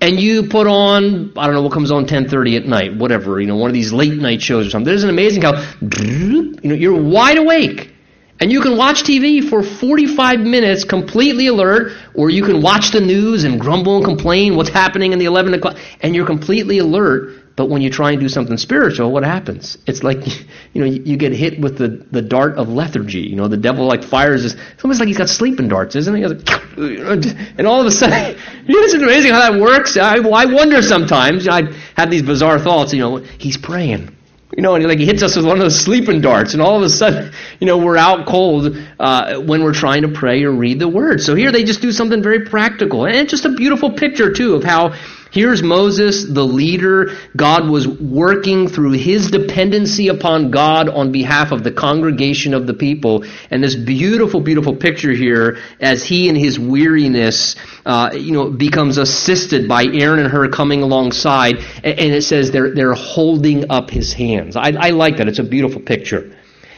and 0.01 0.19
you 0.19 0.43
put 0.43 0.67
on 0.67 1.31
I 1.37 1.45
don't 1.45 1.55
know 1.55 1.63
what 1.63 1.73
comes 1.73 1.91
on 1.91 2.05
10:30 2.05 2.57
at 2.57 2.65
night, 2.65 2.95
whatever, 2.95 3.39
you 3.39 3.47
know, 3.47 3.57
one 3.57 3.69
of 3.69 3.73
these 3.73 3.91
late 3.91 4.13
night 4.13 4.41
shows 4.41 4.67
or 4.67 4.69
something. 4.69 4.85
There's 4.85 5.03
an 5.03 5.09
amazing 5.09 5.41
how 5.43 5.63
you 5.81 6.59
know, 6.63 6.75
you're 6.75 7.01
wide 7.01 7.37
awake 7.37 7.93
and 8.39 8.51
you 8.51 8.61
can 8.61 8.77
watch 8.77 9.03
TV 9.03 9.47
for 9.47 9.61
45 9.61 10.39
minutes 10.39 10.85
completely 10.85 11.47
alert, 11.47 11.91
or 12.13 12.29
you 12.29 12.43
can 12.43 12.61
watch 12.61 12.91
the 12.91 13.01
news 13.01 13.43
and 13.43 13.59
grumble 13.59 13.97
and 13.97 14.05
complain 14.05 14.55
what's 14.55 14.69
happening 14.69 15.11
in 15.11 15.19
the 15.19 15.25
11 15.25 15.53
o'clock, 15.53 15.77
and 15.99 16.15
you're 16.15 16.25
completely 16.25 16.77
alert. 16.77 17.38
But 17.59 17.67
when 17.67 17.81
you 17.81 17.89
try 17.89 18.11
and 18.11 18.21
do 18.21 18.29
something 18.29 18.55
spiritual, 18.55 19.11
what 19.11 19.25
happens? 19.25 19.77
It's 19.85 20.01
like, 20.01 20.25
you 20.73 20.81
know, 20.81 20.85
you 20.85 21.17
get 21.17 21.33
hit 21.33 21.59
with 21.59 21.77
the, 21.77 21.89
the 22.09 22.21
dart 22.21 22.57
of 22.57 22.69
lethargy. 22.69 23.19
You 23.19 23.35
know, 23.35 23.49
the 23.49 23.57
devil 23.57 23.85
like 23.85 24.01
fires 24.01 24.43
this. 24.43 24.53
It's 24.53 24.85
almost 24.85 25.01
like 25.01 25.07
he's 25.07 25.17
got 25.17 25.27
sleeping 25.27 25.67
darts, 25.67 25.93
isn't 25.97 26.15
he? 26.15 26.23
And 27.57 27.67
all 27.67 27.81
of 27.81 27.87
a 27.87 27.91
sudden, 27.91 28.37
know, 28.65 28.79
it's 28.79 28.93
amazing 28.93 29.33
how 29.33 29.51
that 29.51 29.59
works. 29.59 29.97
I, 29.97 30.19
I 30.19 30.45
wonder 30.45 30.81
sometimes. 30.81 31.49
I 31.49 31.63
have 31.97 32.09
these 32.09 32.21
bizarre 32.21 32.59
thoughts. 32.59 32.93
You 32.93 32.99
know, 32.99 33.17
he's 33.17 33.57
praying 33.57 34.15
you 34.55 34.63
know, 34.63 34.73
and 34.73 34.81
he, 34.81 34.87
like 34.87 34.99
he 34.99 35.05
hits 35.05 35.21
us 35.21 35.35
with 35.35 35.45
one 35.45 35.57
of 35.57 35.61
those 35.61 35.79
sleeping 35.79 36.21
darts, 36.21 36.53
and 36.53 36.61
all 36.61 36.75
of 36.75 36.81
a 36.81 36.89
sudden, 36.89 37.31
you 37.59 37.67
know, 37.67 37.77
we're 37.77 37.97
out 37.97 38.25
cold 38.25 38.75
uh, 38.99 39.39
when 39.39 39.63
we're 39.63 39.73
trying 39.73 40.01
to 40.01 40.09
pray 40.09 40.43
or 40.43 40.51
read 40.51 40.79
the 40.79 40.87
Word. 40.87 41.21
So 41.21 41.35
here 41.35 41.51
they 41.51 41.63
just 41.63 41.81
do 41.81 41.91
something 41.91 42.23
very 42.23 42.45
practical, 42.45 43.05
and 43.05 43.15
it's 43.15 43.31
just 43.31 43.45
a 43.45 43.51
beautiful 43.51 43.91
picture 43.91 44.33
too 44.33 44.55
of 44.55 44.63
how 44.63 44.95
Here's 45.31 45.61
Moses, 45.61 46.25
the 46.25 46.43
leader. 46.43 47.15
God 47.35 47.69
was 47.69 47.87
working 47.87 48.67
through 48.67 48.93
his 48.93 49.29
dependency 49.29 50.07
upon 50.07 50.49
God 50.49 50.89
on 50.89 51.11
behalf 51.11 51.51
of 51.51 51.63
the 51.63 51.71
congregation 51.71 52.55
of 52.55 52.65
the 52.65 52.73
people. 52.73 53.23
And 53.51 53.63
this 53.63 53.75
beautiful, 53.75 54.41
beautiful 54.41 54.75
picture 54.75 55.11
here 55.11 55.59
as 55.79 56.03
he 56.03 56.29
in 56.29 56.35
his 56.35 56.57
weariness, 56.57 57.55
uh, 57.85 58.09
you 58.13 58.31
know, 58.31 58.49
becomes 58.49 58.97
assisted 58.97 59.67
by 59.67 59.83
Aaron 59.85 60.19
and 60.19 60.29
Hur 60.29 60.49
coming 60.49 60.81
alongside. 60.81 61.57
And 61.83 61.99
it 61.99 62.23
says 62.23 62.49
they're, 62.49 62.73
they're 62.73 62.93
holding 62.93 63.69
up 63.69 63.91
his 63.91 64.11
hands. 64.11 64.55
I, 64.55 64.71
I 64.79 64.89
like 64.89 65.17
that. 65.17 65.27
It's 65.27 65.39
a 65.39 65.43
beautiful 65.43 65.81
picture. 65.81 66.35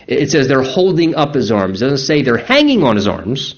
It 0.08 0.30
says 0.30 0.50
they're 0.50 0.62
holding 0.62 1.16
up 1.16 1.36
his 1.36 1.54
arms. 1.54 1.82
It 1.82 1.86
doesn't 1.86 2.06
say 2.06 2.22
they're 2.22 2.38
hanging 2.38 2.84
on 2.84 2.98
his 2.98 3.08
arms. 3.08 3.56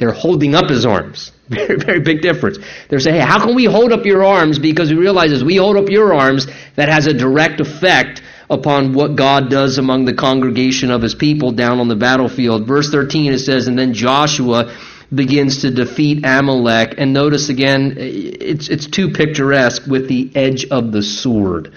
They're 0.00 0.12
holding 0.12 0.54
up 0.54 0.70
his 0.70 0.86
arms. 0.86 1.30
Very, 1.50 1.76
very 1.76 2.00
big 2.00 2.22
difference. 2.22 2.58
They're 2.88 3.00
saying, 3.00 3.16
hey, 3.16 3.26
how 3.26 3.44
can 3.44 3.56
we 3.56 3.64
hold 3.64 3.92
up 3.92 4.06
your 4.06 4.24
arms? 4.24 4.58
Because 4.58 4.88
we 4.88 4.96
realize 4.96 5.32
as 5.32 5.42
we 5.42 5.56
hold 5.56 5.76
up 5.76 5.90
your 5.90 6.14
arms, 6.14 6.46
that 6.76 6.88
has 6.88 7.06
a 7.06 7.12
direct 7.12 7.60
effect 7.60 8.22
upon 8.48 8.94
what 8.94 9.16
God 9.16 9.50
does 9.50 9.76
among 9.76 10.04
the 10.04 10.14
congregation 10.14 10.90
of 10.90 11.02
his 11.02 11.14
people 11.14 11.52
down 11.52 11.80
on 11.80 11.88
the 11.88 11.96
battlefield. 11.96 12.66
Verse 12.66 12.88
13, 12.90 13.32
it 13.32 13.40
says, 13.40 13.66
and 13.66 13.78
then 13.78 13.92
Joshua 13.92 14.74
begins 15.14 15.62
to 15.62 15.70
defeat 15.70 16.24
Amalek. 16.24 16.94
And 16.96 17.12
notice 17.12 17.48
again, 17.48 17.96
it's, 17.98 18.68
it's 18.68 18.86
too 18.86 19.10
picturesque 19.10 19.86
with 19.86 20.08
the 20.08 20.30
edge 20.34 20.64
of 20.66 20.92
the 20.92 21.02
sword. 21.02 21.74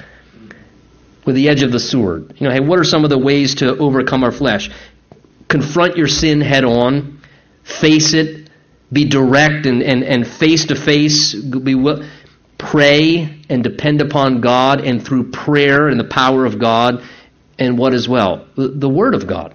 With 1.25 1.35
the 1.35 1.49
edge 1.49 1.63
of 1.63 1.71
the 1.71 1.79
sword. 1.79 2.35
You 2.37 2.47
know, 2.47 2.53
hey, 2.53 2.61
what 2.61 2.79
are 2.79 2.85
some 2.85 3.03
of 3.03 3.09
the 3.09 3.17
ways 3.17 3.55
to 3.55 3.75
overcome 3.75 4.23
our 4.23 4.31
flesh? 4.31 4.69
Confront 5.49 5.97
your 5.97 6.07
sin 6.07 6.41
head 6.41 6.63
on, 6.63 7.12
face 7.63 8.13
it, 8.13 8.49
be 8.91 9.05
direct 9.05 9.65
and, 9.65 9.81
and, 9.81 10.03
and 10.03 10.27
face 10.27 10.65
to 10.65 10.75
face, 10.75 11.33
be 11.33 11.75
will, 11.75 12.05
pray 12.57 13.39
and 13.49 13.63
depend 13.63 14.01
upon 14.01 14.41
God, 14.41 14.81
and 14.81 15.03
through 15.03 15.31
prayer 15.31 15.87
and 15.87 15.99
the 15.99 16.05
power 16.05 16.45
of 16.45 16.59
God, 16.59 17.03
and 17.59 17.77
what 17.77 17.93
as 17.93 18.07
well? 18.07 18.47
The, 18.55 18.89
Word 18.89 19.15
of 19.15 19.27
God. 19.27 19.53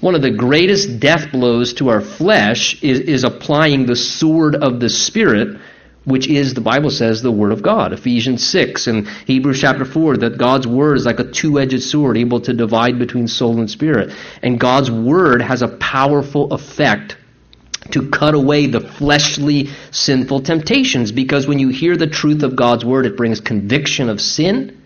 One 0.00 0.14
of 0.14 0.22
the 0.22 0.30
greatest 0.30 0.98
death 0.98 1.30
blows 1.30 1.74
to 1.74 1.90
our 1.90 2.00
flesh 2.00 2.82
is, 2.82 3.00
is 3.00 3.24
applying 3.24 3.84
the 3.84 3.96
sword 3.96 4.54
of 4.54 4.80
the 4.80 4.88
Spirit, 4.88 5.58
which 6.04 6.26
is, 6.26 6.54
the 6.54 6.62
Bible 6.62 6.90
says, 6.90 7.20
the 7.20 7.30
Word 7.30 7.52
of 7.52 7.62
God. 7.62 7.92
Ephesians 7.92 8.46
6 8.46 8.86
and 8.86 9.06
Hebrews 9.26 9.60
chapter 9.60 9.84
4, 9.84 10.16
that 10.18 10.38
God's 10.38 10.66
Word 10.66 10.96
is 10.96 11.04
like 11.04 11.20
a 11.20 11.30
two 11.30 11.60
edged 11.60 11.82
sword, 11.82 12.16
able 12.16 12.40
to 12.40 12.54
divide 12.54 12.98
between 12.98 13.28
soul 13.28 13.58
and 13.58 13.70
spirit. 13.70 14.14
And 14.42 14.58
God's 14.58 14.90
Word 14.90 15.42
has 15.42 15.60
a 15.60 15.68
powerful 15.68 16.52
effect 16.54 17.16
to 17.92 18.10
cut 18.10 18.34
away 18.34 18.66
the 18.66 18.80
fleshly, 18.80 19.70
sinful 19.90 20.40
temptations. 20.42 21.12
Because 21.12 21.46
when 21.46 21.58
you 21.58 21.68
hear 21.68 21.96
the 21.96 22.06
truth 22.06 22.42
of 22.42 22.56
God's 22.56 22.84
word, 22.84 23.06
it 23.06 23.16
brings 23.16 23.40
conviction 23.40 24.08
of 24.08 24.20
sin. 24.20 24.82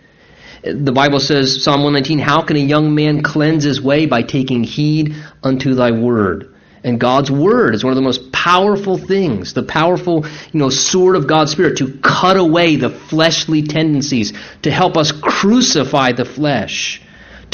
The 0.62 0.92
Bible 0.92 1.20
says, 1.20 1.62
Psalm 1.62 1.82
119, 1.82 2.18
How 2.18 2.42
can 2.42 2.56
a 2.56 2.60
young 2.60 2.94
man 2.94 3.22
cleanse 3.22 3.64
his 3.64 3.82
way? 3.82 4.06
By 4.06 4.22
taking 4.22 4.64
heed 4.64 5.14
unto 5.42 5.74
thy 5.74 5.90
word. 5.90 6.54
And 6.82 7.00
God's 7.00 7.30
word 7.30 7.74
is 7.74 7.82
one 7.82 7.92
of 7.92 7.96
the 7.96 8.02
most 8.02 8.30
powerful 8.30 8.98
things, 8.98 9.54
the 9.54 9.62
powerful, 9.62 10.26
you 10.52 10.60
know, 10.60 10.68
sword 10.68 11.16
of 11.16 11.26
God's 11.26 11.52
spirit 11.52 11.78
to 11.78 11.98
cut 12.02 12.36
away 12.36 12.76
the 12.76 12.90
fleshly 12.90 13.62
tendencies, 13.62 14.34
to 14.62 14.70
help 14.70 14.98
us 14.98 15.10
crucify 15.10 16.12
the 16.12 16.26
flesh 16.26 17.00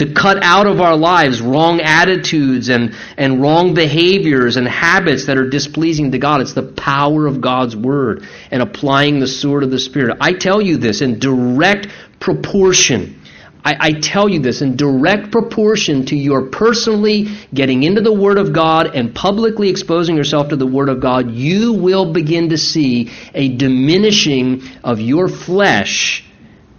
to 0.00 0.14
cut 0.14 0.42
out 0.42 0.66
of 0.66 0.80
our 0.80 0.96
lives 0.96 1.42
wrong 1.42 1.82
attitudes 1.82 2.70
and, 2.70 2.96
and 3.18 3.42
wrong 3.42 3.74
behaviors 3.74 4.56
and 4.56 4.66
habits 4.66 5.26
that 5.26 5.36
are 5.36 5.48
displeasing 5.48 6.10
to 6.12 6.18
God. 6.18 6.40
It's 6.40 6.54
the 6.54 6.62
power 6.62 7.26
of 7.26 7.42
God's 7.42 7.76
Word 7.76 8.26
and 8.50 8.62
applying 8.62 9.20
the 9.20 9.26
sword 9.26 9.62
of 9.62 9.70
the 9.70 9.78
Spirit. 9.78 10.16
I 10.18 10.32
tell 10.32 10.60
you 10.62 10.78
this 10.78 11.02
in 11.02 11.18
direct 11.18 11.88
proportion. 12.18 13.20
I, 13.62 13.76
I 13.78 13.92
tell 13.92 14.26
you 14.26 14.40
this 14.40 14.62
in 14.62 14.76
direct 14.76 15.30
proportion 15.30 16.06
to 16.06 16.16
your 16.16 16.46
personally 16.46 17.36
getting 17.52 17.82
into 17.82 18.00
the 18.00 18.12
Word 18.12 18.38
of 18.38 18.54
God 18.54 18.96
and 18.96 19.14
publicly 19.14 19.68
exposing 19.68 20.16
yourself 20.16 20.48
to 20.48 20.56
the 20.56 20.66
Word 20.66 20.88
of 20.88 21.00
God, 21.00 21.30
you 21.30 21.74
will 21.74 22.14
begin 22.14 22.48
to 22.48 22.56
see 22.56 23.10
a 23.34 23.54
diminishing 23.54 24.62
of 24.82 24.98
your 24.98 25.28
flesh 25.28 26.24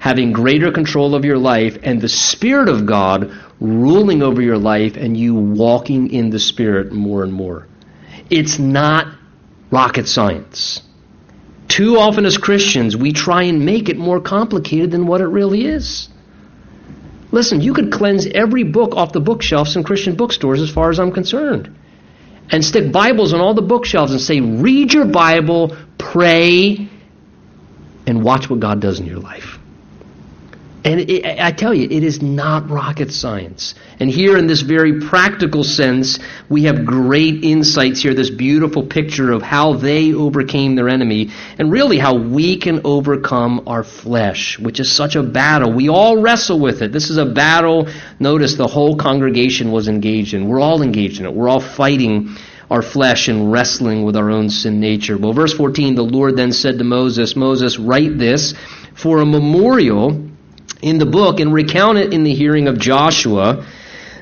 having 0.01 0.31
greater 0.31 0.71
control 0.71 1.13
of 1.13 1.23
your 1.23 1.37
life 1.37 1.77
and 1.83 2.01
the 2.01 2.09
Spirit 2.09 2.67
of 2.67 2.87
God 2.87 3.31
ruling 3.59 4.23
over 4.23 4.41
your 4.41 4.57
life 4.57 4.97
and 4.97 5.15
you 5.15 5.35
walking 5.35 6.11
in 6.11 6.31
the 6.31 6.39
Spirit 6.39 6.91
more 6.91 7.23
and 7.23 7.31
more. 7.31 7.67
It's 8.27 8.57
not 8.57 9.13
rocket 9.69 10.07
science. 10.07 10.81
Too 11.67 11.99
often 11.99 12.25
as 12.25 12.39
Christians, 12.39 12.97
we 12.97 13.13
try 13.13 13.43
and 13.43 13.63
make 13.63 13.89
it 13.89 13.97
more 13.99 14.19
complicated 14.19 14.89
than 14.89 15.05
what 15.05 15.21
it 15.21 15.27
really 15.27 15.67
is. 15.67 16.09
Listen, 17.31 17.61
you 17.61 17.75
could 17.75 17.91
cleanse 17.91 18.25
every 18.25 18.63
book 18.63 18.95
off 18.95 19.13
the 19.13 19.21
bookshelves 19.21 19.75
in 19.75 19.83
Christian 19.83 20.15
bookstores 20.15 20.61
as 20.61 20.71
far 20.71 20.89
as 20.89 20.99
I'm 20.99 21.11
concerned. 21.11 21.77
And 22.49 22.65
stick 22.65 22.91
Bibles 22.91 23.33
on 23.33 23.39
all 23.39 23.53
the 23.53 23.61
bookshelves 23.61 24.13
and 24.13 24.19
say, 24.19 24.41
read 24.41 24.93
your 24.93 25.05
Bible, 25.05 25.77
pray, 25.99 26.89
and 28.07 28.23
watch 28.23 28.49
what 28.49 28.59
God 28.59 28.81
does 28.81 28.99
in 28.99 29.05
your 29.05 29.19
life. 29.19 29.59
And 30.83 30.99
it, 30.99 31.39
I 31.39 31.51
tell 31.51 31.75
you, 31.75 31.87
it 31.91 32.03
is 32.03 32.23
not 32.23 32.69
rocket 32.69 33.11
science. 33.11 33.75
And 33.99 34.09
here, 34.09 34.35
in 34.35 34.47
this 34.47 34.61
very 34.61 34.99
practical 34.99 35.63
sense, 35.63 36.17
we 36.49 36.63
have 36.63 36.87
great 36.87 37.43
insights 37.43 38.01
here, 38.01 38.15
this 38.15 38.31
beautiful 38.31 38.87
picture 38.87 39.31
of 39.31 39.43
how 39.43 39.73
they 39.73 40.13
overcame 40.13 40.75
their 40.75 40.89
enemy, 40.89 41.29
and 41.59 41.71
really 41.71 41.99
how 41.99 42.17
we 42.17 42.57
can 42.57 42.81
overcome 42.83 43.63
our 43.67 43.83
flesh, 43.83 44.57
which 44.57 44.79
is 44.79 44.91
such 44.91 45.15
a 45.15 45.21
battle. 45.21 45.71
We 45.71 45.87
all 45.87 46.19
wrestle 46.19 46.59
with 46.59 46.81
it. 46.81 46.91
This 46.91 47.11
is 47.11 47.17
a 47.17 47.25
battle, 47.25 47.87
notice 48.19 48.55
the 48.55 48.67
whole 48.67 48.95
congregation 48.95 49.71
was 49.71 49.87
engaged 49.87 50.33
in. 50.33 50.47
We're 50.47 50.61
all 50.61 50.81
engaged 50.81 51.19
in 51.19 51.27
it. 51.27 51.33
We're 51.33 51.49
all 51.49 51.61
fighting 51.61 52.35
our 52.71 52.81
flesh 52.81 53.27
and 53.27 53.51
wrestling 53.51 54.03
with 54.03 54.15
our 54.15 54.31
own 54.31 54.49
sin 54.49 54.79
nature. 54.79 55.15
Well, 55.15 55.33
verse 55.33 55.53
14, 55.53 55.93
the 55.93 56.01
Lord 56.01 56.37
then 56.37 56.51
said 56.53 56.79
to 56.79 56.83
Moses, 56.83 57.35
Moses, 57.35 57.77
write 57.77 58.17
this 58.17 58.55
for 58.95 59.19
a 59.19 59.25
memorial 59.25 60.30
in 60.81 60.97
the 60.97 61.05
book 61.05 61.39
and 61.39 61.53
recount 61.53 61.97
it 61.97 62.13
in 62.13 62.23
the 62.23 62.33
hearing 62.33 62.67
of 62.67 62.79
Joshua 62.79 63.65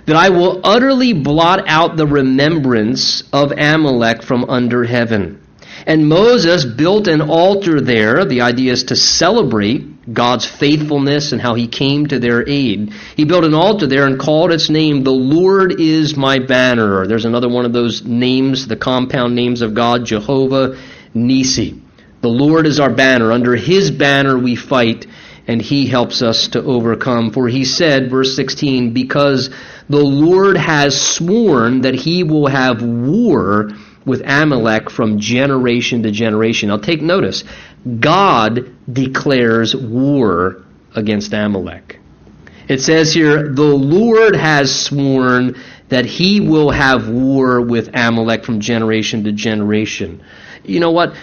that 0.06 0.16
I 0.16 0.30
will 0.30 0.62
utterly 0.64 1.14
blot 1.14 1.68
out 1.68 1.96
the 1.96 2.08
remembrance 2.08 3.24
of 3.32 3.52
Amalek 3.52 4.24
from 4.24 4.50
under 4.50 4.84
heaven. 4.84 5.40
And 5.86 6.10
Moses 6.10 6.66
built 6.66 7.08
an 7.08 7.22
altar 7.22 7.80
there. 7.80 8.26
The 8.26 8.42
idea 8.42 8.74
is 8.74 8.86
to 8.86 8.96
celebrate 8.96 10.14
God's 10.14 10.46
faithfulness 10.46 11.32
and 11.32 11.40
how 11.40 11.54
he 11.54 11.68
came 11.68 12.08
to 12.08 12.20
their 12.20 12.48
aid. 12.48 12.92
He 13.16 13.26
built 13.26 13.44
an 13.46 13.54
altar 13.54 13.88
there 13.88 14.08
and 14.08 14.20
called 14.20 14.52
its 14.52 14.70
name, 14.70 15.04
The 15.04 15.12
Lord 15.12 15.80
is 15.80 16.18
my 16.18 16.40
banner. 16.40 17.06
There's 17.06 17.26
another 17.26 17.50
one 17.50 17.66
of 17.66 17.74
those 17.74 18.04
names, 18.04 18.68
the 18.68 18.76
compound 18.76 19.36
names 19.36 19.62
of 19.62 19.74
God, 19.74 20.06
Jehovah 20.06 20.78
Nisi. 21.14 21.82
The 22.22 22.30
Lord 22.30 22.66
is 22.68 22.80
our 22.80 22.94
banner. 22.94 23.32
Under 23.32 23.56
his 23.56 23.92
banner 23.92 24.38
we 24.38 24.56
fight 24.56 25.06
and 25.48 25.62
he 25.62 25.88
helps 25.88 26.22
us 26.22 26.48
to 26.50 26.64
overcome. 26.64 27.32
For 27.32 27.48
he 27.48 27.66
said, 27.66 28.10
verse 28.10 28.36
16, 28.36 28.94
because 28.94 29.50
the 29.90 30.04
Lord 30.04 30.58
has 30.58 31.00
sworn 31.00 31.82
that 31.82 31.96
he 31.96 32.24
will 32.24 32.48
have 32.48 32.82
war 32.82 33.72
with 34.06 34.22
Amalek 34.26 34.90
from 34.90 35.20
generation 35.20 36.04
to 36.04 36.12
generation. 36.12 36.70
Now 36.70 36.78
take 36.78 37.02
notice, 37.02 37.44
God 38.00 38.76
declares 38.92 39.76
war 39.76 40.64
against 40.96 41.34
Amalek. 41.34 42.00
It 42.68 42.82
says 42.82 43.14
here, 43.14 43.50
the 43.50 43.64
Lord 43.64 44.36
has 44.36 44.74
sworn 44.74 45.56
that 45.90 46.06
he 46.06 46.40
will 46.40 46.70
have 46.70 47.10
war 47.10 47.62
with 47.62 47.90
Amalek 47.96 48.46
from 48.46 48.60
generation 48.60 49.24
to 49.24 49.32
generation. 49.32 50.24
You 50.64 50.80
know 50.80 50.92
what? 50.92 51.16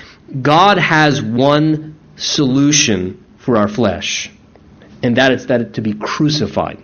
God 0.43 0.79
has 0.79 1.23
one 1.23 1.99
solution 2.17 3.25
for 3.47 3.57
our 3.57 3.69
flesh, 3.69 4.29
and 5.05 5.17
that 5.19 5.31
is 5.31 5.47
that 5.47 5.75
to 5.75 5.81
be 5.81 5.95
crucified. 5.95 6.79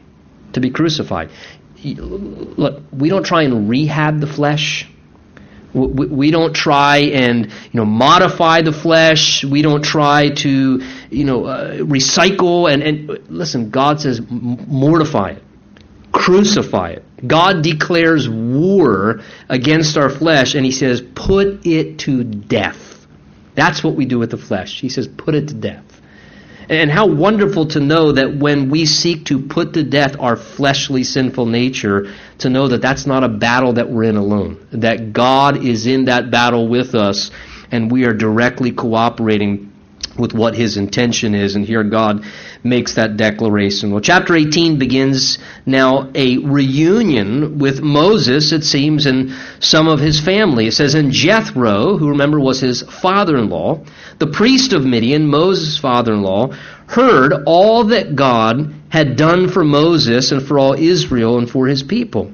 To 0.52 0.60
be 0.60 0.70
crucified. 0.70 1.30
Look, 1.84 2.84
we 2.92 3.08
don't 3.08 3.26
try 3.26 3.42
and 3.42 3.68
rehab 3.68 4.20
the 4.20 4.28
flesh. 4.28 4.88
We 5.74 6.30
don't 6.30 6.54
try 6.54 6.98
and 6.98 7.46
you 7.46 7.74
know 7.80 7.84
modify 7.84 8.62
the 8.62 8.72
flesh. 8.72 9.44
We 9.44 9.62
don't 9.62 9.82
try 9.82 10.28
to 10.28 10.82
you 11.10 11.24
know 11.24 11.46
uh, 11.46 11.78
recycle 11.78 12.72
and, 12.72 12.82
and 12.82 13.28
listen. 13.28 13.70
God 13.70 14.00
says 14.00 14.20
mortify 14.30 15.30
it, 15.30 15.42
crucify 16.12 16.90
it. 16.90 17.04
God 17.26 17.62
declares 17.64 18.28
war 18.28 19.20
against 19.48 19.96
our 19.96 20.10
flesh, 20.10 20.54
and 20.54 20.64
He 20.64 20.72
says 20.72 21.02
put 21.14 21.66
it 21.66 21.98
to 22.00 22.22
death. 22.22 23.08
That's 23.56 23.82
what 23.82 23.96
we 23.96 24.04
do 24.04 24.20
with 24.20 24.30
the 24.30 24.38
flesh. 24.38 24.80
He 24.80 24.90
says 24.90 25.08
put 25.08 25.34
it 25.34 25.48
to 25.48 25.54
death. 25.54 25.91
And 26.68 26.90
how 26.90 27.06
wonderful 27.06 27.66
to 27.68 27.80
know 27.80 28.12
that 28.12 28.36
when 28.36 28.70
we 28.70 28.86
seek 28.86 29.26
to 29.26 29.40
put 29.40 29.74
to 29.74 29.82
death 29.82 30.16
our 30.18 30.36
fleshly 30.36 31.04
sinful 31.04 31.46
nature, 31.46 32.14
to 32.38 32.50
know 32.50 32.68
that 32.68 32.82
that's 32.82 33.06
not 33.06 33.24
a 33.24 33.28
battle 33.28 33.74
that 33.74 33.90
we're 33.90 34.04
in 34.04 34.16
alone. 34.16 34.66
That 34.72 35.12
God 35.12 35.64
is 35.64 35.86
in 35.86 36.06
that 36.06 36.30
battle 36.30 36.68
with 36.68 36.94
us, 36.94 37.30
and 37.70 37.90
we 37.90 38.04
are 38.04 38.14
directly 38.14 38.72
cooperating 38.72 39.71
with 40.18 40.34
what 40.34 40.54
his 40.54 40.76
intention 40.76 41.34
is. 41.34 41.54
And 41.56 41.64
here 41.64 41.82
God 41.84 42.24
makes 42.62 42.94
that 42.94 43.16
declaration. 43.16 43.90
Well, 43.90 44.00
chapter 44.00 44.36
18 44.36 44.78
begins 44.78 45.38
now 45.64 46.10
a 46.14 46.38
reunion 46.38 47.58
with 47.58 47.80
Moses, 47.80 48.52
it 48.52 48.64
seems, 48.64 49.06
and 49.06 49.34
some 49.60 49.88
of 49.88 50.00
his 50.00 50.20
family. 50.20 50.66
It 50.66 50.72
says, 50.72 50.94
And 50.94 51.12
Jethro, 51.12 51.96
who 51.96 52.10
remember 52.10 52.38
was 52.38 52.60
his 52.60 52.82
father 52.82 53.36
in 53.36 53.48
law, 53.48 53.84
the 54.18 54.26
priest 54.26 54.72
of 54.72 54.84
Midian, 54.84 55.26
Moses' 55.26 55.78
father 55.78 56.12
in 56.12 56.22
law, 56.22 56.52
heard 56.86 57.32
all 57.46 57.84
that 57.84 58.14
God 58.14 58.74
had 58.90 59.16
done 59.16 59.48
for 59.48 59.64
Moses 59.64 60.30
and 60.30 60.42
for 60.42 60.58
all 60.58 60.74
Israel 60.74 61.38
and 61.38 61.50
for 61.50 61.66
his 61.66 61.82
people. 61.82 62.32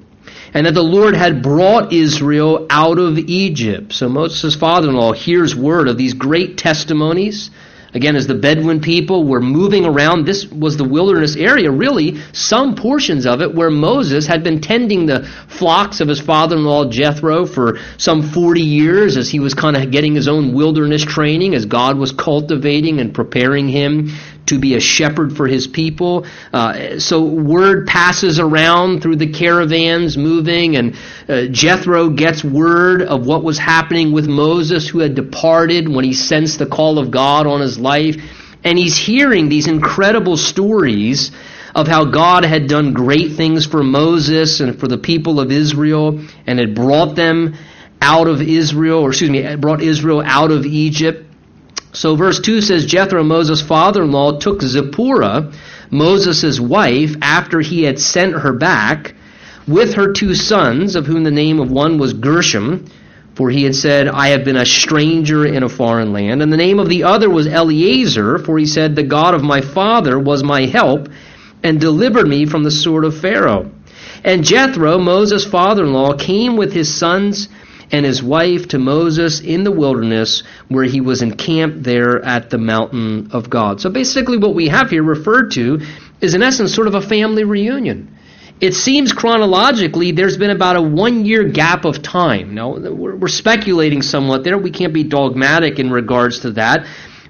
And 0.55 0.67
that 0.67 0.75
the 0.75 0.83
Lord 0.83 1.15
had 1.15 1.43
brought 1.43 1.93
Israel 1.93 2.67
out 2.71 2.99
of 2.99 3.19
Egypt. 3.19 3.93
So 3.93 4.09
Moses' 4.09 4.57
father 4.57 4.89
in 4.89 4.97
law 4.97 5.13
hears 5.13 5.55
word 5.55 5.89
of 5.89 5.99
these 5.99 6.15
great 6.15 6.57
testimonies 6.57 7.51
Again, 7.95 8.17
as 8.17 8.27
the 8.27 8.35
Bedouin 8.35 8.81
people 8.81 9.25
were 9.25 9.41
moving 9.41 9.87
around, 9.87 10.27
this 10.27 10.47
was 10.47 10.77
the 10.77 10.85
wilderness 10.85 11.37
area, 11.37 11.71
really, 11.71 12.19
some 12.33 12.75
portions 12.75 13.25
of 13.25 13.41
it 13.41 13.55
where 13.55 13.71
Moses 13.71 14.27
had 14.27 14.45
been 14.45 14.61
tending 14.61 15.07
the 15.07 15.25
flocks 15.49 16.01
of 16.01 16.09
his 16.09 16.21
father 16.21 16.57
in 16.57 16.65
law 16.65 16.85
Jethro 16.85 17.47
for 17.47 17.79
some 17.97 18.23
40 18.23 18.61
years 18.61 19.17
as 19.17 19.31
he 19.31 19.41
was 19.41 19.55
kind 19.55 19.75
of 19.75 19.91
getting 19.91 20.15
his 20.15 20.29
own 20.29 20.53
wilderness 20.53 21.03
training, 21.03 21.55
as 21.55 21.65
God 21.65 21.97
was 21.97 22.13
cultivating 22.13 23.01
and 23.01 23.15
preparing 23.15 23.69
him 23.69 24.11
to 24.49 24.59
be 24.59 24.75
a 24.75 24.81
shepherd 24.81 25.37
for 25.37 25.47
his 25.47 25.67
people. 25.67 26.27
Uh, 26.53 26.99
so 26.99 27.25
word 27.25 27.87
passes 27.87 28.39
around 28.39 29.03
through 29.03 29.17
the 29.17 29.33
caravans 29.33 30.17
moving, 30.17 30.77
and 30.77 30.97
uh, 31.29 31.47
Jethro 31.47 32.11
gets 32.11 32.45
word 32.45 33.03
of 33.03 33.27
what 33.27 33.43
was 33.43 33.59
happening 33.59 34.13
with 34.13 34.27
Moses, 34.27 34.89
who 34.89 34.99
had 34.99 35.15
departed 35.15 35.89
when 35.89 36.05
he 36.05 36.13
sensed 36.13 36.59
the 36.59 36.67
call 36.67 36.99
of 36.99 37.11
God 37.11 37.47
on 37.47 37.61
his 37.61 37.79
life. 37.79 38.17
And 38.65 38.77
he's 38.77 38.97
hearing 38.97 39.49
these 39.49 39.69
incredible 39.69 40.37
stories 40.37 41.31
of 41.75 41.87
how 41.87 42.07
God 42.07 42.45
had 42.45 42.67
done 42.67 42.93
great 42.93 43.37
things 43.37 43.67
for 43.67 43.85
Moses 43.85 44.61
and 44.61 44.79
for 44.79 44.89
the 44.89 44.99
people 44.99 45.39
of 45.39 45.53
Israel 45.53 46.21
and 46.47 46.59
had 46.59 46.75
brought 46.75 47.15
them 47.15 47.55
out 48.01 48.29
of 48.29 48.41
Israel, 48.43 49.01
or 49.01 49.11
excuse 49.11 49.31
me, 49.31 49.57
brought 49.57 49.83
Israel 49.83 50.23
out 50.25 50.51
of 50.51 50.65
Egypt. 50.67 51.28
So 51.99 52.15
verse 52.15 52.39
2 52.39 52.61
says 52.61 52.87
Jethro, 52.87 53.25
Moses' 53.25 53.61
father-in-law, 53.61 54.39
took 54.39 54.63
Zipporah, 54.63 55.51
Moses' 55.91 56.61
wife, 56.61 57.17
after 57.21 57.59
he 57.59 57.83
had 57.83 57.99
sent 57.99 58.35
her 58.35 58.53
back, 58.53 59.17
with 59.67 59.95
her 59.95 60.13
two 60.13 60.37
sons, 60.37 60.95
of 60.95 61.07
whom 61.07 61.25
the 61.25 61.33
name 61.33 61.59
of 61.59 61.73
one 61.73 61.99
was 61.99 62.13
Gershom, 62.13 62.85
for 63.35 63.51
he 63.51 63.65
had 63.65 63.75
said, 63.75 64.07
I 64.07 64.29
have 64.29 64.45
been 64.45 64.57
a 64.57 64.65
stranger 64.65 65.45
in 65.45 65.65
a 65.65 65.69
foreign 65.69 66.13
land. 66.13 66.41
And 66.41 66.53
the 66.53 66.57
name 66.57 66.79
of 66.79 66.89
the 66.89 67.03
other 67.03 67.29
was 67.29 67.49
Eleazar, 67.49 68.39
for 68.39 68.61
he 68.61 68.67
said, 68.67 68.95
The 68.95 69.03
God 69.03 69.35
of 69.35 69.43
my 69.43 69.61
father 69.61 70.21
was 70.21 70.45
my 70.45 70.67
help, 70.67 71.09
and 71.65 71.81
delivered 71.81 72.29
me 72.29 72.47
from 72.47 72.63
the 72.63 72.71
sword 72.71 73.07
of 73.07 73.21
Pharaoh. 73.21 73.73
And 74.23 74.45
Jethro, 74.45 74.99
Moses' 74.99 75.45
father-in-law, 75.45 76.17
came 76.17 76.57
with 76.57 76.73
his 76.73 76.97
sons 76.97 77.49
and 77.91 78.05
his 78.05 78.23
wife 78.23 78.69
to 78.69 78.79
Moses 78.79 79.41
in 79.41 79.65
the 79.65 79.71
wilderness 79.71 80.43
where 80.69 80.85
he 80.85 81.01
was 81.01 81.23
encamped 81.23 81.83
there 81.83 82.23
at 82.25 82.51
the 82.51 82.59
mountain 82.59 83.31
of 83.33 83.49
God. 83.49 83.81
So 83.81 83.91
basically, 83.91 84.39
what 84.39 84.55
we 84.55 84.69
have 84.69 84.91
here 84.91 85.03
referred 85.03 85.53
to 85.53 85.81
is, 86.21 86.35
in 86.35 86.43
essence, 86.43 86.75
sort 86.75 86.87
of 86.87 86.95
a 86.95 87.01
family 87.01 87.45
reunion. 87.45 88.17
It 88.61 88.75
seems 88.75 89.13
chronologically 89.13 90.11
there's 90.13 90.37
been 90.37 90.51
about 90.51 90.77
a 90.77 90.83
one 90.83 91.25
year 91.25 91.45
gap 91.45 91.85
of 91.85 92.03
time. 92.03 92.55
Now, 92.55 92.77
we're 92.77 93.29
speculating 93.29 94.03
somewhat 94.03 94.43
there. 94.43 94.59
We 94.59 94.73
can't 94.73 94.93
be 94.93 95.05
dogmatic 95.05 95.79
in 95.79 95.91
regards 95.91 96.41
to 96.41 96.51
that. 96.53 96.87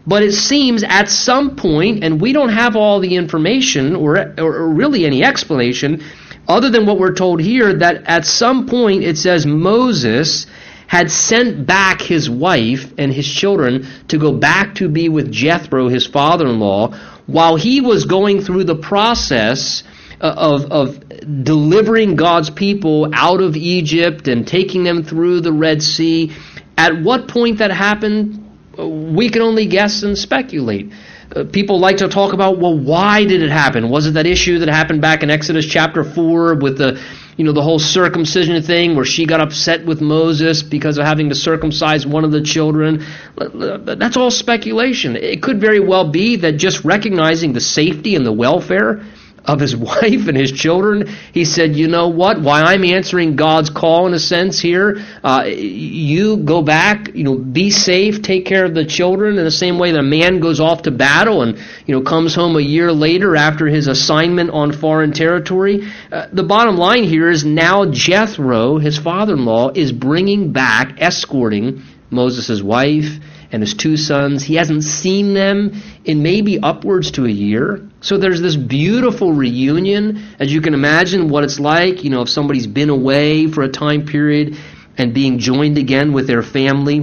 But 0.06 0.22
it 0.22 0.32
seems 0.32 0.84
at 0.84 1.10
some 1.10 1.54
point, 1.54 2.02
and 2.02 2.18
we 2.18 2.32
don't 2.32 2.48
have 2.48 2.76
all 2.76 2.98
the 2.98 3.14
information 3.14 3.94
or, 3.94 4.32
or 4.38 4.68
really 4.70 5.04
any 5.04 5.22
explanation, 5.22 6.02
other 6.48 6.70
than 6.70 6.86
what 6.86 6.98
we're 6.98 7.14
told 7.14 7.40
here, 7.40 7.78
that 7.78 8.04
at 8.06 8.24
some 8.24 8.66
point 8.66 9.04
it 9.04 9.18
says 9.18 9.46
Moses 9.46 10.46
had 10.86 11.10
sent 11.10 11.66
back 11.66 12.00
his 12.00 12.30
wife 12.30 12.92
and 12.96 13.12
his 13.12 13.28
children 13.28 13.86
to 14.08 14.18
go 14.18 14.32
back 14.32 14.76
to 14.76 14.88
be 14.88 15.10
with 15.10 15.30
Jethro, 15.30 15.88
his 15.88 16.06
father 16.06 16.46
in 16.46 16.58
law, 16.58 16.94
while 17.26 17.56
he 17.56 17.82
was 17.82 18.06
going 18.06 18.40
through 18.40 18.64
the 18.64 18.74
process 18.74 19.82
uh, 20.20 20.34
of, 20.34 20.64
of 20.72 21.44
delivering 21.44 22.16
God's 22.16 22.48
people 22.48 23.10
out 23.12 23.42
of 23.42 23.54
Egypt 23.54 24.28
and 24.28 24.46
taking 24.46 24.82
them 24.82 25.04
through 25.04 25.42
the 25.42 25.52
Red 25.52 25.82
Sea. 25.82 26.32
At 26.78 27.02
what 27.02 27.28
point 27.28 27.58
that 27.58 27.70
happened, 27.70 28.46
we 28.78 29.28
can 29.28 29.42
only 29.42 29.66
guess 29.66 30.02
and 30.02 30.16
speculate. 30.16 30.90
Uh, 31.34 31.44
people 31.44 31.78
like 31.78 31.98
to 31.98 32.08
talk 32.08 32.32
about, 32.32 32.58
well, 32.58 32.76
why 32.76 33.24
did 33.24 33.42
it 33.42 33.50
happen? 33.50 33.90
Was 33.90 34.06
it 34.06 34.12
that 34.12 34.26
issue 34.26 34.60
that 34.60 34.68
happened 34.68 35.02
back 35.02 35.22
in 35.22 35.30
Exodus 35.30 35.66
chapter 35.66 36.02
4 36.02 36.54
with 36.54 36.78
the 36.78 37.00
you 37.38 37.44
know, 37.44 37.52
the 37.52 37.62
whole 37.62 37.78
circumcision 37.78 38.60
thing 38.62 38.96
where 38.96 39.04
she 39.04 39.24
got 39.24 39.40
upset 39.40 39.86
with 39.86 40.00
Moses 40.00 40.64
because 40.64 40.98
of 40.98 41.04
having 41.04 41.28
to 41.28 41.36
circumcise 41.36 42.04
one 42.04 42.24
of 42.24 42.32
the 42.32 42.42
children. 42.42 43.06
That's 43.36 44.16
all 44.16 44.32
speculation. 44.32 45.14
It 45.14 45.40
could 45.40 45.60
very 45.60 45.78
well 45.78 46.10
be 46.10 46.34
that 46.36 46.56
just 46.56 46.84
recognizing 46.84 47.52
the 47.52 47.60
safety 47.60 48.16
and 48.16 48.26
the 48.26 48.32
welfare 48.32 49.04
of 49.44 49.60
his 49.60 49.76
wife 49.88 50.28
and 50.28 50.36
his 50.36 50.52
children, 50.52 51.08
he 51.32 51.44
said, 51.44 51.76
You 51.76 51.88
know 51.88 52.08
what? 52.08 52.40
Why 52.40 52.62
I'm 52.62 52.84
answering 52.84 53.36
God's 53.36 53.70
call 53.70 54.06
in 54.06 54.14
a 54.14 54.18
sense 54.18 54.58
here, 54.58 55.04
uh, 55.22 55.44
you 55.46 56.38
go 56.38 56.62
back, 56.62 57.14
you 57.14 57.24
know, 57.24 57.36
be 57.36 57.70
safe, 57.70 58.22
take 58.22 58.46
care 58.46 58.64
of 58.64 58.74
the 58.74 58.84
children 58.84 59.38
in 59.38 59.44
the 59.44 59.50
same 59.50 59.78
way 59.78 59.92
that 59.92 60.00
a 60.00 60.02
man 60.02 60.40
goes 60.40 60.60
off 60.60 60.82
to 60.82 60.90
battle 60.90 61.42
and, 61.42 61.58
you 61.86 61.94
know, 61.94 62.02
comes 62.02 62.34
home 62.34 62.56
a 62.56 62.60
year 62.60 62.92
later 62.92 63.36
after 63.36 63.66
his 63.66 63.86
assignment 63.86 64.50
on 64.50 64.72
foreign 64.72 65.12
territory. 65.12 65.88
Uh, 66.10 66.26
the 66.32 66.42
bottom 66.42 66.76
line 66.76 67.04
here 67.04 67.28
is 67.28 67.44
now 67.44 67.84
Jethro, 67.90 68.78
his 68.78 68.98
father 68.98 69.34
in 69.34 69.44
law, 69.44 69.70
is 69.70 69.92
bringing 69.92 70.52
back, 70.52 71.00
escorting 71.00 71.82
Moses' 72.10 72.62
wife 72.62 73.18
and 73.50 73.62
his 73.62 73.74
two 73.74 73.96
sons. 73.96 74.42
He 74.42 74.56
hasn't 74.56 74.84
seen 74.84 75.34
them 75.34 75.80
in 76.08 76.22
maybe 76.22 76.58
upwards 76.58 77.10
to 77.12 77.26
a 77.26 77.30
year. 77.30 77.86
So 78.00 78.16
there's 78.16 78.40
this 78.40 78.56
beautiful 78.56 79.34
reunion, 79.34 80.24
as 80.40 80.50
you 80.50 80.62
can 80.62 80.72
imagine 80.72 81.28
what 81.28 81.44
it's 81.44 81.60
like, 81.60 82.02
you 82.02 82.08
know, 82.08 82.22
if 82.22 82.30
somebody's 82.30 82.66
been 82.66 82.88
away 82.88 83.46
for 83.46 83.62
a 83.62 83.68
time 83.68 84.06
period 84.06 84.56
and 84.96 85.12
being 85.12 85.38
joined 85.38 85.76
again 85.76 86.14
with 86.14 86.26
their 86.26 86.42
family. 86.42 87.00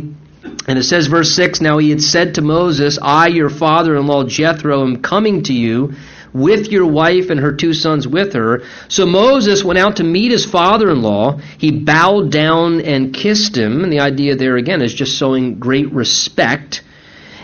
And 0.68 0.80
it 0.80 0.84
says, 0.84 1.06
verse 1.06 1.36
6 1.36 1.62
Now 1.62 1.78
he 1.78 1.91
had 1.91 2.01
said 2.01 2.36
to 2.36 2.41
Moses, 2.41 2.97
I, 2.99 3.28
your 3.28 3.51
father 3.51 3.95
in 3.95 4.08
law 4.08 4.24
Jethro, 4.24 4.82
am 4.82 5.03
coming 5.03 5.43
to 5.43 5.53
you 5.53 5.93
with 6.34 6.72
your 6.72 6.88
wife 6.88 7.30
and 7.30 7.39
her 7.39 7.53
two 7.53 7.76
sons 7.76 8.08
with 8.08 8.34
her. 8.34 8.64
So 8.88 9.06
Moses 9.06 9.64
went 9.64 9.78
out 9.78 9.97
to 9.97 10.03
meet 10.03 10.32
his 10.32 10.45
father 10.45 10.89
in 10.89 11.03
law. 11.03 11.38
He 11.60 11.70
bowed 11.70 12.32
down 12.32 12.82
and 12.82 13.14
kissed 13.14 13.56
him. 13.56 13.84
And 13.84 13.93
the 13.93 13.99
idea 13.99 14.36
there 14.36 14.58
again 14.58 14.82
is 14.82 14.95
just 14.95 15.16
showing 15.16 15.60
great 15.60 15.93
respect. 15.93 16.82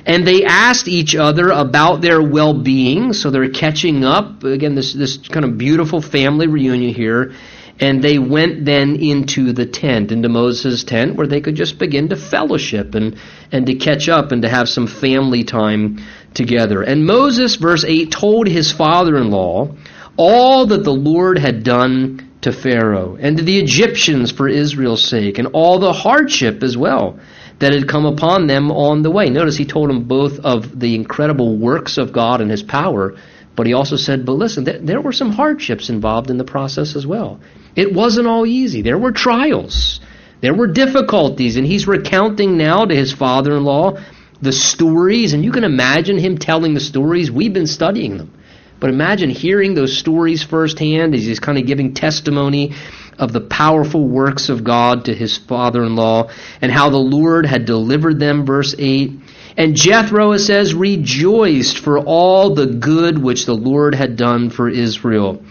And 0.05 0.25
they 0.25 0.43
asked 0.45 0.87
each 0.87 1.15
other 1.15 1.49
about 1.49 2.01
their 2.01 2.21
well 2.21 2.53
being. 2.53 3.13
So 3.13 3.29
they're 3.29 3.49
catching 3.49 4.03
up. 4.03 4.43
Again, 4.43 4.75
this, 4.75 4.93
this 4.93 5.17
kind 5.17 5.45
of 5.45 5.57
beautiful 5.57 6.01
family 6.01 6.47
reunion 6.47 6.93
here. 6.93 7.33
And 7.79 8.03
they 8.03 8.19
went 8.19 8.63
then 8.65 8.95
into 8.97 9.53
the 9.53 9.65
tent, 9.65 10.11
into 10.11 10.29
Moses' 10.29 10.83
tent, 10.83 11.15
where 11.15 11.25
they 11.25 11.41
could 11.41 11.55
just 11.55 11.79
begin 11.79 12.09
to 12.09 12.15
fellowship 12.15 12.93
and, 12.93 13.17
and 13.51 13.65
to 13.65 13.75
catch 13.75 14.07
up 14.07 14.31
and 14.31 14.43
to 14.43 14.49
have 14.49 14.69
some 14.69 14.85
family 14.85 15.43
time 15.43 15.99
together. 16.35 16.83
And 16.83 17.05
Moses, 17.05 17.55
verse 17.55 17.83
8, 17.83 18.11
told 18.11 18.47
his 18.47 18.71
father 18.71 19.17
in 19.17 19.31
law 19.31 19.75
all 20.15 20.67
that 20.67 20.83
the 20.83 20.93
Lord 20.93 21.39
had 21.39 21.63
done 21.63 22.31
to 22.41 22.51
Pharaoh 22.51 23.17
and 23.19 23.37
to 23.37 23.43
the 23.43 23.59
Egyptians 23.59 24.31
for 24.31 24.47
Israel's 24.47 25.03
sake, 25.03 25.39
and 25.39 25.49
all 25.53 25.79
the 25.79 25.93
hardship 25.93 26.63
as 26.63 26.77
well 26.77 27.19
that 27.61 27.73
had 27.73 27.87
come 27.87 28.05
upon 28.05 28.47
them 28.47 28.71
on 28.71 29.03
the 29.03 29.11
way. 29.11 29.29
Notice 29.29 29.55
he 29.55 29.65
told 29.65 29.89
them 29.89 30.03
both 30.03 30.39
of 30.39 30.79
the 30.79 30.95
incredible 30.95 31.57
works 31.57 31.97
of 31.97 32.11
God 32.11 32.41
and 32.41 32.51
his 32.51 32.63
power, 32.63 33.15
but 33.55 33.67
he 33.67 33.73
also 33.73 33.95
said, 33.95 34.25
but 34.25 34.33
listen, 34.33 34.85
there 34.85 34.99
were 34.99 35.11
some 35.11 35.31
hardships 35.31 35.89
involved 35.89 36.29
in 36.29 36.37
the 36.37 36.43
process 36.43 36.95
as 36.95 37.05
well. 37.05 37.39
It 37.75 37.93
wasn't 37.93 38.27
all 38.27 38.45
easy. 38.45 38.81
There 38.81 38.97
were 38.97 39.11
trials. 39.11 40.01
There 40.41 40.55
were 40.55 40.67
difficulties, 40.67 41.55
and 41.55 41.65
he's 41.65 41.87
recounting 41.87 42.57
now 42.57 42.85
to 42.85 42.95
his 42.95 43.13
father 43.13 43.55
in 43.55 43.63
law 43.63 43.97
the 44.41 44.51
stories, 44.51 45.33
and 45.33 45.45
you 45.45 45.51
can 45.51 45.63
imagine 45.63 46.17
him 46.17 46.37
telling 46.37 46.73
the 46.73 46.79
stories. 46.79 47.31
We've 47.31 47.53
been 47.53 47.67
studying 47.67 48.17
them. 48.17 48.33
But 48.81 48.89
imagine 48.89 49.29
hearing 49.29 49.75
those 49.75 49.95
stories 49.95 50.41
firsthand 50.41 51.13
as 51.13 51.23
he's 51.23 51.39
kind 51.39 51.59
of 51.59 51.67
giving 51.67 51.93
testimony 51.93 52.73
of 53.19 53.31
the 53.31 53.39
powerful 53.39 54.07
works 54.07 54.49
of 54.49 54.63
God 54.63 55.05
to 55.05 55.13
his 55.13 55.37
father 55.37 55.83
in 55.83 55.95
law 55.95 56.31
and 56.61 56.71
how 56.71 56.89
the 56.89 56.97
Lord 56.97 57.45
had 57.45 57.65
delivered 57.65 58.19
them, 58.19 58.43
verse 58.43 58.73
8. 58.77 59.11
And 59.55 59.75
Jethro, 59.75 60.31
it 60.31 60.39
says, 60.39 60.73
rejoiced 60.73 61.77
for 61.77 61.99
all 61.99 62.55
the 62.55 62.65
good 62.65 63.19
which 63.19 63.45
the 63.45 63.53
Lord 63.53 63.93
had 63.93 64.15
done 64.15 64.49
for 64.49 64.67
Israel, 64.67 65.43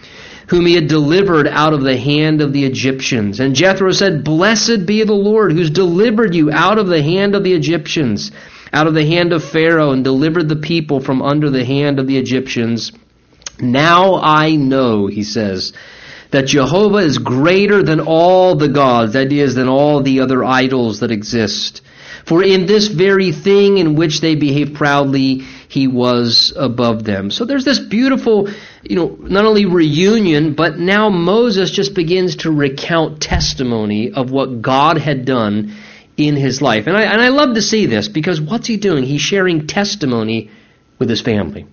whom 0.49 0.65
he 0.65 0.75
had 0.75 0.89
delivered 0.89 1.47
out 1.47 1.71
of 1.71 1.83
the 1.83 1.95
hand 1.95 2.41
of 2.41 2.51
the 2.51 2.65
Egyptians. 2.65 3.39
And 3.39 3.55
Jethro 3.55 3.93
said, 3.93 4.25
Blessed 4.25 4.85
be 4.85 5.05
the 5.05 5.13
Lord, 5.13 5.53
who's 5.53 5.69
delivered 5.69 6.35
you 6.35 6.51
out 6.51 6.77
of 6.77 6.87
the 6.87 7.01
hand 7.01 7.33
of 7.33 7.45
the 7.45 7.53
Egyptians 7.53 8.31
out 8.73 8.87
of 8.87 8.93
the 8.93 9.05
hand 9.05 9.33
of 9.33 9.43
Pharaoh 9.43 9.91
and 9.91 10.01
delivered 10.01 10.47
the 10.47 10.55
people 10.55 11.01
from 11.01 11.21
under 11.21 11.49
the 11.49 11.65
hand 11.65 11.99
of 11.99 12.07
the 12.07 12.17
Egyptians. 12.17 12.93
Now 13.61 14.15
I 14.15 14.55
know, 14.55 15.07
he 15.07 15.23
says, 15.23 15.73
that 16.31 16.47
Jehovah 16.47 16.97
is 16.97 17.17
greater 17.17 17.83
than 17.83 17.99
all 17.99 18.55
the 18.55 18.69
gods, 18.69 19.13
that 19.13 19.31
is, 19.31 19.55
than 19.55 19.67
all 19.67 20.01
the 20.01 20.21
other 20.21 20.43
idols 20.43 21.01
that 21.01 21.11
exist. 21.11 21.81
For 22.25 22.43
in 22.43 22.65
this 22.65 22.87
very 22.87 23.31
thing 23.31 23.77
in 23.77 23.95
which 23.95 24.21
they 24.21 24.35
behave 24.35 24.73
proudly, 24.73 25.39
he 25.67 25.87
was 25.87 26.53
above 26.55 27.03
them. 27.03 27.31
So 27.31 27.45
there's 27.45 27.65
this 27.65 27.79
beautiful, 27.79 28.49
you 28.83 28.95
know, 28.95 29.17
not 29.19 29.45
only 29.45 29.65
reunion, 29.65 30.53
but 30.53 30.77
now 30.77 31.09
Moses 31.09 31.71
just 31.71 31.93
begins 31.93 32.37
to 32.37 32.51
recount 32.51 33.21
testimony 33.21 34.11
of 34.11 34.31
what 34.31 34.61
God 34.61 34.97
had 34.97 35.25
done 35.25 35.75
in 36.17 36.35
his 36.35 36.61
life. 36.61 36.87
And 36.87 36.95
I, 36.95 37.03
and 37.03 37.21
I 37.21 37.29
love 37.29 37.55
to 37.55 37.61
see 37.61 37.87
this 37.87 38.07
because 38.07 38.39
what's 38.39 38.67
he 38.67 38.77
doing? 38.77 39.03
He's 39.03 39.21
sharing 39.21 39.67
testimony 39.67 40.51
with 40.99 41.09
his 41.09 41.21
family. 41.21 41.65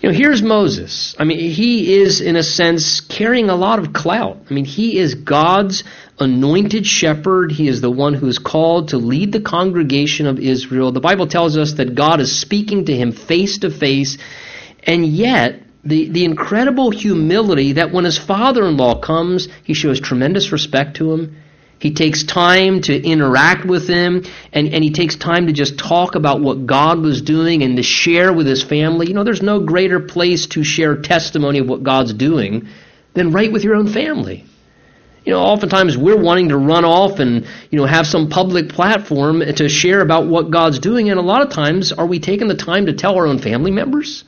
You 0.00 0.10
know, 0.10 0.14
here's 0.14 0.42
Moses. 0.42 1.16
I 1.18 1.24
mean, 1.24 1.50
he 1.50 1.94
is, 1.94 2.20
in 2.20 2.36
a 2.36 2.42
sense, 2.42 3.00
carrying 3.00 3.50
a 3.50 3.56
lot 3.56 3.80
of 3.80 3.92
clout. 3.92 4.38
I 4.48 4.54
mean, 4.54 4.64
he 4.64 4.96
is 4.96 5.16
God's 5.16 5.82
anointed 6.20 6.86
shepherd. 6.86 7.50
He 7.50 7.66
is 7.66 7.80
the 7.80 7.90
one 7.90 8.14
who 8.14 8.28
is 8.28 8.38
called 8.38 8.88
to 8.88 8.98
lead 8.98 9.32
the 9.32 9.40
congregation 9.40 10.28
of 10.28 10.38
Israel. 10.38 10.92
The 10.92 11.00
Bible 11.00 11.26
tells 11.26 11.56
us 11.56 11.72
that 11.74 11.96
God 11.96 12.20
is 12.20 12.40
speaking 12.40 12.84
to 12.84 12.96
him 12.96 13.10
face 13.10 13.58
to 13.58 13.70
face, 13.70 14.18
and 14.84 15.04
yet, 15.04 15.62
the, 15.84 16.08
the 16.08 16.24
incredible 16.24 16.90
humility 16.90 17.72
that 17.72 17.92
when 17.92 18.04
his 18.04 18.18
father 18.18 18.66
in 18.66 18.76
law 18.76 19.00
comes, 19.00 19.48
he 19.64 19.74
shows 19.74 20.00
tremendous 20.00 20.52
respect 20.52 20.96
to 20.98 21.12
him. 21.12 21.36
He 21.80 21.92
takes 21.92 22.24
time 22.24 22.80
to 22.82 23.02
interact 23.02 23.64
with 23.64 23.86
them, 23.86 24.24
and, 24.52 24.68
and 24.68 24.82
he 24.82 24.90
takes 24.90 25.14
time 25.14 25.46
to 25.46 25.52
just 25.52 25.78
talk 25.78 26.16
about 26.16 26.40
what 26.40 26.66
God 26.66 27.00
was 27.00 27.22
doing 27.22 27.62
and 27.62 27.76
to 27.76 27.82
share 27.84 28.32
with 28.32 28.46
his 28.46 28.62
family. 28.64 29.06
You 29.06 29.14
know, 29.14 29.22
there's 29.22 29.42
no 29.42 29.60
greater 29.60 30.00
place 30.00 30.46
to 30.48 30.64
share 30.64 30.96
testimony 30.96 31.60
of 31.60 31.68
what 31.68 31.84
God's 31.84 32.12
doing 32.12 32.68
than 33.14 33.30
right 33.30 33.52
with 33.52 33.62
your 33.62 33.76
own 33.76 33.86
family. 33.86 34.44
You 35.24 35.32
know, 35.34 35.40
oftentimes 35.40 35.96
we're 35.96 36.20
wanting 36.20 36.48
to 36.48 36.56
run 36.56 36.84
off 36.84 37.20
and, 37.20 37.46
you 37.70 37.78
know, 37.78 37.86
have 37.86 38.06
some 38.06 38.28
public 38.28 38.70
platform 38.70 39.40
to 39.40 39.68
share 39.68 40.00
about 40.00 40.26
what 40.26 40.50
God's 40.50 40.80
doing, 40.80 41.10
and 41.10 41.18
a 41.18 41.22
lot 41.22 41.42
of 41.42 41.50
times 41.50 41.92
are 41.92 42.06
we 42.06 42.18
taking 42.18 42.48
the 42.48 42.56
time 42.56 42.86
to 42.86 42.92
tell 42.92 43.14
our 43.16 43.26
own 43.26 43.38
family 43.38 43.70
members? 43.70 44.24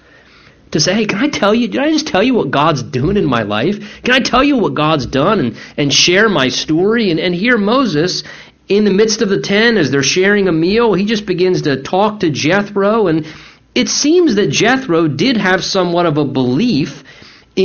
To 0.72 0.80
say, 0.80 0.94
hey, 0.94 1.06
can 1.06 1.18
I 1.18 1.28
tell 1.28 1.54
you, 1.54 1.68
did 1.68 1.80
I 1.80 1.90
just 1.90 2.06
tell 2.06 2.22
you 2.22 2.34
what 2.34 2.50
God's 2.50 2.82
doing 2.82 3.16
in 3.16 3.24
my 3.24 3.42
life? 3.42 4.02
Can 4.02 4.14
I 4.14 4.20
tell 4.20 4.44
you 4.44 4.56
what 4.56 4.74
God's 4.74 5.06
done 5.06 5.40
and, 5.40 5.56
and 5.76 5.92
share 5.92 6.28
my 6.28 6.48
story? 6.48 7.10
And, 7.10 7.18
and 7.18 7.34
here 7.34 7.58
Moses, 7.58 8.22
in 8.68 8.84
the 8.84 8.92
midst 8.92 9.20
of 9.20 9.28
the 9.28 9.40
ten, 9.40 9.76
as 9.76 9.90
they're 9.90 10.02
sharing 10.02 10.46
a 10.46 10.52
meal, 10.52 10.94
he 10.94 11.06
just 11.06 11.26
begins 11.26 11.62
to 11.62 11.82
talk 11.82 12.20
to 12.20 12.30
Jethro. 12.30 13.08
And 13.08 13.26
it 13.74 13.88
seems 13.88 14.36
that 14.36 14.50
Jethro 14.50 15.08
did 15.08 15.36
have 15.36 15.64
somewhat 15.64 16.06
of 16.06 16.18
a 16.18 16.24
belief 16.24 17.02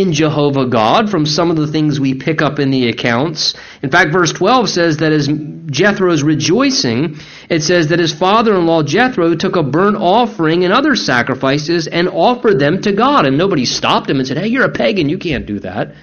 in 0.02 0.12
Jehovah 0.12 0.66
God 0.66 1.10
from 1.10 1.26
some 1.26 1.50
of 1.50 1.56
the 1.56 1.68
things 1.68 2.00
we 2.00 2.14
pick 2.14 2.42
up 2.42 2.60
in 2.60 2.70
the 2.70 2.90
accounts. 2.90 3.54
In 3.82 3.90
fact, 3.90 4.12
verse 4.12 4.34
12 4.34 4.70
says 4.70 4.98
that 4.98 5.14
as 5.14 5.30
Jethro 5.68 6.12
is 6.12 6.22
rejoicing, 6.22 7.18
it 7.50 7.64
says 7.64 7.88
that 7.88 8.00
his 8.00 8.14
father 8.14 8.56
in 8.56 8.66
law 8.66 8.84
Jethro 8.84 9.36
took 9.36 9.56
a 9.56 9.64
burnt 9.64 9.96
offering 9.96 10.66
and 10.66 10.74
other 10.74 10.96
sacrifices 10.96 11.88
and 11.88 12.10
offered 12.10 12.60
them 12.60 12.82
to 12.82 12.92
God. 12.92 13.26
And 13.26 13.38
nobody 13.38 13.66
stopped 13.66 14.10
him 14.10 14.18
and 14.18 14.28
said, 14.28 14.38
Hey, 14.38 14.48
you're 14.48 14.66
a 14.66 14.72
pagan, 14.72 15.08
you 15.08 15.18
can't 15.18 15.46
do 15.46 15.60
that. 15.60 15.96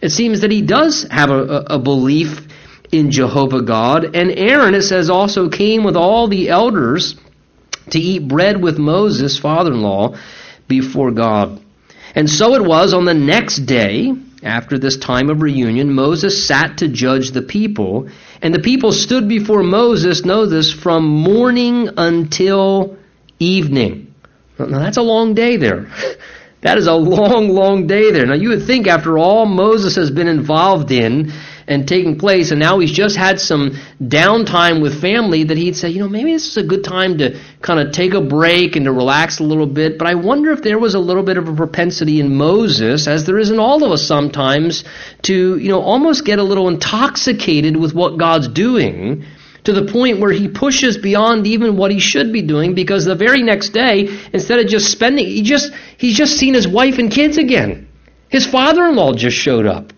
It 0.00 0.10
seems 0.10 0.40
that 0.40 0.50
he 0.50 0.62
does 0.62 1.04
have 1.10 1.30
a, 1.30 1.64
a 1.70 1.78
belief 1.78 2.46
in 2.90 3.10
Jehovah 3.10 3.62
God. 3.62 4.16
And 4.16 4.30
Aaron, 4.30 4.74
it 4.74 4.82
says, 4.82 5.10
also 5.10 5.48
came 5.48 5.84
with 5.84 5.96
all 5.96 6.28
the 6.28 6.48
elders 6.48 7.16
to 7.90 7.98
eat 7.98 8.26
bread 8.26 8.62
with 8.62 8.78
Moses, 8.78 9.38
father 9.38 9.72
in 9.72 9.80
law, 9.80 10.16
before 10.66 11.10
God. 11.10 11.60
And 12.18 12.28
so 12.28 12.56
it 12.56 12.64
was 12.64 12.94
on 12.94 13.04
the 13.04 13.14
next 13.14 13.58
day, 13.58 14.12
after 14.42 14.76
this 14.76 14.96
time 14.96 15.30
of 15.30 15.40
reunion, 15.40 15.92
Moses 15.92 16.48
sat 16.48 16.78
to 16.78 16.88
judge 16.88 17.30
the 17.30 17.42
people, 17.42 18.08
and 18.42 18.52
the 18.52 18.58
people 18.58 18.90
stood 18.90 19.28
before 19.28 19.62
Moses, 19.62 20.24
know 20.24 20.44
this, 20.44 20.72
from 20.72 21.06
morning 21.06 21.90
until 21.96 22.96
evening. 23.38 24.12
Now 24.58 24.80
that's 24.80 24.96
a 24.96 25.02
long 25.02 25.34
day 25.34 25.58
there. 25.58 25.86
That 26.60 26.76
is 26.76 26.88
a 26.88 26.94
long, 26.94 27.50
long 27.50 27.86
day 27.86 28.10
there. 28.10 28.26
Now 28.26 28.34
you 28.34 28.48
would 28.48 28.64
think 28.64 28.88
after 28.88 29.16
all 29.16 29.46
Moses 29.46 29.94
has 29.94 30.10
been 30.10 30.26
involved 30.26 30.90
in, 30.90 31.32
and 31.68 31.86
taking 31.86 32.18
place, 32.18 32.50
and 32.50 32.58
now 32.58 32.78
he's 32.78 32.90
just 32.90 33.16
had 33.16 33.38
some 33.38 33.78
downtime 34.02 34.80
with 34.80 35.00
family, 35.00 35.44
that 35.44 35.58
he'd 35.58 35.76
say, 35.76 35.90
you 35.90 36.00
know, 36.00 36.08
maybe 36.08 36.32
this 36.32 36.48
is 36.48 36.56
a 36.56 36.62
good 36.62 36.82
time 36.82 37.18
to 37.18 37.38
kind 37.60 37.78
of 37.78 37.92
take 37.92 38.14
a 38.14 38.20
break 38.22 38.74
and 38.74 38.86
to 38.86 38.92
relax 38.92 39.38
a 39.38 39.44
little 39.44 39.66
bit. 39.66 39.98
But 39.98 40.08
I 40.08 40.14
wonder 40.14 40.50
if 40.50 40.62
there 40.62 40.78
was 40.78 40.94
a 40.94 40.98
little 40.98 41.22
bit 41.22 41.36
of 41.36 41.46
a 41.46 41.54
propensity 41.54 42.20
in 42.20 42.34
Moses, 42.34 43.06
as 43.06 43.26
there 43.26 43.38
is 43.38 43.50
in 43.50 43.58
all 43.58 43.84
of 43.84 43.92
us 43.92 44.06
sometimes, 44.06 44.82
to, 45.22 45.58
you 45.58 45.68
know, 45.68 45.82
almost 45.82 46.24
get 46.24 46.38
a 46.38 46.42
little 46.42 46.68
intoxicated 46.68 47.76
with 47.76 47.94
what 47.94 48.16
God's 48.16 48.48
doing 48.48 49.26
to 49.64 49.72
the 49.74 49.92
point 49.92 50.20
where 50.20 50.32
he 50.32 50.48
pushes 50.48 50.96
beyond 50.96 51.46
even 51.46 51.76
what 51.76 51.90
he 51.90 52.00
should 52.00 52.32
be 52.32 52.40
doing 52.40 52.74
because 52.74 53.04
the 53.04 53.14
very 53.14 53.42
next 53.42 53.70
day 53.70 54.08
instead 54.32 54.58
of 54.60 54.66
just 54.66 54.90
spending 54.90 55.26
he 55.26 55.42
just 55.42 55.70
he's 55.98 56.16
just 56.16 56.38
seen 56.38 56.54
his 56.54 56.66
wife 56.66 56.98
and 56.98 57.10
kids 57.10 57.36
again 57.36 57.86
his 58.30 58.46
father-in-law 58.46 59.12
just 59.12 59.36
showed 59.36 59.66
up 59.66 59.92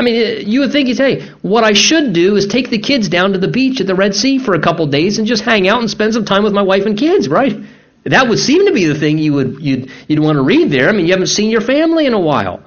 i 0.00 0.02
mean 0.02 0.48
you 0.48 0.60
would 0.60 0.72
think 0.72 0.88
he'd 0.88 0.96
say 0.96 1.28
what 1.42 1.64
i 1.64 1.72
should 1.72 2.12
do 2.12 2.36
is 2.36 2.46
take 2.46 2.70
the 2.70 2.78
kids 2.78 3.08
down 3.08 3.32
to 3.32 3.38
the 3.38 3.48
beach 3.48 3.80
at 3.80 3.86
the 3.86 3.94
red 3.94 4.14
sea 4.14 4.38
for 4.38 4.54
a 4.54 4.60
couple 4.60 4.86
days 4.86 5.18
and 5.18 5.26
just 5.26 5.42
hang 5.42 5.68
out 5.68 5.80
and 5.80 5.90
spend 5.90 6.12
some 6.12 6.24
time 6.24 6.42
with 6.42 6.52
my 6.52 6.62
wife 6.62 6.86
and 6.86 6.98
kids 6.98 7.28
right 7.28 7.56
that 8.04 8.28
would 8.28 8.38
seem 8.38 8.66
to 8.66 8.72
be 8.72 8.86
the 8.86 8.98
thing 8.98 9.18
you 9.18 9.32
would 9.34 9.60
you'd, 9.60 9.90
you'd 10.08 10.20
want 10.20 10.36
to 10.36 10.42
read 10.42 10.70
there 10.70 10.88
i 10.88 10.92
mean 10.92 11.06
you 11.06 11.12
haven't 11.12 11.28
seen 11.28 11.50
your 11.50 11.60
family 11.60 12.06
in 12.06 12.14
a 12.14 12.20
while 12.20 12.62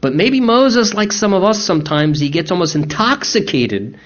but 0.00 0.14
maybe 0.14 0.40
moses 0.40 0.92
like 0.92 1.12
some 1.12 1.32
of 1.32 1.44
us 1.44 1.62
sometimes 1.64 2.20
he 2.20 2.28
gets 2.28 2.50
almost 2.50 2.74
intoxicated 2.74 3.98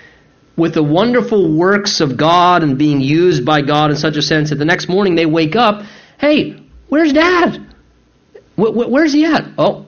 with 0.57 0.75
the 0.75 0.83
wonderful 0.83 1.55
works 1.55 2.01
of 2.01 2.17
God 2.17 2.63
and 2.63 2.79
being 2.79 3.01
used 3.01 3.45
by 3.45 3.61
God 3.61 3.91
in 3.91 3.97
such 3.97 4.17
a 4.17 4.23
sense 4.23 4.51
that 4.51 4.57
the 4.57 4.65
next 4.65 4.89
morning 4.89 5.15
they 5.15 5.27
wake 5.27 5.55
up, 5.55 5.83
hey, 6.19 6.63
where's 6.89 7.13
dad? 7.13 7.63
where's 8.57 9.13
he 9.13 9.27
at? 9.27 9.45
Oh, 9.59 9.87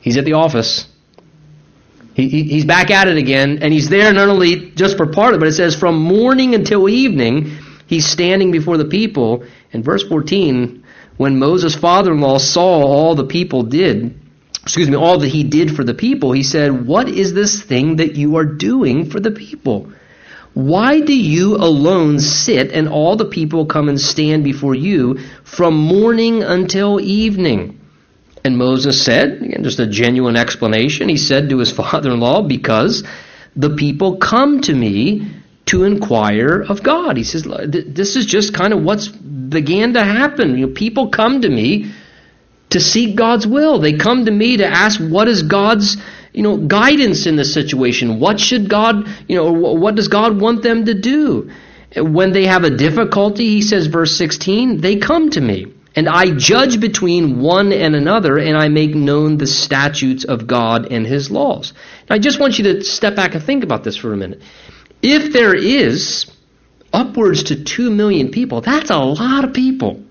he's 0.00 0.16
at 0.16 0.24
the 0.24 0.34
office. 0.34 0.86
He, 2.14 2.28
he, 2.28 2.42
he's 2.44 2.64
back 2.64 2.90
at 2.90 3.08
it 3.08 3.16
again, 3.16 3.58
and 3.62 3.72
he's 3.72 3.88
there 3.88 4.12
not 4.12 4.28
only 4.28 4.70
just 4.72 4.96
for 4.96 5.06
part 5.06 5.34
of 5.34 5.38
it, 5.38 5.40
but 5.40 5.48
it 5.48 5.54
says 5.54 5.74
from 5.74 5.96
morning 5.96 6.54
until 6.54 6.88
evening, 6.88 7.56
he's 7.86 8.06
standing 8.06 8.50
before 8.50 8.76
the 8.76 8.84
people. 8.84 9.44
In 9.72 9.82
verse 9.82 10.06
14, 10.06 10.84
when 11.16 11.38
Moses' 11.38 11.74
father 11.74 12.12
in 12.12 12.20
law 12.20 12.38
saw 12.38 12.82
all 12.82 13.14
the 13.14 13.24
people 13.24 13.62
did, 13.62 14.18
excuse 14.62 14.88
me, 14.88 14.96
all 14.96 15.18
that 15.18 15.28
he 15.28 15.44
did 15.44 15.74
for 15.74 15.84
the 15.84 15.94
people, 15.94 16.32
he 16.32 16.42
said, 16.42 16.86
What 16.86 17.08
is 17.08 17.32
this 17.32 17.62
thing 17.62 17.96
that 17.96 18.16
you 18.16 18.36
are 18.36 18.44
doing 18.44 19.10
for 19.10 19.18
the 19.18 19.30
people? 19.30 19.90
Why 20.54 21.00
do 21.00 21.16
you 21.16 21.56
alone 21.56 22.20
sit 22.20 22.72
and 22.72 22.88
all 22.88 23.16
the 23.16 23.24
people 23.24 23.64
come 23.64 23.88
and 23.88 23.98
stand 23.98 24.44
before 24.44 24.74
you 24.74 25.18
from 25.44 25.74
morning 25.74 26.42
until 26.42 27.00
evening? 27.00 27.80
And 28.44 28.58
Moses 28.58 29.04
said, 29.04 29.42
again, 29.42 29.62
just 29.62 29.78
a 29.78 29.86
genuine 29.86 30.36
explanation, 30.36 31.08
he 31.08 31.16
said 31.16 31.48
to 31.50 31.58
his 31.58 31.70
father 31.70 32.10
in 32.10 32.20
law, 32.20 32.42
Because 32.42 33.04
the 33.54 33.70
people 33.76 34.16
come 34.16 34.60
to 34.62 34.74
me 34.74 35.30
to 35.66 35.84
inquire 35.84 36.62
of 36.62 36.82
God. 36.82 37.16
He 37.16 37.24
says, 37.24 37.44
This 37.44 38.16
is 38.16 38.26
just 38.26 38.52
kind 38.52 38.72
of 38.72 38.82
what's 38.82 39.08
began 39.08 39.94
to 39.94 40.04
happen. 40.04 40.58
You 40.58 40.66
know, 40.66 40.72
people 40.72 41.08
come 41.08 41.42
to 41.42 41.48
me 41.48 41.92
to 42.70 42.80
seek 42.80 43.16
God's 43.16 43.46
will. 43.46 43.78
They 43.78 43.92
come 43.94 44.24
to 44.24 44.30
me 44.30 44.56
to 44.56 44.66
ask 44.66 45.00
what 45.00 45.28
is 45.28 45.42
God's 45.42 45.96
you 46.32 46.42
know 46.42 46.56
guidance 46.56 47.26
in 47.26 47.36
this 47.36 47.52
situation. 47.52 48.18
What 48.18 48.40
should 48.40 48.68
God 48.68 49.08
you 49.28 49.36
know 49.36 49.52
what 49.52 49.94
does 49.94 50.08
God 50.08 50.40
want 50.40 50.62
them 50.62 50.86
to 50.86 50.94
do? 50.94 51.50
When 51.94 52.32
they 52.32 52.46
have 52.46 52.64
a 52.64 52.70
difficulty, 52.70 53.48
he 53.48 53.60
says, 53.60 53.86
verse 53.86 54.16
16, 54.16 54.80
they 54.80 54.96
come 54.96 55.28
to 55.30 55.40
me. 55.42 55.71
And 55.94 56.08
I 56.08 56.30
judge 56.30 56.80
between 56.80 57.40
one 57.40 57.72
and 57.72 57.94
another, 57.94 58.38
and 58.38 58.56
I 58.56 58.68
make 58.68 58.94
known 58.94 59.36
the 59.36 59.46
statutes 59.46 60.24
of 60.24 60.46
God 60.46 60.90
and 60.90 61.06
his 61.06 61.30
laws. 61.30 61.74
Now, 62.08 62.16
I 62.16 62.18
just 62.18 62.40
want 62.40 62.58
you 62.58 62.64
to 62.64 62.84
step 62.84 63.14
back 63.14 63.34
and 63.34 63.44
think 63.44 63.62
about 63.62 63.84
this 63.84 63.96
for 63.96 64.12
a 64.12 64.16
minute. 64.16 64.40
If 65.02 65.32
there 65.32 65.54
is 65.54 66.30
upwards 66.92 67.44
to 67.44 67.64
2 67.64 67.90
million 67.90 68.30
people, 68.30 68.62
that's 68.62 68.90
a 68.90 68.96
lot 68.96 69.44
of 69.44 69.52
people. 69.52 70.02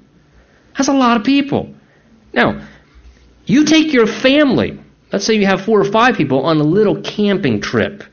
That's 0.77 0.88
a 0.88 0.93
lot 0.93 1.17
of 1.17 1.25
people. 1.25 1.73
Now, 2.34 2.67
you 3.45 3.65
take 3.65 3.91
your 3.91 4.07
family, 4.07 4.79
let's 5.11 5.25
say 5.25 5.34
you 5.34 5.47
have 5.47 5.61
four 5.61 5.82
or 5.82 5.91
five 5.91 6.15
people 6.15 6.45
on 6.45 6.57
a 6.57 6.63
little 6.63 7.01
camping 7.01 7.59
trip. 7.59 8.03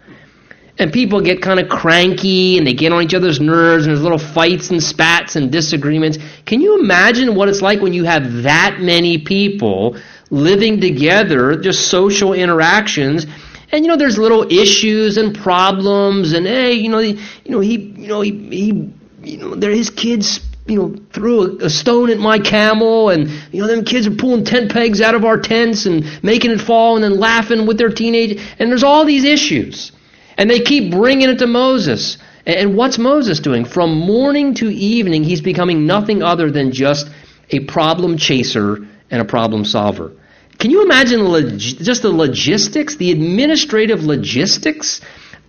And 0.78 0.92
people 0.92 1.20
get 1.20 1.42
kind 1.42 1.58
of 1.58 1.68
cranky 1.68 2.56
and 2.56 2.66
they 2.66 2.72
get 2.72 2.92
on 2.92 3.02
each 3.02 3.14
other's 3.14 3.40
nerves 3.40 3.84
and 3.84 3.90
there's 3.90 4.02
little 4.02 4.18
fights 4.18 4.70
and 4.70 4.80
spats 4.80 5.34
and 5.34 5.50
disagreements. 5.50 6.18
Can 6.46 6.60
you 6.60 6.78
imagine 6.78 7.34
what 7.34 7.48
it's 7.48 7.60
like 7.60 7.80
when 7.80 7.92
you 7.92 8.04
have 8.04 8.44
that 8.44 8.78
many 8.78 9.18
people 9.18 9.96
living 10.30 10.80
together, 10.80 11.56
just 11.60 11.88
social 11.88 12.32
interactions? 12.32 13.26
And 13.72 13.84
you 13.84 13.90
know, 13.90 13.96
there's 13.96 14.18
little 14.18 14.50
issues 14.50 15.16
and 15.18 15.36
problems, 15.36 16.32
and 16.32 16.46
hey, 16.46 16.72
you 16.72 16.88
know, 16.88 17.00
you 17.00 17.18
know, 17.46 17.60
he, 17.60 17.76
you 17.76 18.08
know, 18.08 18.20
he, 18.22 18.30
he 18.48 18.92
you 19.22 19.36
know, 19.36 19.54
there 19.56 19.72
his 19.72 19.90
kids 19.90 20.40
you 20.66 20.76
know, 20.76 20.96
threw 21.12 21.60
a, 21.60 21.64
a, 21.64 21.70
stone 21.70 22.10
at 22.10 22.18
my 22.18 22.38
camel, 22.38 23.08
and 23.08 23.28
you 23.52 23.62
know, 23.62 23.66
them 23.66 23.84
kids 23.84 24.06
are 24.06 24.14
pulling 24.14 24.44
tent 24.44 24.70
pegs 24.70 25.00
out 25.00 25.14
of 25.14 25.24
our 25.24 25.40
tents 25.40 25.86
and 25.86 26.22
making 26.22 26.50
it 26.50 26.60
fall, 26.60 26.94
and 26.94 27.04
then 27.04 27.18
laughing 27.18 27.66
with 27.66 27.78
their 27.78 27.90
teenage. 27.90 28.40
And 28.58 28.70
there's 28.70 28.84
all 28.84 29.04
these 29.04 29.24
issues, 29.24 29.92
and 30.39 30.49
they 30.49 30.61
keep 30.61 30.91
bringing 30.91 31.28
it 31.28 31.39
to 31.41 31.47
Moses. 31.47 32.16
And 32.47 32.76
what's 32.76 32.97
Moses 32.97 33.41
doing? 33.41 33.66
From 33.66 33.99
morning 33.99 34.55
to 34.55 34.72
evening, 34.72 35.24
he's 35.24 35.43
becoming 35.43 35.86
nothing 35.86 36.22
other 36.22 36.51
than 36.51 36.72
just 36.72 37.11
a 37.51 37.61
problem 37.61 38.16
chaser 38.16 38.86
and 39.11 39.20
a 39.20 39.24
problem 39.24 39.64
solver. 39.64 40.12
Can 40.59 40.70
you 40.70 40.82
imagine 40.82 41.24
log- 41.24 41.59
just 41.59 42.03
the 42.03 42.11
logistics, 42.11 42.97
the 42.97 43.12
administrative 43.12 44.03
logistics 44.03 45.01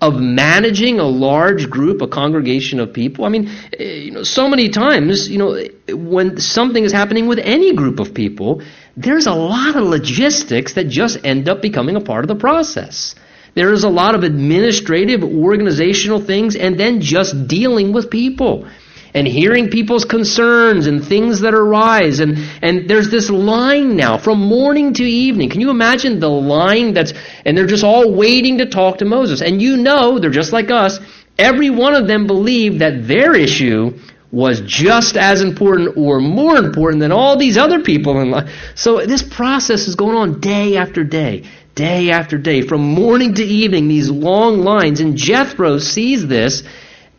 of 0.01 0.15
managing 0.15 0.99
a 0.99 1.03
large 1.03 1.69
group, 1.69 2.01
a 2.01 2.07
congregation 2.07 2.79
of 2.79 2.93
people. 2.93 3.25
I 3.25 3.29
mean, 3.29 3.51
eh, 3.77 3.83
you 3.83 4.11
know, 4.11 4.23
so 4.23 4.47
many 4.47 4.69
times, 4.69 5.29
you 5.29 5.37
know, 5.37 5.61
when 5.93 6.39
something 6.39 6.85
is 6.85 6.93
happening 6.93 7.27
with 7.27 7.39
any 7.39 7.75
group 7.75 7.99
of 7.99 8.13
people, 8.13 8.61
there's 8.95 9.27
a 9.27 9.33
lot 9.33 9.75
of 9.75 9.83
logistics 9.83 10.73
that 10.73 10.87
just 10.87 11.17
end 11.25 11.49
up 11.49 11.61
becoming 11.61 11.97
a 11.97 12.01
part 12.01 12.23
of 12.23 12.29
the 12.29 12.35
process. 12.35 13.13
There 13.59 13.73
is 13.73 13.83
a 13.83 13.89
lot 13.89 14.15
of 14.15 14.23
administrative, 14.23 15.21
organizational 15.21 16.21
things, 16.21 16.55
and 16.55 16.79
then 16.79 17.01
just 17.01 17.45
dealing 17.45 17.91
with 17.91 18.09
people 18.09 18.69
and 19.13 19.27
hearing 19.27 19.69
people's 19.69 20.05
concerns 20.05 20.87
and 20.87 21.03
things 21.03 21.41
that 21.41 21.53
arise. 21.53 22.21
And, 22.21 22.37
and 22.61 22.89
there's 22.89 23.11
this 23.11 23.29
line 23.29 23.97
now 23.97 24.17
from 24.17 24.39
morning 24.39 24.93
to 24.93 25.03
evening. 25.03 25.49
Can 25.49 25.59
you 25.59 25.71
imagine 25.71 26.21
the 26.21 26.29
line 26.29 26.93
that's, 26.93 27.11
and 27.43 27.57
they're 27.57 27.67
just 27.67 27.83
all 27.83 28.13
waiting 28.13 28.59
to 28.59 28.65
talk 28.65 28.99
to 28.99 29.05
Moses. 29.05 29.41
And 29.41 29.61
you 29.61 29.75
know, 29.75 30.19
they're 30.19 30.29
just 30.29 30.53
like 30.53 30.71
us. 30.71 30.97
Every 31.37 31.69
one 31.69 31.95
of 31.95 32.07
them 32.07 32.27
believed 32.27 32.79
that 32.79 33.09
their 33.09 33.35
issue 33.35 33.99
was 34.31 34.61
just 34.61 35.17
as 35.17 35.41
important 35.41 35.97
or 35.97 36.21
more 36.21 36.55
important 36.55 37.01
than 37.01 37.11
all 37.11 37.35
these 37.35 37.57
other 37.57 37.81
people 37.81 38.21
in 38.21 38.31
life. 38.31 38.49
So 38.75 39.05
this 39.05 39.23
process 39.23 39.89
is 39.89 39.95
going 39.95 40.15
on 40.15 40.39
day 40.39 40.77
after 40.77 41.03
day, 41.03 41.43
day 41.75 42.11
after 42.11 42.37
day, 42.37 42.61
from 42.61 42.81
morning 42.81 43.35
to 43.35 43.43
evening, 43.43 43.87
these 43.87 44.09
long 44.09 44.59
lines. 44.59 44.99
And 44.99 45.15
Jethro 45.15 45.79
sees 45.79 46.27
this 46.27 46.63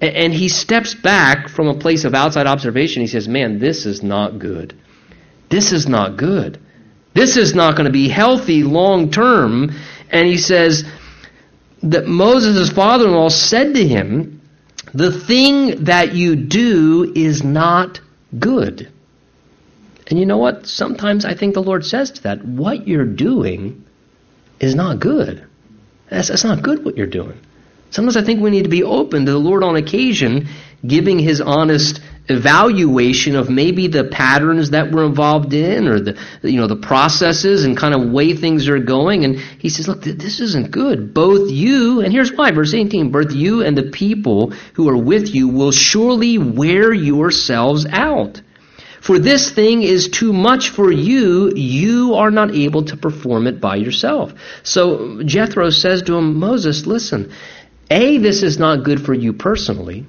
and 0.01 0.33
he 0.33 0.49
steps 0.49 0.95
back 0.95 1.49
from 1.49 1.69
a 1.69 1.79
place 1.79 2.05
of 2.05 2.15
outside 2.15 2.47
observation. 2.47 3.03
He 3.03 3.07
says, 3.07 3.29
Man, 3.29 3.59
this 3.59 3.87
is 3.87 4.03
not 4.03 4.39
good. 4.39 4.75
This 5.51 5.73
is 5.73 5.89
not 5.89 6.17
good. 6.17 6.59
This 7.13 7.37
is 7.37 7.55
not 7.55 7.77
going 7.77 7.87
to 7.87 7.93
be 7.93 8.09
healthy 8.09 8.63
long 8.63 9.11
term. 9.11 9.73
And 10.11 10.27
he 10.27 10.39
says 10.39 10.85
that 11.83 12.07
Moses' 12.07 12.71
father 12.71 13.07
in 13.07 13.15
law 13.15 13.29
said 13.29 13.75
to 13.75 13.87
him, 13.87 14.41
The 14.95 15.13
thing 15.13 15.85
that 15.85 16.15
you 16.15 16.37
do 16.37 17.13
is 17.15 17.45
not 17.45 18.01
good. 18.39 18.91
And 20.07 20.19
you 20.19 20.27
know 20.27 20.39
what? 20.39 20.67
Sometimes 20.67 21.25
I 21.25 21.35
think 21.35 21.55
the 21.55 21.63
Lord 21.63 21.85
says 21.85 22.13
to 22.13 22.23
that, 22.25 22.45
What 22.45 22.89
you're 22.89 23.05
doing 23.05 23.85
is 24.61 24.75
not 24.75 25.01
good. 25.01 25.45
That's, 26.09 26.29
that's 26.29 26.45
not 26.45 26.63
good 26.63 26.85
what 26.85 26.97
you're 26.97 27.07
doing. 27.07 27.41
Sometimes 27.91 28.17
I 28.17 28.23
think 28.23 28.41
we 28.41 28.51
need 28.51 28.65
to 28.65 28.71
be 28.71 28.85
open 28.85 29.27
to 29.27 29.33
the 29.33 29.39
Lord 29.39 29.65
on 29.65 29.75
occasion 29.75 30.49
giving 30.87 31.19
his 31.19 31.41
honest 31.41 32.01
evaluation 32.29 33.35
of 33.35 33.51
maybe 33.51 33.89
the 33.89 34.05
patterns 34.05 34.71
that 34.71 34.93
we're 34.93 35.05
involved 35.05 35.53
in 35.53 35.89
or 35.89 35.99
the 35.99 36.17
you 36.43 36.61
know 36.61 36.69
the 36.69 36.77
processes 36.77 37.65
and 37.65 37.77
kind 37.77 37.93
of 37.93 38.09
way 38.11 38.35
things 38.35 38.69
are 38.69 38.79
going 38.79 39.25
and 39.25 39.37
he 39.59 39.69
says 39.69 39.89
look 39.89 40.03
this 40.03 40.39
isn't 40.39 40.71
good 40.71 41.13
both 41.13 41.51
you 41.51 42.01
and 42.01 42.13
here's 42.13 42.33
why 42.33 42.53
verse 42.53 42.73
18 42.73 43.11
both 43.11 43.33
you 43.33 43.65
and 43.65 43.77
the 43.77 43.91
people 43.91 44.53
who 44.75 44.89
are 44.89 44.97
with 44.97 45.35
you 45.35 45.49
will 45.49 45.73
surely 45.73 46.39
wear 46.39 46.93
yourselves 46.93 47.85
out 47.87 48.41
for 49.01 49.19
this 49.19 49.51
thing 49.51 49.83
is 49.83 50.09
too 50.09 50.33
much 50.33 50.69
for 50.69 50.93
you. 50.93 51.51
You 51.55 52.15
are 52.15 52.31
not 52.31 52.55
able 52.55 52.85
to 52.85 52.97
perform 52.97 53.47
it 53.47 53.61
by 53.61 53.77
yourself. 53.77 54.35
So 54.63 55.23
Jethro 55.23 55.71
says 55.71 56.03
to 56.03 56.17
him 56.17 56.39
Moses 56.39 56.87
listen. 56.87 57.33
A, 57.91 58.19
this 58.19 58.43
is 58.43 58.59
not 58.59 58.85
good 58.85 59.05
for 59.05 59.15
you 59.15 59.33
personally. 59.33 60.07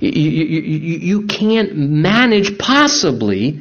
You, 0.00 0.10
you, 0.10 0.60
you, 0.98 1.26
can't 1.26 1.76
manage 1.76 2.58
possibly 2.58 3.60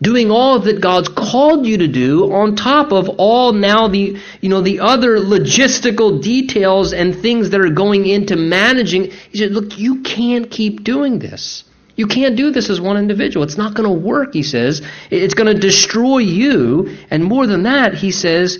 doing 0.00 0.30
all 0.30 0.60
that 0.60 0.80
God's 0.80 1.08
called 1.08 1.66
you 1.66 1.78
to 1.78 1.88
do 1.88 2.32
on 2.32 2.54
top 2.54 2.92
of 2.92 3.08
all 3.18 3.52
now 3.52 3.88
the 3.88 4.16
you 4.40 4.48
know 4.48 4.60
the 4.60 4.78
other 4.78 5.18
logistical 5.18 6.22
details 6.22 6.92
and 6.92 7.14
things 7.14 7.50
that 7.50 7.60
are 7.60 7.70
going 7.70 8.06
into 8.06 8.36
managing. 8.36 9.10
He 9.10 9.38
said 9.38 9.50
look 9.50 9.78
you 9.78 10.02
can't 10.02 10.48
keep 10.48 10.84
doing 10.84 11.18
this 11.18 11.64
you 12.00 12.06
can't 12.06 12.34
do 12.34 12.50
this 12.50 12.70
as 12.70 12.80
one 12.80 12.96
individual. 12.96 13.44
It's 13.44 13.58
not 13.58 13.74
going 13.74 13.86
to 13.86 13.94
work 13.94 14.32
he 14.32 14.42
says. 14.42 14.80
It's 15.10 15.34
going 15.34 15.54
to 15.54 15.60
destroy 15.60 16.18
you. 16.18 16.96
And 17.10 17.22
more 17.22 17.46
than 17.46 17.64
that 17.64 17.92
he 17.92 18.10
says 18.10 18.58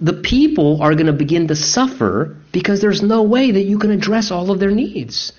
the 0.00 0.14
people 0.14 0.82
are 0.82 0.94
going 0.94 1.06
to 1.06 1.12
begin 1.12 1.46
to 1.46 1.54
suffer 1.54 2.36
because 2.50 2.80
there's 2.80 3.00
no 3.00 3.22
way 3.22 3.52
that 3.52 3.62
you 3.62 3.78
can 3.78 3.92
address 3.92 4.32
all 4.32 4.50
of 4.50 4.58
their 4.58 4.72
needs 4.72 5.32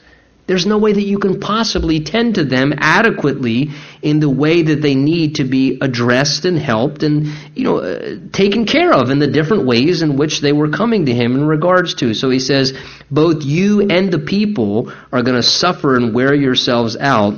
there's 0.45 0.65
no 0.65 0.77
way 0.77 0.91
that 0.91 1.03
you 1.03 1.19
can 1.19 1.39
possibly 1.39 2.01
tend 2.01 2.35
to 2.35 2.43
them 2.43 2.73
adequately 2.77 3.69
in 4.01 4.19
the 4.19 4.29
way 4.29 4.61
that 4.63 4.81
they 4.81 4.93
need 4.93 5.35
to 5.35 5.45
be 5.45 5.77
addressed 5.79 6.43
and 6.43 6.59
helped 6.59 7.03
and 7.03 7.27
you 7.55 7.63
know 7.63 7.77
uh, 7.77 8.17
taken 8.33 8.65
care 8.65 8.93
of 8.93 9.09
in 9.09 9.19
the 9.19 9.27
different 9.27 9.65
ways 9.65 10.01
in 10.01 10.17
which 10.17 10.41
they 10.41 10.51
were 10.51 10.69
coming 10.69 11.05
to 11.05 11.13
him 11.13 11.35
in 11.35 11.47
regards 11.47 11.95
to. 11.95 12.13
So 12.13 12.29
he 12.29 12.39
says, 12.39 12.73
both 13.09 13.43
you 13.43 13.89
and 13.89 14.11
the 14.11 14.19
people 14.19 14.91
are 15.13 15.21
going 15.21 15.37
to 15.37 15.43
suffer 15.43 15.95
and 15.95 16.13
wear 16.13 16.33
yourselves 16.33 16.97
out. 16.97 17.35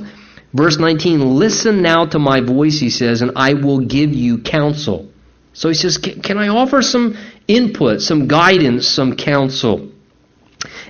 Verse 0.52 0.78
19, 0.78 1.36
listen 1.36 1.82
now 1.82 2.06
to 2.06 2.18
my 2.18 2.40
voice, 2.40 2.80
he 2.80 2.90
says, 2.90 3.22
and 3.22 3.32
I 3.36 3.54
will 3.54 3.80
give 3.80 4.14
you 4.14 4.38
counsel. 4.38 5.10
So 5.52 5.68
he 5.68 5.74
says, 5.74 5.96
can 5.98 6.38
I 6.38 6.48
offer 6.48 6.82
some 6.82 7.16
input, 7.46 8.00
some 8.02 8.26
guidance, 8.26 8.88
some 8.88 9.16
counsel? 9.16 9.92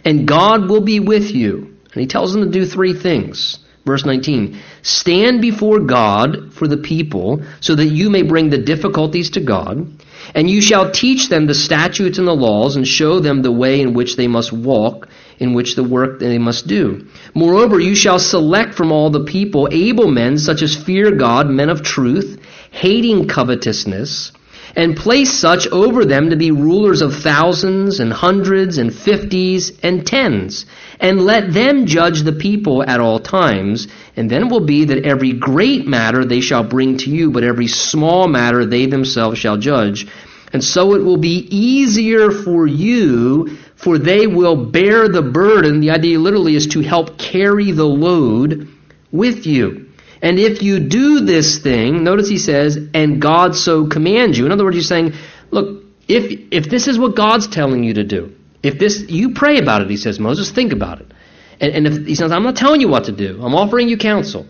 And 0.05 0.27
God 0.27 0.71
will 0.71 0.81
be 0.81 1.01
with 1.01 1.31
you. 1.31 1.76
And 1.97 2.03
he 2.03 2.07
tells 2.07 2.35
them 2.35 2.43
to 2.43 2.51
do 2.51 2.67
three 2.67 2.93
things. 2.93 3.59
Verse 3.87 4.05
19 4.05 4.61
Stand 4.83 5.41
before 5.41 5.81
God 5.81 6.53
for 6.53 6.69
the 6.69 6.77
people, 6.77 7.43
so 7.61 7.75
that 7.75 7.87
you 7.87 8.11
may 8.11 8.21
bring 8.21 8.51
the 8.51 8.59
difficulties 8.59 9.31
to 9.31 9.41
God, 9.41 9.99
and 10.35 10.51
you 10.51 10.61
shall 10.61 10.91
teach 10.91 11.31
them 11.31 11.47
the 11.47 11.55
statutes 11.55 12.19
and 12.19 12.29
the 12.29 12.37
laws, 12.37 12.77
and 12.77 12.87
show 12.87 13.19
them 13.19 13.41
the 13.41 13.51
way 13.51 13.81
in 13.81 13.95
which 13.95 14.17
they 14.17 14.29
must 14.29 14.53
walk, 14.53 15.09
in 15.39 15.55
which 15.55 15.75
the 15.75 15.85
work 15.85 16.21
they 16.21 16.37
must 16.37 16.67
do. 16.67 17.07
Moreover, 17.33 17.81
you 17.81 17.95
shall 17.95 18.19
select 18.19 18.75
from 18.75 18.93
all 18.93 19.09
the 19.09 19.25
people 19.25 19.67
able 19.73 20.09
men, 20.09 20.37
such 20.37 20.61
as 20.61 20.77
fear 20.77 21.13
God, 21.13 21.49
men 21.49 21.71
of 21.71 21.83
truth, 21.83 22.39
hating 22.73 23.27
covetousness 23.27 24.33
and 24.77 24.95
place 24.95 25.33
such 25.33 25.67
over 25.69 26.05
them 26.05 26.31
to 26.31 26.37
be 26.37 26.51
rulers 26.51 27.01
of 27.01 27.17
thousands 27.17 27.99
and 27.99 28.13
hundreds 28.13 28.77
and 28.77 28.95
fifties 28.95 29.73
and 29.83 30.07
tens, 30.07 30.67
and 31.01 31.25
let 31.25 31.53
them 31.53 31.87
judge 31.87 32.21
the 32.21 32.33
people 32.33 32.83
at 32.83 33.01
all 33.01 33.19
times. 33.19 33.89
And 34.17 34.31
then 34.31 34.43
it 34.43 34.51
will 34.51 34.67
be 34.67 34.85
that 34.85 35.05
every 35.05 35.33
great 35.33 35.87
matter 35.87 36.25
they 36.25 36.43
shall 36.43 36.63
bring 36.63 36.99
to 36.99 37.11
you, 37.11 37.31
but 37.31 37.43
every 37.43 37.69
small 37.69 38.29
matter 38.29 38.67
they 38.67 38.85
themselves 38.85 39.39
shall 39.39 39.57
judge. 39.57 40.07
And 40.53 40.63
so 40.63 40.95
it 40.95 41.03
will 41.03 41.17
be 41.17 41.49
easier 41.51 42.31
for 42.31 42.67
you, 42.67 43.57
for 43.77 43.99
they 43.99 44.27
will 44.27 44.57
bear 44.57 45.09
the 45.09 45.23
burden. 45.23 45.81
The 45.81 45.91
idea 45.91 46.19
literally 46.19 46.55
is 46.55 46.67
to 46.69 46.81
help 46.81 47.19
carry 47.19 47.73
the 47.73 47.85
load 47.85 48.69
with 49.11 49.47
you. 49.47 49.86
And 50.23 50.39
if 50.39 50.63
you 50.63 50.81
do 50.81 51.21
this 51.21 51.59
thing, 51.59 52.05
notice 52.05 52.29
he 52.29 52.39
says, 52.39 52.79
and 52.95 53.21
God 53.21 53.55
so 53.55 53.87
commands 53.87 54.39
you. 54.39 54.47
In 54.47 54.53
other 54.53 54.65
words, 54.65 54.77
he's 54.77 54.89
saying, 54.89 55.15
look, 55.51 55.85
if, 56.09 56.49
if 56.51 56.71
this 56.71 56.89
is 56.89 56.99
what 56.99 57.15
God's 57.15 57.49
telling 57.49 57.85
you 57.85 57.95
to 57.95 58.05
do, 58.05 58.35
if 58.63 58.79
this, 58.79 59.05
you 59.09 59.35
pray 59.35 59.59
about 59.59 59.83
it, 59.83 59.91
he 59.91 59.97
says, 59.97 60.19
Moses, 60.19 60.51
think 60.51 60.73
about 60.73 61.01
it. 61.01 61.13
And, 61.61 61.73
and 61.73 61.87
if, 61.87 62.07
he 62.07 62.15
says, 62.15 62.33
I'm 62.33 62.43
not 62.43 62.57
telling 62.57 62.81
you 62.81 62.89
what 62.89 63.05
to 63.05 63.13
do, 63.13 63.41
I'm 63.43 63.55
offering 63.55 63.89
you 63.89 63.97
counsel. 63.97 64.47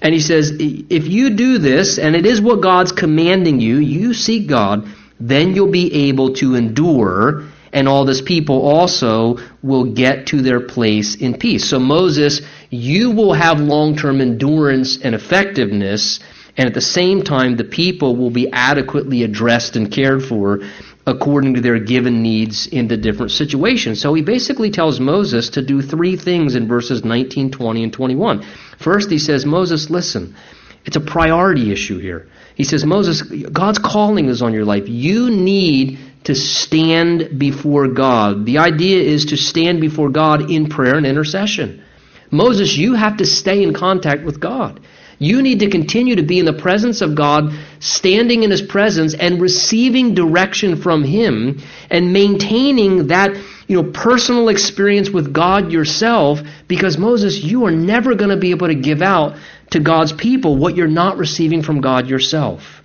And 0.00 0.12
he 0.12 0.20
says, 0.20 0.52
if 0.58 1.06
you 1.06 1.30
do 1.30 1.58
this, 1.58 1.98
and 1.98 2.16
it 2.16 2.26
is 2.26 2.40
what 2.40 2.60
God's 2.60 2.90
commanding 2.90 3.60
you, 3.60 3.76
you 3.76 4.14
seek 4.14 4.48
God, 4.48 4.88
then 5.20 5.54
you'll 5.54 5.70
be 5.70 6.08
able 6.08 6.34
to 6.34 6.56
endure 6.56 7.44
and 7.72 7.88
all 7.88 8.04
this 8.04 8.20
people 8.20 8.62
also 8.62 9.38
will 9.62 9.84
get 9.84 10.26
to 10.26 10.42
their 10.42 10.60
place 10.60 11.14
in 11.16 11.38
peace. 11.38 11.68
So 11.68 11.78
Moses, 11.78 12.42
you 12.70 13.10
will 13.10 13.32
have 13.32 13.60
long-term 13.60 14.20
endurance 14.20 14.98
and 15.02 15.14
effectiveness, 15.14 16.20
and 16.56 16.68
at 16.68 16.74
the 16.74 16.82
same 16.82 17.22
time, 17.22 17.56
the 17.56 17.64
people 17.64 18.16
will 18.16 18.30
be 18.30 18.50
adequately 18.52 19.22
addressed 19.22 19.76
and 19.76 19.90
cared 19.90 20.22
for 20.22 20.60
according 21.06 21.54
to 21.54 21.60
their 21.60 21.80
given 21.80 22.22
needs 22.22 22.66
in 22.68 22.86
the 22.86 22.96
different 22.96 23.32
situations. 23.32 24.00
So 24.00 24.14
he 24.14 24.22
basically 24.22 24.70
tells 24.70 25.00
Moses 25.00 25.50
to 25.50 25.62
do 25.62 25.82
three 25.82 26.16
things 26.16 26.54
in 26.54 26.68
verses 26.68 27.04
19, 27.04 27.50
20, 27.50 27.82
and 27.82 27.92
21. 27.92 28.46
First, 28.78 29.10
he 29.10 29.18
says, 29.18 29.44
Moses, 29.44 29.90
listen, 29.90 30.36
it's 30.84 30.96
a 30.96 31.00
priority 31.00 31.72
issue 31.72 31.98
here. 31.98 32.28
He 32.54 32.64
says, 32.64 32.84
Moses, 32.84 33.22
God's 33.22 33.78
calling 33.78 34.28
is 34.28 34.42
on 34.42 34.52
your 34.52 34.64
life. 34.64 34.88
You 34.88 35.30
need 35.30 35.98
to 36.24 36.34
stand 36.34 37.38
before 37.38 37.88
God. 37.88 38.46
The 38.46 38.58
idea 38.58 39.02
is 39.02 39.26
to 39.26 39.36
stand 39.36 39.80
before 39.80 40.10
God 40.10 40.50
in 40.50 40.68
prayer 40.68 40.96
and 40.96 41.06
intercession. 41.06 41.82
Moses, 42.30 42.76
you 42.76 42.94
have 42.94 43.18
to 43.18 43.26
stay 43.26 43.62
in 43.62 43.74
contact 43.74 44.24
with 44.24 44.40
God. 44.40 44.80
You 45.18 45.42
need 45.42 45.60
to 45.60 45.70
continue 45.70 46.16
to 46.16 46.22
be 46.22 46.40
in 46.40 46.46
the 46.46 46.52
presence 46.52 47.00
of 47.00 47.14
God, 47.14 47.52
standing 47.78 48.42
in 48.42 48.50
His 48.50 48.62
presence 48.62 49.14
and 49.14 49.40
receiving 49.40 50.14
direction 50.14 50.82
from 50.82 51.04
Him 51.04 51.62
and 51.90 52.12
maintaining 52.12 53.08
that 53.08 53.36
you 53.68 53.80
know, 53.80 53.90
personal 53.92 54.48
experience 54.48 55.10
with 55.10 55.32
God 55.32 55.70
yourself 55.70 56.40
because 56.66 56.98
Moses, 56.98 57.38
you 57.38 57.66
are 57.66 57.70
never 57.70 58.14
going 58.14 58.30
to 58.30 58.36
be 58.36 58.50
able 58.50 58.66
to 58.66 58.74
give 58.74 59.00
out 59.00 59.36
to 59.70 59.80
God's 59.80 60.12
people 60.12 60.56
what 60.56 60.76
you're 60.76 60.88
not 60.88 61.18
receiving 61.18 61.62
from 61.62 61.80
God 61.80 62.08
yourself. 62.08 62.81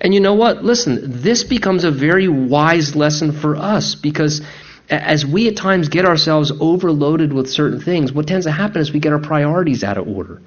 And 0.00 0.14
you 0.14 0.20
know 0.20 0.34
what? 0.34 0.64
Listen, 0.64 1.22
this 1.22 1.44
becomes 1.44 1.84
a 1.84 1.90
very 1.90 2.28
wise 2.28 2.94
lesson 2.94 3.32
for 3.32 3.56
us 3.56 3.94
because 3.94 4.42
as 4.90 5.26
we 5.26 5.48
at 5.48 5.56
times 5.56 5.88
get 5.88 6.04
ourselves 6.04 6.52
overloaded 6.60 7.32
with 7.32 7.50
certain 7.50 7.80
things, 7.80 8.12
what 8.12 8.26
tends 8.26 8.46
to 8.46 8.52
happen 8.52 8.80
is 8.80 8.92
we 8.92 9.00
get 9.00 9.12
our 9.12 9.18
priorities 9.18 9.84
out 9.84 9.98
of 9.98 10.08
order. 10.08 10.40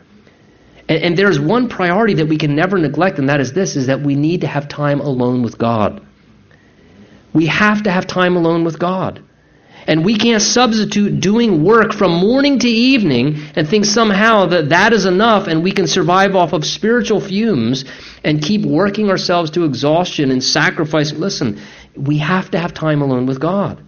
And, 0.87 1.03
and 1.03 1.17
there's 1.17 1.39
one 1.39 1.69
priority 1.69 2.15
that 2.15 2.27
we 2.27 2.37
can 2.37 2.55
never 2.55 2.77
neglect, 2.77 3.19
and 3.19 3.29
that 3.29 3.39
is 3.39 3.53
this, 3.53 3.75
is 3.75 3.87
that 3.87 4.01
we 4.01 4.15
need 4.15 4.41
to 4.41 4.47
have 4.47 4.67
time 4.67 4.99
alone 4.99 5.43
with 5.43 5.57
God. 5.57 6.05
We 7.33 7.47
have 7.47 7.83
to 7.83 7.91
have 7.91 8.07
time 8.07 8.35
alone 8.35 8.63
with 8.63 8.79
God. 8.79 9.23
And 9.87 10.05
we 10.05 10.17
can't 10.17 10.41
substitute 10.41 11.19
doing 11.19 11.63
work 11.63 11.93
from 11.93 12.11
morning 12.11 12.59
to 12.59 12.67
evening 12.67 13.39
and 13.55 13.67
think 13.67 13.85
somehow 13.85 14.47
that 14.47 14.69
that 14.69 14.93
is 14.93 15.05
enough 15.05 15.47
and 15.47 15.63
we 15.63 15.71
can 15.71 15.87
survive 15.87 16.35
off 16.35 16.53
of 16.53 16.65
spiritual 16.65 17.19
fumes 17.19 17.85
and 18.23 18.41
keep 18.41 18.65
working 18.65 19.09
ourselves 19.09 19.51
to 19.51 19.65
exhaustion 19.65 20.31
and 20.31 20.43
sacrificing. 20.43 21.19
Listen, 21.19 21.59
we 21.95 22.19
have 22.19 22.51
to 22.51 22.59
have 22.59 22.73
time 22.73 23.01
alone 23.01 23.25
with 23.25 23.39
God. 23.39 23.83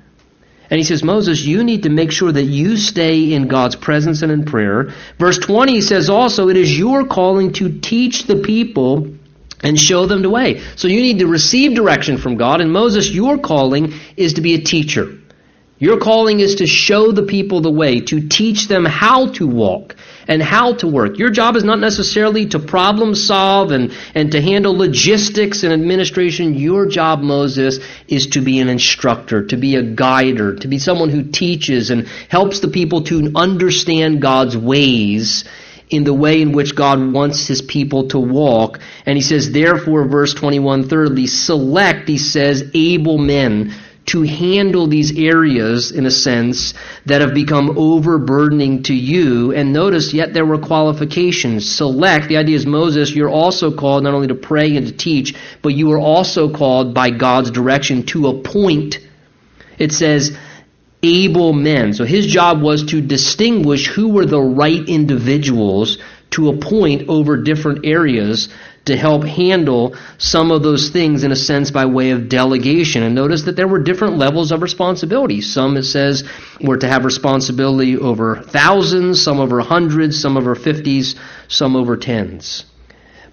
And 0.69 0.79
he 0.79 0.83
says, 0.83 1.03
Moses, 1.03 1.45
you 1.45 1.63
need 1.63 1.83
to 1.83 1.89
make 1.89 2.11
sure 2.11 2.31
that 2.31 2.43
you 2.43 2.77
stay 2.77 3.33
in 3.33 3.47
God's 3.47 3.75
presence 3.75 4.23
and 4.23 4.31
in 4.31 4.45
prayer. 4.45 4.93
Verse 5.19 5.37
20 5.37 5.81
says 5.81 6.09
also, 6.09 6.49
it 6.49 6.57
is 6.57 6.75
your 6.75 7.05
calling 7.05 7.53
to 7.53 7.79
teach 7.79 8.23
the 8.23 8.37
people 8.37 9.13
and 9.61 9.79
show 9.79 10.07
them 10.07 10.21
the 10.21 10.29
way. 10.29 10.61
So 10.75 10.87
you 10.87 11.01
need 11.01 11.19
to 11.19 11.27
receive 11.27 11.75
direction 11.75 12.17
from 12.17 12.37
God. 12.37 12.59
And 12.59 12.71
Moses, 12.71 13.09
your 13.11 13.37
calling 13.37 13.93
is 14.17 14.33
to 14.33 14.41
be 14.41 14.55
a 14.55 14.61
teacher. 14.61 15.19
Your 15.79 15.97
calling 15.97 16.39
is 16.39 16.55
to 16.55 16.67
show 16.67 17.11
the 17.11 17.23
people 17.23 17.61
the 17.61 17.71
way, 17.71 17.99
to 18.01 18.27
teach 18.27 18.67
them 18.67 18.85
how 18.85 19.27
to 19.33 19.47
walk 19.47 19.95
and 20.27 20.41
how 20.41 20.73
to 20.75 20.87
work. 20.87 21.17
Your 21.17 21.31
job 21.31 21.55
is 21.55 21.63
not 21.63 21.79
necessarily 21.79 22.45
to 22.47 22.59
problem 22.59 23.15
solve 23.15 23.71
and, 23.71 23.91
and 24.13 24.31
to 24.31 24.41
handle 24.41 24.77
logistics 24.77 25.63
and 25.63 25.73
administration. 25.73 26.53
Your 26.53 26.85
job, 26.85 27.21
Moses, 27.21 27.79
is 28.07 28.27
to 28.27 28.41
be 28.41 28.59
an 28.59 28.69
instructor, 28.69 29.45
to 29.47 29.57
be 29.57 29.75
a 29.75 29.83
guider, 29.83 30.55
to 30.55 30.67
be 30.67 30.77
someone 30.77 31.09
who 31.09 31.23
teaches 31.23 31.89
and 31.89 32.07
helps 32.29 32.59
the 32.59 32.69
people 32.69 33.03
to 33.05 33.31
understand 33.35 34.21
God's 34.21 34.55
ways 34.55 35.43
in 35.89 36.05
the 36.05 36.13
way 36.13 36.41
in 36.41 36.53
which 36.53 36.75
God 36.75 37.11
wants 37.11 37.45
his 37.47 37.61
people 37.61 38.07
to 38.09 38.19
walk. 38.19 38.79
And 39.05 39.17
he 39.17 39.21
says, 39.21 39.51
therefore, 39.51 40.07
verse 40.07 40.33
21, 40.33 40.87
thirdly, 40.87 41.27
select, 41.27 42.07
he 42.07 42.17
says, 42.17 42.71
able 42.73 43.17
men 43.17 43.73
to 44.05 44.23
handle 44.23 44.87
these 44.87 45.17
areas, 45.17 45.91
in 45.91 46.05
a 46.05 46.11
sense, 46.11 46.73
that 47.05 47.21
have 47.21 47.33
become 47.33 47.77
overburdening 47.77 48.83
to 48.83 48.93
you. 48.93 49.53
And 49.53 49.71
notice, 49.71 50.13
yet 50.13 50.33
there 50.33 50.45
were 50.45 50.57
qualifications. 50.57 51.69
Select, 51.69 52.27
the 52.27 52.37
idea 52.37 52.57
is 52.57 52.65
Moses, 52.65 53.11
you're 53.11 53.29
also 53.29 53.75
called 53.75 54.03
not 54.03 54.13
only 54.13 54.27
to 54.27 54.35
pray 54.35 54.75
and 54.75 54.87
to 54.87 54.93
teach, 54.93 55.35
but 55.61 55.73
you 55.73 55.91
are 55.93 55.99
also 55.99 56.53
called 56.53 56.93
by 56.93 57.11
God's 57.11 57.51
direction 57.51 58.05
to 58.07 58.27
appoint. 58.27 58.99
It 59.79 59.93
says, 59.93 60.35
able 61.01 61.53
men. 61.53 61.93
So 61.93 62.03
his 62.03 62.25
job 62.25 62.61
was 62.61 62.85
to 62.85 63.01
distinguish 63.01 63.87
who 63.87 64.09
were 64.09 64.25
the 64.25 64.41
right 64.41 64.87
individuals 64.87 65.97
to 66.31 66.49
appoint 66.49 67.09
over 67.09 67.37
different 67.37 67.85
areas 67.85 68.49
to 68.85 68.97
help 68.97 69.23
handle 69.23 69.95
some 70.17 70.51
of 70.51 70.61
those 70.61 70.89
things 70.89 71.23
in 71.23 71.31
a 71.31 71.35
sense 71.35 71.71
by 71.71 71.85
way 71.85 72.11
of 72.11 72.27
delegation. 72.27 73.03
And 73.03 73.15
notice 73.15 73.43
that 73.43 73.55
there 73.55 73.67
were 73.67 73.81
different 73.81 74.17
levels 74.17 74.51
of 74.51 74.61
responsibility. 74.61 75.41
Some, 75.41 75.77
it 75.77 75.83
says, 75.83 76.23
were 76.59 76.77
to 76.77 76.87
have 76.87 77.05
responsibility 77.05 77.97
over 77.97 78.41
thousands, 78.41 79.21
some 79.23 79.39
over 79.39 79.61
hundreds, 79.61 80.19
some 80.19 80.35
over 80.35 80.53
fifties, 80.55 81.15
some 81.47 81.75
over 81.75 81.95
tens. 81.95 82.65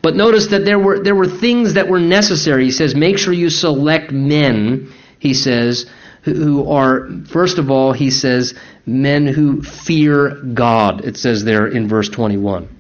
But 0.03 0.15
notice 0.15 0.49
that 0.49 0.65
there 0.65 0.79
were, 0.79 1.03
there 1.03 1.17
were 1.17 1.29
things 1.29 1.75
that 1.75 1.89
were 1.89 2.01
necessary. 2.01 2.65
He 2.65 2.71
says, 2.71 2.95
make 2.95 3.19
sure 3.19 3.33
you 3.33 3.51
select 3.51 4.13
men, 4.13 4.93
he 5.19 5.35
says, 5.35 5.91
who 6.23 6.71
are, 6.71 7.11
first 7.27 7.59
of 7.59 7.71
all, 7.71 7.93
he 7.93 8.11
says, 8.11 8.55
men 8.87 9.27
who 9.27 9.63
fear 9.63 10.31
God. 10.55 11.05
It 11.05 11.17
says 11.17 11.45
there 11.45 11.67
in 11.67 11.89
verse 11.89 12.09
21. 12.09 12.80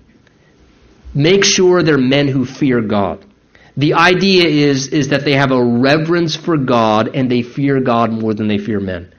Make 1.14 1.44
sure 1.44 1.82
they're 1.82 1.98
men 1.98 2.28
who 2.28 2.44
fear 2.44 2.80
God. 2.80 3.24
The 3.76 3.94
idea 3.94 4.46
is, 4.48 4.88
is 4.88 5.08
that 5.08 5.24
they 5.24 5.32
have 5.32 5.52
a 5.52 5.62
reverence 5.62 6.36
for 6.36 6.56
God 6.56 7.14
and 7.14 7.30
they 7.30 7.42
fear 7.42 7.80
God 7.80 8.12
more 8.12 8.34
than 8.34 8.48
they 8.48 8.58
fear 8.58 8.80
men. 8.80 9.12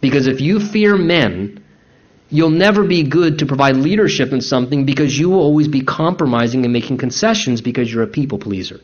Because 0.00 0.26
if 0.26 0.40
you 0.40 0.60
fear 0.60 0.96
men, 0.96 1.62
you'll 2.30 2.50
never 2.50 2.84
be 2.84 3.02
good 3.04 3.38
to 3.38 3.46
provide 3.46 3.76
leadership 3.76 4.32
in 4.32 4.40
something 4.40 4.84
because 4.84 5.18
you 5.18 5.30
will 5.30 5.40
always 5.40 5.68
be 5.68 5.82
compromising 5.82 6.64
and 6.64 6.72
making 6.72 6.98
concessions 6.98 7.60
because 7.60 7.92
you're 7.92 8.02
a 8.02 8.08
people 8.08 8.38
pleaser. 8.38 8.80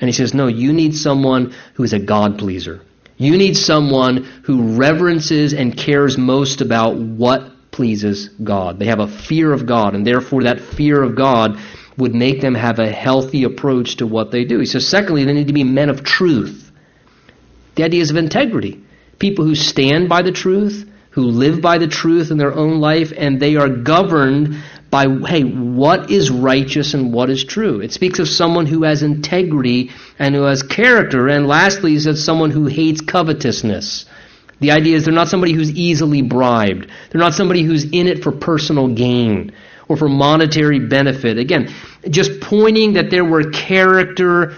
And 0.00 0.08
he 0.08 0.12
says, 0.12 0.34
no, 0.34 0.48
you 0.48 0.72
need 0.72 0.94
someone 0.94 1.54
who 1.74 1.84
is 1.84 1.92
a 1.92 1.98
God 1.98 2.38
pleaser. 2.38 2.82
You 3.16 3.36
need 3.36 3.56
someone 3.56 4.24
who 4.44 4.76
reverences 4.76 5.54
and 5.54 5.76
cares 5.76 6.18
most 6.18 6.60
about 6.60 6.96
what 6.96 7.70
pleases 7.70 8.28
God. 8.28 8.78
They 8.78 8.86
have 8.86 9.00
a 9.00 9.06
fear 9.06 9.52
of 9.52 9.64
God, 9.66 9.94
and 9.94 10.06
therefore 10.06 10.44
that 10.44 10.60
fear 10.60 11.02
of 11.02 11.14
God 11.14 11.58
would 11.96 12.14
make 12.14 12.40
them 12.40 12.54
have 12.54 12.78
a 12.78 12.90
healthy 12.90 13.44
approach 13.44 13.96
to 13.96 14.06
what 14.06 14.30
they 14.30 14.44
do. 14.44 14.58
He 14.58 14.66
says, 14.66 14.88
secondly, 14.88 15.24
they 15.24 15.32
need 15.32 15.48
to 15.48 15.52
be 15.52 15.64
men 15.64 15.88
of 15.88 16.04
truth. 16.04 16.70
The 17.74 17.84
idea 17.84 18.02
is 18.02 18.10
of 18.10 18.16
integrity. 18.16 18.80
People 19.18 19.44
who 19.44 19.54
stand 19.54 20.08
by 20.08 20.22
the 20.22 20.32
truth, 20.32 20.90
who 21.10 21.22
live 21.22 21.60
by 21.60 21.78
the 21.78 21.86
truth 21.86 22.30
in 22.30 22.38
their 22.38 22.54
own 22.54 22.80
life, 22.80 23.12
and 23.16 23.38
they 23.38 23.56
are 23.56 23.68
governed 23.68 24.62
by, 24.90 25.06
hey, 25.26 25.42
what 25.42 26.10
is 26.10 26.30
righteous 26.30 26.92
and 26.92 27.12
what 27.14 27.30
is 27.30 27.44
true. 27.44 27.80
It 27.80 27.92
speaks 27.92 28.18
of 28.18 28.28
someone 28.28 28.66
who 28.66 28.82
has 28.82 29.02
integrity 29.02 29.90
and 30.18 30.34
who 30.34 30.42
has 30.42 30.62
character. 30.62 31.28
And 31.28 31.46
lastly, 31.46 31.94
it 31.94 32.00
says 32.00 32.22
someone 32.22 32.50
who 32.50 32.66
hates 32.66 33.00
covetousness. 33.00 34.04
The 34.60 34.70
idea 34.70 34.96
is 34.96 35.04
they're 35.04 35.14
not 35.14 35.28
somebody 35.28 35.54
who's 35.54 35.70
easily 35.70 36.22
bribed. 36.22 36.88
They're 37.10 37.20
not 37.20 37.34
somebody 37.34 37.62
who's 37.62 37.84
in 37.84 38.06
it 38.06 38.22
for 38.22 38.32
personal 38.32 38.88
gain 38.88 39.52
or 39.88 39.96
for 39.96 40.08
monetary 40.08 40.78
benefit. 40.78 41.38
Again, 41.38 41.72
just 42.08 42.40
pointing 42.40 42.94
that 42.94 43.10
there 43.10 43.24
were 43.24 43.50
character 43.50 44.54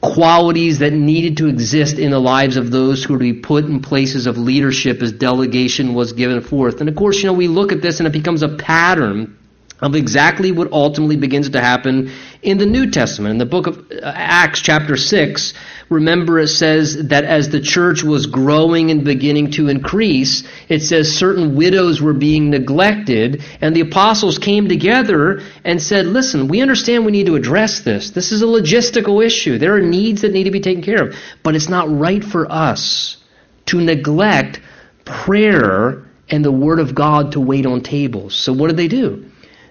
qualities 0.00 0.78
that 0.80 0.92
needed 0.92 1.38
to 1.38 1.48
exist 1.48 1.98
in 1.98 2.10
the 2.10 2.20
lives 2.20 2.56
of 2.56 2.70
those 2.70 3.02
who 3.02 3.14
were 3.14 3.18
to 3.18 3.32
be 3.32 3.40
put 3.40 3.64
in 3.64 3.80
places 3.80 4.26
of 4.26 4.38
leadership 4.38 5.02
as 5.02 5.12
delegation 5.12 5.94
was 5.94 6.12
given 6.12 6.40
forth. 6.42 6.80
And 6.80 6.88
of 6.88 6.94
course, 6.94 7.18
you 7.18 7.26
know, 7.26 7.32
we 7.32 7.48
look 7.48 7.72
at 7.72 7.82
this 7.82 7.98
and 7.98 8.06
it 8.06 8.12
becomes 8.12 8.42
a 8.42 8.56
pattern 8.56 9.36
of 9.80 9.94
exactly 9.94 10.52
what 10.52 10.72
ultimately 10.72 11.16
begins 11.16 11.50
to 11.50 11.60
happen 11.60 12.10
in 12.42 12.56
the 12.56 12.64
New 12.64 12.90
Testament. 12.90 13.32
In 13.32 13.38
the 13.38 13.46
book 13.46 13.66
of 13.66 13.78
uh, 13.90 14.12
Acts, 14.14 14.60
chapter 14.60 14.96
6, 14.96 15.54
remember 15.90 16.38
it 16.38 16.48
says 16.48 17.08
that 17.08 17.24
as 17.24 17.50
the 17.50 17.60
church 17.60 18.02
was 18.02 18.26
growing 18.26 18.90
and 18.90 19.04
beginning 19.04 19.50
to 19.52 19.68
increase, 19.68 20.48
it 20.68 20.80
says 20.80 21.14
certain 21.14 21.56
widows 21.56 22.00
were 22.00 22.14
being 22.14 22.48
neglected, 22.48 23.44
and 23.60 23.76
the 23.76 23.82
apostles 23.82 24.38
came 24.38 24.68
together 24.68 25.42
and 25.64 25.82
said, 25.82 26.06
Listen, 26.06 26.48
we 26.48 26.62
understand 26.62 27.04
we 27.04 27.12
need 27.12 27.26
to 27.26 27.36
address 27.36 27.80
this. 27.80 28.10
This 28.10 28.32
is 28.32 28.42
a 28.42 28.46
logistical 28.46 29.24
issue. 29.24 29.58
There 29.58 29.74
are 29.74 29.80
needs 29.80 30.22
that 30.22 30.32
need 30.32 30.44
to 30.44 30.50
be 30.50 30.60
taken 30.60 30.82
care 30.82 31.08
of, 31.08 31.16
but 31.42 31.54
it's 31.54 31.68
not 31.68 31.90
right 31.90 32.24
for 32.24 32.50
us 32.50 33.18
to 33.66 33.80
neglect 33.80 34.60
prayer 35.04 36.06
and 36.28 36.44
the 36.44 36.52
Word 36.52 36.80
of 36.80 36.94
God 36.94 37.32
to 37.32 37.40
wait 37.40 37.66
on 37.66 37.82
tables. 37.82 38.34
So 38.34 38.52
what 38.52 38.68
did 38.68 38.76
they 38.76 38.88
do? 38.88 39.30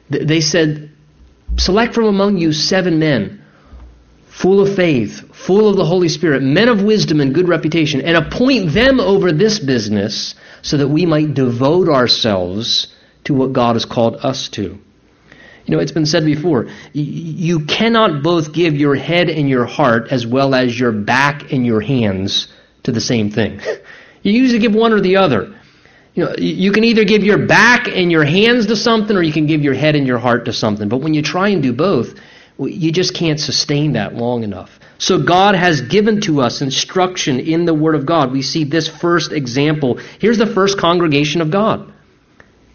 They 0.09 0.41
said, 0.41 0.91
Select 1.57 1.93
from 1.93 2.05
among 2.05 2.37
you 2.37 2.53
seven 2.53 2.99
men, 2.99 3.41
full 4.27 4.59
of 4.59 4.75
faith, 4.75 5.33
full 5.33 5.69
of 5.69 5.77
the 5.77 5.85
Holy 5.85 6.09
Spirit, 6.09 6.41
men 6.43 6.69
of 6.69 6.83
wisdom 6.83 7.21
and 7.21 7.33
good 7.33 7.47
reputation, 7.47 8.01
and 8.01 8.17
appoint 8.17 8.73
them 8.73 8.99
over 8.99 9.31
this 9.31 9.59
business 9.59 10.35
so 10.61 10.77
that 10.77 10.87
we 10.87 11.05
might 11.05 11.33
devote 11.33 11.87
ourselves 11.87 12.87
to 13.23 13.33
what 13.33 13.53
God 13.53 13.75
has 13.75 13.85
called 13.85 14.17
us 14.17 14.49
to. 14.49 14.77
You 15.65 15.75
know, 15.75 15.79
it's 15.79 15.91
been 15.91 16.05
said 16.05 16.25
before, 16.25 16.67
you 16.93 17.65
cannot 17.65 18.21
both 18.21 18.53
give 18.53 18.75
your 18.75 18.95
head 18.95 19.29
and 19.29 19.49
your 19.49 19.65
heart 19.65 20.09
as 20.11 20.27
well 20.27 20.53
as 20.53 20.79
your 20.79 20.91
back 20.91 21.51
and 21.51 21.65
your 21.65 21.81
hands 21.81 22.49
to 22.83 22.91
the 22.91 23.01
same 23.01 23.31
thing. 23.31 23.61
You 24.25 24.31
usually 24.31 24.57
give 24.57 24.73
one 24.73 24.91
or 24.91 25.01
the 25.01 25.17
other. 25.17 25.53
You 26.15 26.23
know, 26.23 26.35
you 26.37 26.71
can 26.71 26.85
either 26.85 27.03
give 27.03 27.23
your 27.23 27.45
back 27.45 27.89
and 27.89 28.09
your 28.09 28.23
hands 28.23 28.67
to 28.67 28.75
something 28.77 29.15
or 29.15 29.21
you 29.21 29.33
can 29.33 29.47
give 29.47 29.61
your 29.61 29.73
head 29.73 29.95
and 29.95 30.07
your 30.07 30.17
heart 30.17 30.45
to 30.45 30.53
something. 30.53 30.87
But 30.87 30.99
when 30.99 31.13
you 31.13 31.21
try 31.21 31.49
and 31.49 31.61
do 31.61 31.73
both, 31.73 32.17
you 32.57 32.91
just 32.93 33.13
can't 33.13 33.39
sustain 33.39 33.93
that 33.93 34.15
long 34.15 34.43
enough. 34.43 34.79
So 34.97 35.21
God 35.21 35.55
has 35.55 35.81
given 35.81 36.21
to 36.21 36.39
us 36.39 36.61
instruction 36.61 37.41
in 37.41 37.65
the 37.65 37.73
Word 37.73 37.95
of 37.95 38.05
God. 38.05 38.31
We 38.31 38.41
see 38.41 38.63
this 38.63 38.87
first 38.87 39.33
example. 39.33 39.99
Here's 40.19 40.37
the 40.37 40.47
first 40.47 40.77
congregation 40.77 41.41
of 41.41 41.51
God. 41.51 41.91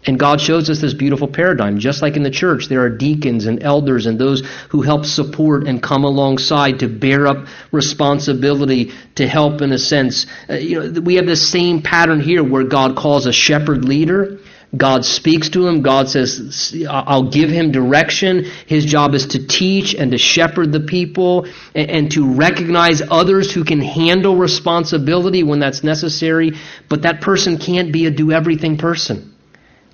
And 0.05 0.17
God 0.17 0.41
shows 0.41 0.69
us 0.69 0.81
this 0.81 0.95
beautiful 0.95 1.27
paradigm. 1.27 1.77
Just 1.77 2.01
like 2.01 2.15
in 2.15 2.23
the 2.23 2.31
church, 2.31 2.67
there 2.69 2.81
are 2.81 2.89
deacons 2.89 3.45
and 3.45 3.61
elders 3.61 4.07
and 4.07 4.17
those 4.17 4.41
who 4.69 4.81
help 4.81 5.05
support 5.05 5.67
and 5.67 5.81
come 5.81 6.03
alongside 6.03 6.79
to 6.79 6.87
bear 6.87 7.27
up 7.27 7.45
responsibility 7.71 8.93
to 9.15 9.27
help 9.27 9.61
in 9.61 9.71
a 9.71 9.77
sense. 9.77 10.25
Uh, 10.49 10.55
you 10.55 10.79
know, 10.79 11.01
we 11.01 11.15
have 11.15 11.27
the 11.27 11.35
same 11.35 11.83
pattern 11.83 12.19
here 12.19 12.43
where 12.43 12.63
God 12.63 12.95
calls 12.95 13.27
a 13.27 13.31
shepherd 13.31 13.85
leader. 13.85 14.39
God 14.75 15.03
speaks 15.03 15.49
to 15.49 15.67
him. 15.67 15.81
God 15.81 16.09
says, 16.09 16.73
I'll 16.89 17.29
give 17.29 17.49
him 17.49 17.71
direction. 17.71 18.45
His 18.65 18.85
job 18.85 19.13
is 19.13 19.27
to 19.27 19.45
teach 19.45 19.93
and 19.93 20.11
to 20.11 20.17
shepherd 20.17 20.71
the 20.71 20.79
people 20.79 21.45
and, 21.75 21.91
and 21.91 22.11
to 22.13 22.33
recognize 22.33 23.01
others 23.11 23.53
who 23.53 23.65
can 23.65 23.81
handle 23.81 24.37
responsibility 24.37 25.43
when 25.43 25.59
that's 25.59 25.83
necessary. 25.83 26.53
But 26.87 27.01
that 27.01 27.19
person 27.21 27.57
can't 27.57 27.91
be 27.91 28.05
a 28.05 28.11
do 28.11 28.31
everything 28.31 28.77
person. 28.77 29.35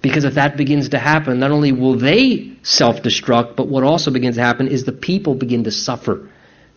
Because 0.01 0.25
if 0.25 0.35
that 0.35 0.57
begins 0.57 0.89
to 0.89 0.99
happen, 0.99 1.39
not 1.39 1.51
only 1.51 1.71
will 1.71 1.95
they 1.95 2.51
self 2.61 3.01
destruct, 3.01 3.55
but 3.55 3.67
what 3.67 3.83
also 3.83 4.11
begins 4.11 4.35
to 4.35 4.41
happen 4.41 4.67
is 4.67 4.83
the 4.83 4.91
people 4.91 5.35
begin 5.35 5.63
to 5.63 5.71
suffer 5.71 6.29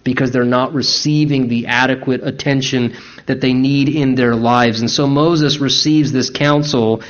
because 0.02 0.30
they're 0.30 0.44
not 0.44 0.72
receiving 0.72 1.48
the 1.48 1.66
adequate 1.66 2.22
attention 2.24 2.96
that 3.26 3.40
they 3.42 3.52
need 3.52 3.88
in 3.88 4.14
their 4.14 4.34
lives. 4.34 4.80
And 4.80 4.90
so 4.90 5.06
Moses 5.06 5.58
receives 5.58 6.10
this 6.10 6.30
counsel, 6.30 7.02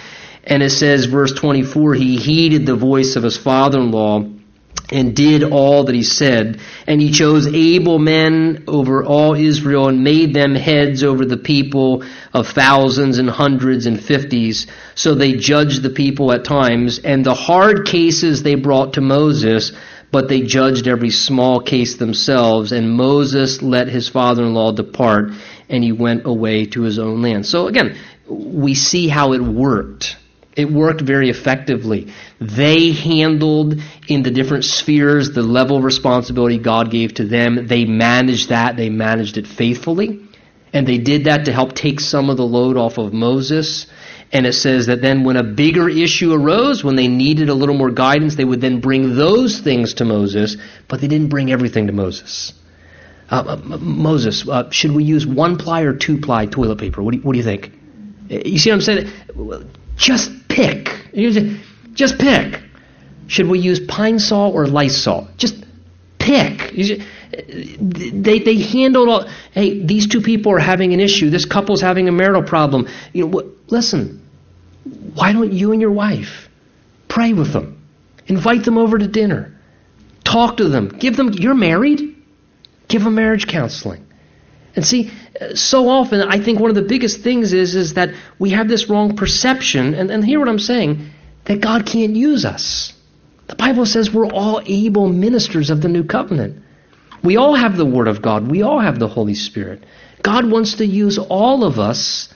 and 0.42 0.62
it 0.62 0.70
says, 0.70 1.04
verse 1.04 1.32
24, 1.32 1.94
he 1.94 2.16
heeded 2.16 2.66
the 2.66 2.74
voice 2.74 3.14
of 3.14 3.22
his 3.22 3.36
father 3.36 3.78
in 3.78 3.92
law 3.92 4.24
and 4.90 5.14
did 5.14 5.44
all 5.44 5.84
that 5.84 5.94
he 5.94 6.02
said. 6.02 6.60
And 6.86 7.00
he 7.00 7.10
chose 7.12 7.46
able 7.46 7.98
men 7.98 8.64
over 8.66 9.04
all 9.04 9.34
Israel 9.34 9.88
and 9.88 10.02
made 10.02 10.34
them 10.34 10.54
heads 10.54 11.04
over 11.04 11.24
the 11.24 11.36
people 11.36 12.04
of 12.32 12.48
thousands 12.48 13.18
and 13.18 13.30
hundreds 13.30 13.86
and 13.86 14.02
fifties. 14.02 14.66
So 14.94 15.14
they 15.14 15.34
judged 15.34 15.82
the 15.82 15.90
people 15.90 16.32
at 16.32 16.44
times. 16.44 16.98
And 16.98 17.24
the 17.24 17.34
hard 17.34 17.86
cases 17.86 18.42
they 18.42 18.56
brought 18.56 18.94
to 18.94 19.00
Moses, 19.00 19.72
but 20.10 20.28
they 20.28 20.42
judged 20.42 20.88
every 20.88 21.10
small 21.10 21.60
case 21.60 21.96
themselves. 21.96 22.72
And 22.72 22.90
Moses 22.90 23.62
let 23.62 23.88
his 23.88 24.08
father 24.08 24.42
in 24.42 24.54
law 24.54 24.72
depart, 24.72 25.30
and 25.68 25.84
he 25.84 25.92
went 25.92 26.26
away 26.26 26.66
to 26.66 26.82
his 26.82 26.98
own 26.98 27.22
land. 27.22 27.46
So 27.46 27.68
again, 27.68 27.96
we 28.28 28.74
see 28.74 29.08
how 29.08 29.32
it 29.32 29.40
worked. 29.40 30.16
It 30.60 30.70
worked 30.70 31.00
very 31.00 31.30
effectively. 31.30 32.12
They 32.38 32.92
handled 32.92 33.80
in 34.08 34.22
the 34.22 34.30
different 34.30 34.64
spheres 34.64 35.32
the 35.32 35.42
level 35.42 35.78
of 35.78 35.84
responsibility 35.84 36.58
God 36.58 36.90
gave 36.90 37.14
to 37.14 37.24
them. 37.24 37.66
They 37.66 37.86
managed 37.86 38.50
that. 38.50 38.76
They 38.76 38.90
managed 38.90 39.38
it 39.38 39.46
faithfully. 39.46 40.20
And 40.72 40.86
they 40.86 40.98
did 40.98 41.24
that 41.24 41.46
to 41.46 41.52
help 41.52 41.74
take 41.74 41.98
some 41.98 42.30
of 42.30 42.36
the 42.36 42.44
load 42.44 42.76
off 42.76 42.98
of 42.98 43.12
Moses. 43.12 43.86
And 44.32 44.46
it 44.46 44.52
says 44.52 44.86
that 44.86 45.00
then 45.00 45.24
when 45.24 45.36
a 45.36 45.42
bigger 45.42 45.88
issue 45.88 46.32
arose, 46.32 46.84
when 46.84 46.94
they 46.94 47.08
needed 47.08 47.48
a 47.48 47.54
little 47.54 47.74
more 47.74 47.90
guidance, 47.90 48.36
they 48.36 48.44
would 48.44 48.60
then 48.60 48.80
bring 48.80 49.16
those 49.16 49.60
things 49.60 49.94
to 49.94 50.04
Moses, 50.04 50.56
but 50.88 51.00
they 51.00 51.08
didn't 51.08 51.28
bring 51.28 51.50
everything 51.50 51.86
to 51.88 51.92
Moses. 51.92 52.52
Uh, 53.30 53.44
uh, 53.46 53.78
Moses, 53.78 54.48
uh, 54.48 54.70
should 54.70 54.92
we 54.92 55.04
use 55.04 55.26
one 55.26 55.56
ply 55.56 55.82
or 55.82 55.94
two 55.94 56.18
ply 56.18 56.46
toilet 56.46 56.78
paper? 56.78 57.02
What 57.02 57.12
do, 57.12 57.18
you, 57.18 57.22
what 57.22 57.32
do 57.32 57.38
you 57.38 57.44
think? 57.44 57.72
You 58.28 58.58
see 58.58 58.70
what 58.70 58.76
I'm 58.76 58.80
saying? 58.82 59.10
Just 60.00 60.48
pick. 60.48 60.88
Just 61.92 62.18
pick. 62.18 62.62
Should 63.26 63.48
we 63.48 63.58
use 63.58 63.80
Pine-Sol 63.80 64.52
or 64.52 64.66
Lysol? 64.66 65.28
Just 65.36 65.62
pick. 66.18 66.72
They, 66.72 68.38
they 68.38 68.58
handled 68.60 69.08
all. 69.10 69.28
Hey, 69.52 69.84
these 69.84 70.06
two 70.06 70.22
people 70.22 70.52
are 70.52 70.58
having 70.58 70.94
an 70.94 71.00
issue. 71.00 71.28
This 71.28 71.44
couple's 71.44 71.82
having 71.82 72.08
a 72.08 72.12
marital 72.12 72.42
problem. 72.42 72.88
You 73.12 73.28
know, 73.28 73.52
listen. 73.68 74.26
Why 75.14 75.34
don't 75.34 75.52
you 75.52 75.72
and 75.72 75.82
your 75.82 75.92
wife 75.92 76.48
pray 77.08 77.34
with 77.34 77.52
them? 77.52 77.86
Invite 78.26 78.64
them 78.64 78.78
over 78.78 78.96
to 78.96 79.06
dinner. 79.06 79.54
Talk 80.24 80.56
to 80.56 80.68
them. 80.68 80.88
Give 80.88 81.14
them. 81.14 81.34
You're 81.34 81.54
married. 81.54 82.16
Give 82.88 83.04
them 83.04 83.14
marriage 83.14 83.46
counseling. 83.46 84.06
And 84.76 84.86
see, 84.86 85.10
so 85.54 85.88
often 85.88 86.20
I 86.20 86.38
think 86.38 86.60
one 86.60 86.70
of 86.70 86.76
the 86.76 86.82
biggest 86.82 87.20
things 87.20 87.52
is, 87.52 87.74
is 87.74 87.94
that 87.94 88.10
we 88.38 88.50
have 88.50 88.68
this 88.68 88.88
wrong 88.88 89.16
perception, 89.16 89.94
and, 89.94 90.10
and 90.10 90.24
hear 90.24 90.38
what 90.38 90.48
I'm 90.48 90.58
saying, 90.58 91.10
that 91.44 91.60
God 91.60 91.86
can't 91.86 92.14
use 92.14 92.44
us. 92.44 92.92
The 93.48 93.56
Bible 93.56 93.84
says 93.84 94.12
we're 94.12 94.28
all 94.28 94.62
able 94.64 95.08
ministers 95.08 95.70
of 95.70 95.82
the 95.82 95.88
new 95.88 96.04
covenant. 96.04 96.62
We 97.24 97.36
all 97.36 97.54
have 97.54 97.76
the 97.76 97.84
Word 97.84 98.08
of 98.08 98.22
God. 98.22 98.48
We 98.48 98.62
all 98.62 98.78
have 98.78 98.98
the 98.98 99.08
Holy 99.08 99.34
Spirit. 99.34 99.84
God 100.22 100.50
wants 100.50 100.74
to 100.74 100.86
use 100.86 101.18
all 101.18 101.64
of 101.64 101.78
us 101.78 102.32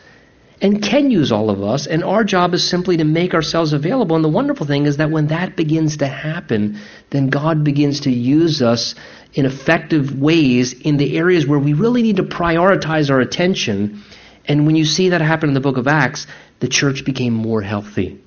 and 0.60 0.82
can 0.82 1.10
use 1.10 1.30
all 1.30 1.50
of 1.50 1.62
us, 1.62 1.86
and 1.86 2.02
our 2.02 2.24
job 2.24 2.54
is 2.54 2.68
simply 2.68 2.96
to 2.96 3.04
make 3.04 3.34
ourselves 3.34 3.72
available. 3.72 4.16
And 4.16 4.24
the 4.24 4.30
wonderful 4.30 4.66
thing 4.66 4.86
is 4.86 4.96
that 4.96 5.10
when 5.10 5.26
that 5.26 5.56
begins 5.56 5.98
to 5.98 6.06
happen, 6.06 6.80
then 7.10 7.28
God 7.28 7.64
begins 7.64 8.00
to 8.00 8.10
use 8.10 8.62
us 8.62 8.94
in 9.34 9.46
effective 9.46 10.18
ways 10.18 10.72
in 10.72 10.96
the 10.96 11.16
areas 11.18 11.46
where 11.46 11.58
we 11.58 11.72
really 11.72 12.02
need 12.02 12.16
to 12.16 12.22
prioritize 12.22 13.10
our 13.10 13.20
attention. 13.20 14.02
And 14.46 14.66
when 14.66 14.76
you 14.76 14.84
see 14.84 15.10
that 15.10 15.20
happen 15.20 15.48
in 15.48 15.54
the 15.54 15.60
book 15.60 15.76
of 15.76 15.88
Acts, 15.88 16.26
the 16.60 16.68
church 16.68 17.04
became 17.04 17.34
more 17.34 17.60
healthy. 17.60 18.20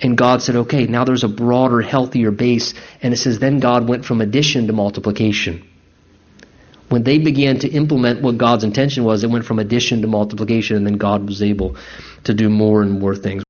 And 0.00 0.18
God 0.18 0.42
said, 0.42 0.56
okay, 0.56 0.86
now 0.86 1.04
there's 1.04 1.24
a 1.24 1.28
broader, 1.28 1.80
healthier 1.80 2.30
base. 2.30 2.74
And 3.02 3.14
it 3.14 3.18
says, 3.18 3.38
then 3.38 3.60
God 3.60 3.88
went 3.88 4.04
from 4.04 4.20
addition 4.20 4.66
to 4.66 4.72
multiplication. 4.72 5.66
When 6.88 7.04
they 7.04 7.18
began 7.18 7.58
to 7.60 7.68
implement 7.68 8.20
what 8.20 8.36
God's 8.36 8.64
intention 8.64 9.04
was, 9.04 9.24
it 9.24 9.30
went 9.30 9.46
from 9.46 9.58
addition 9.58 10.02
to 10.02 10.08
multiplication, 10.08 10.76
and 10.76 10.86
then 10.86 10.98
God 10.98 11.26
was 11.26 11.42
able 11.42 11.76
to 12.24 12.34
do 12.34 12.50
more 12.50 12.82
and 12.82 13.00
more 13.00 13.16
things. 13.16 13.42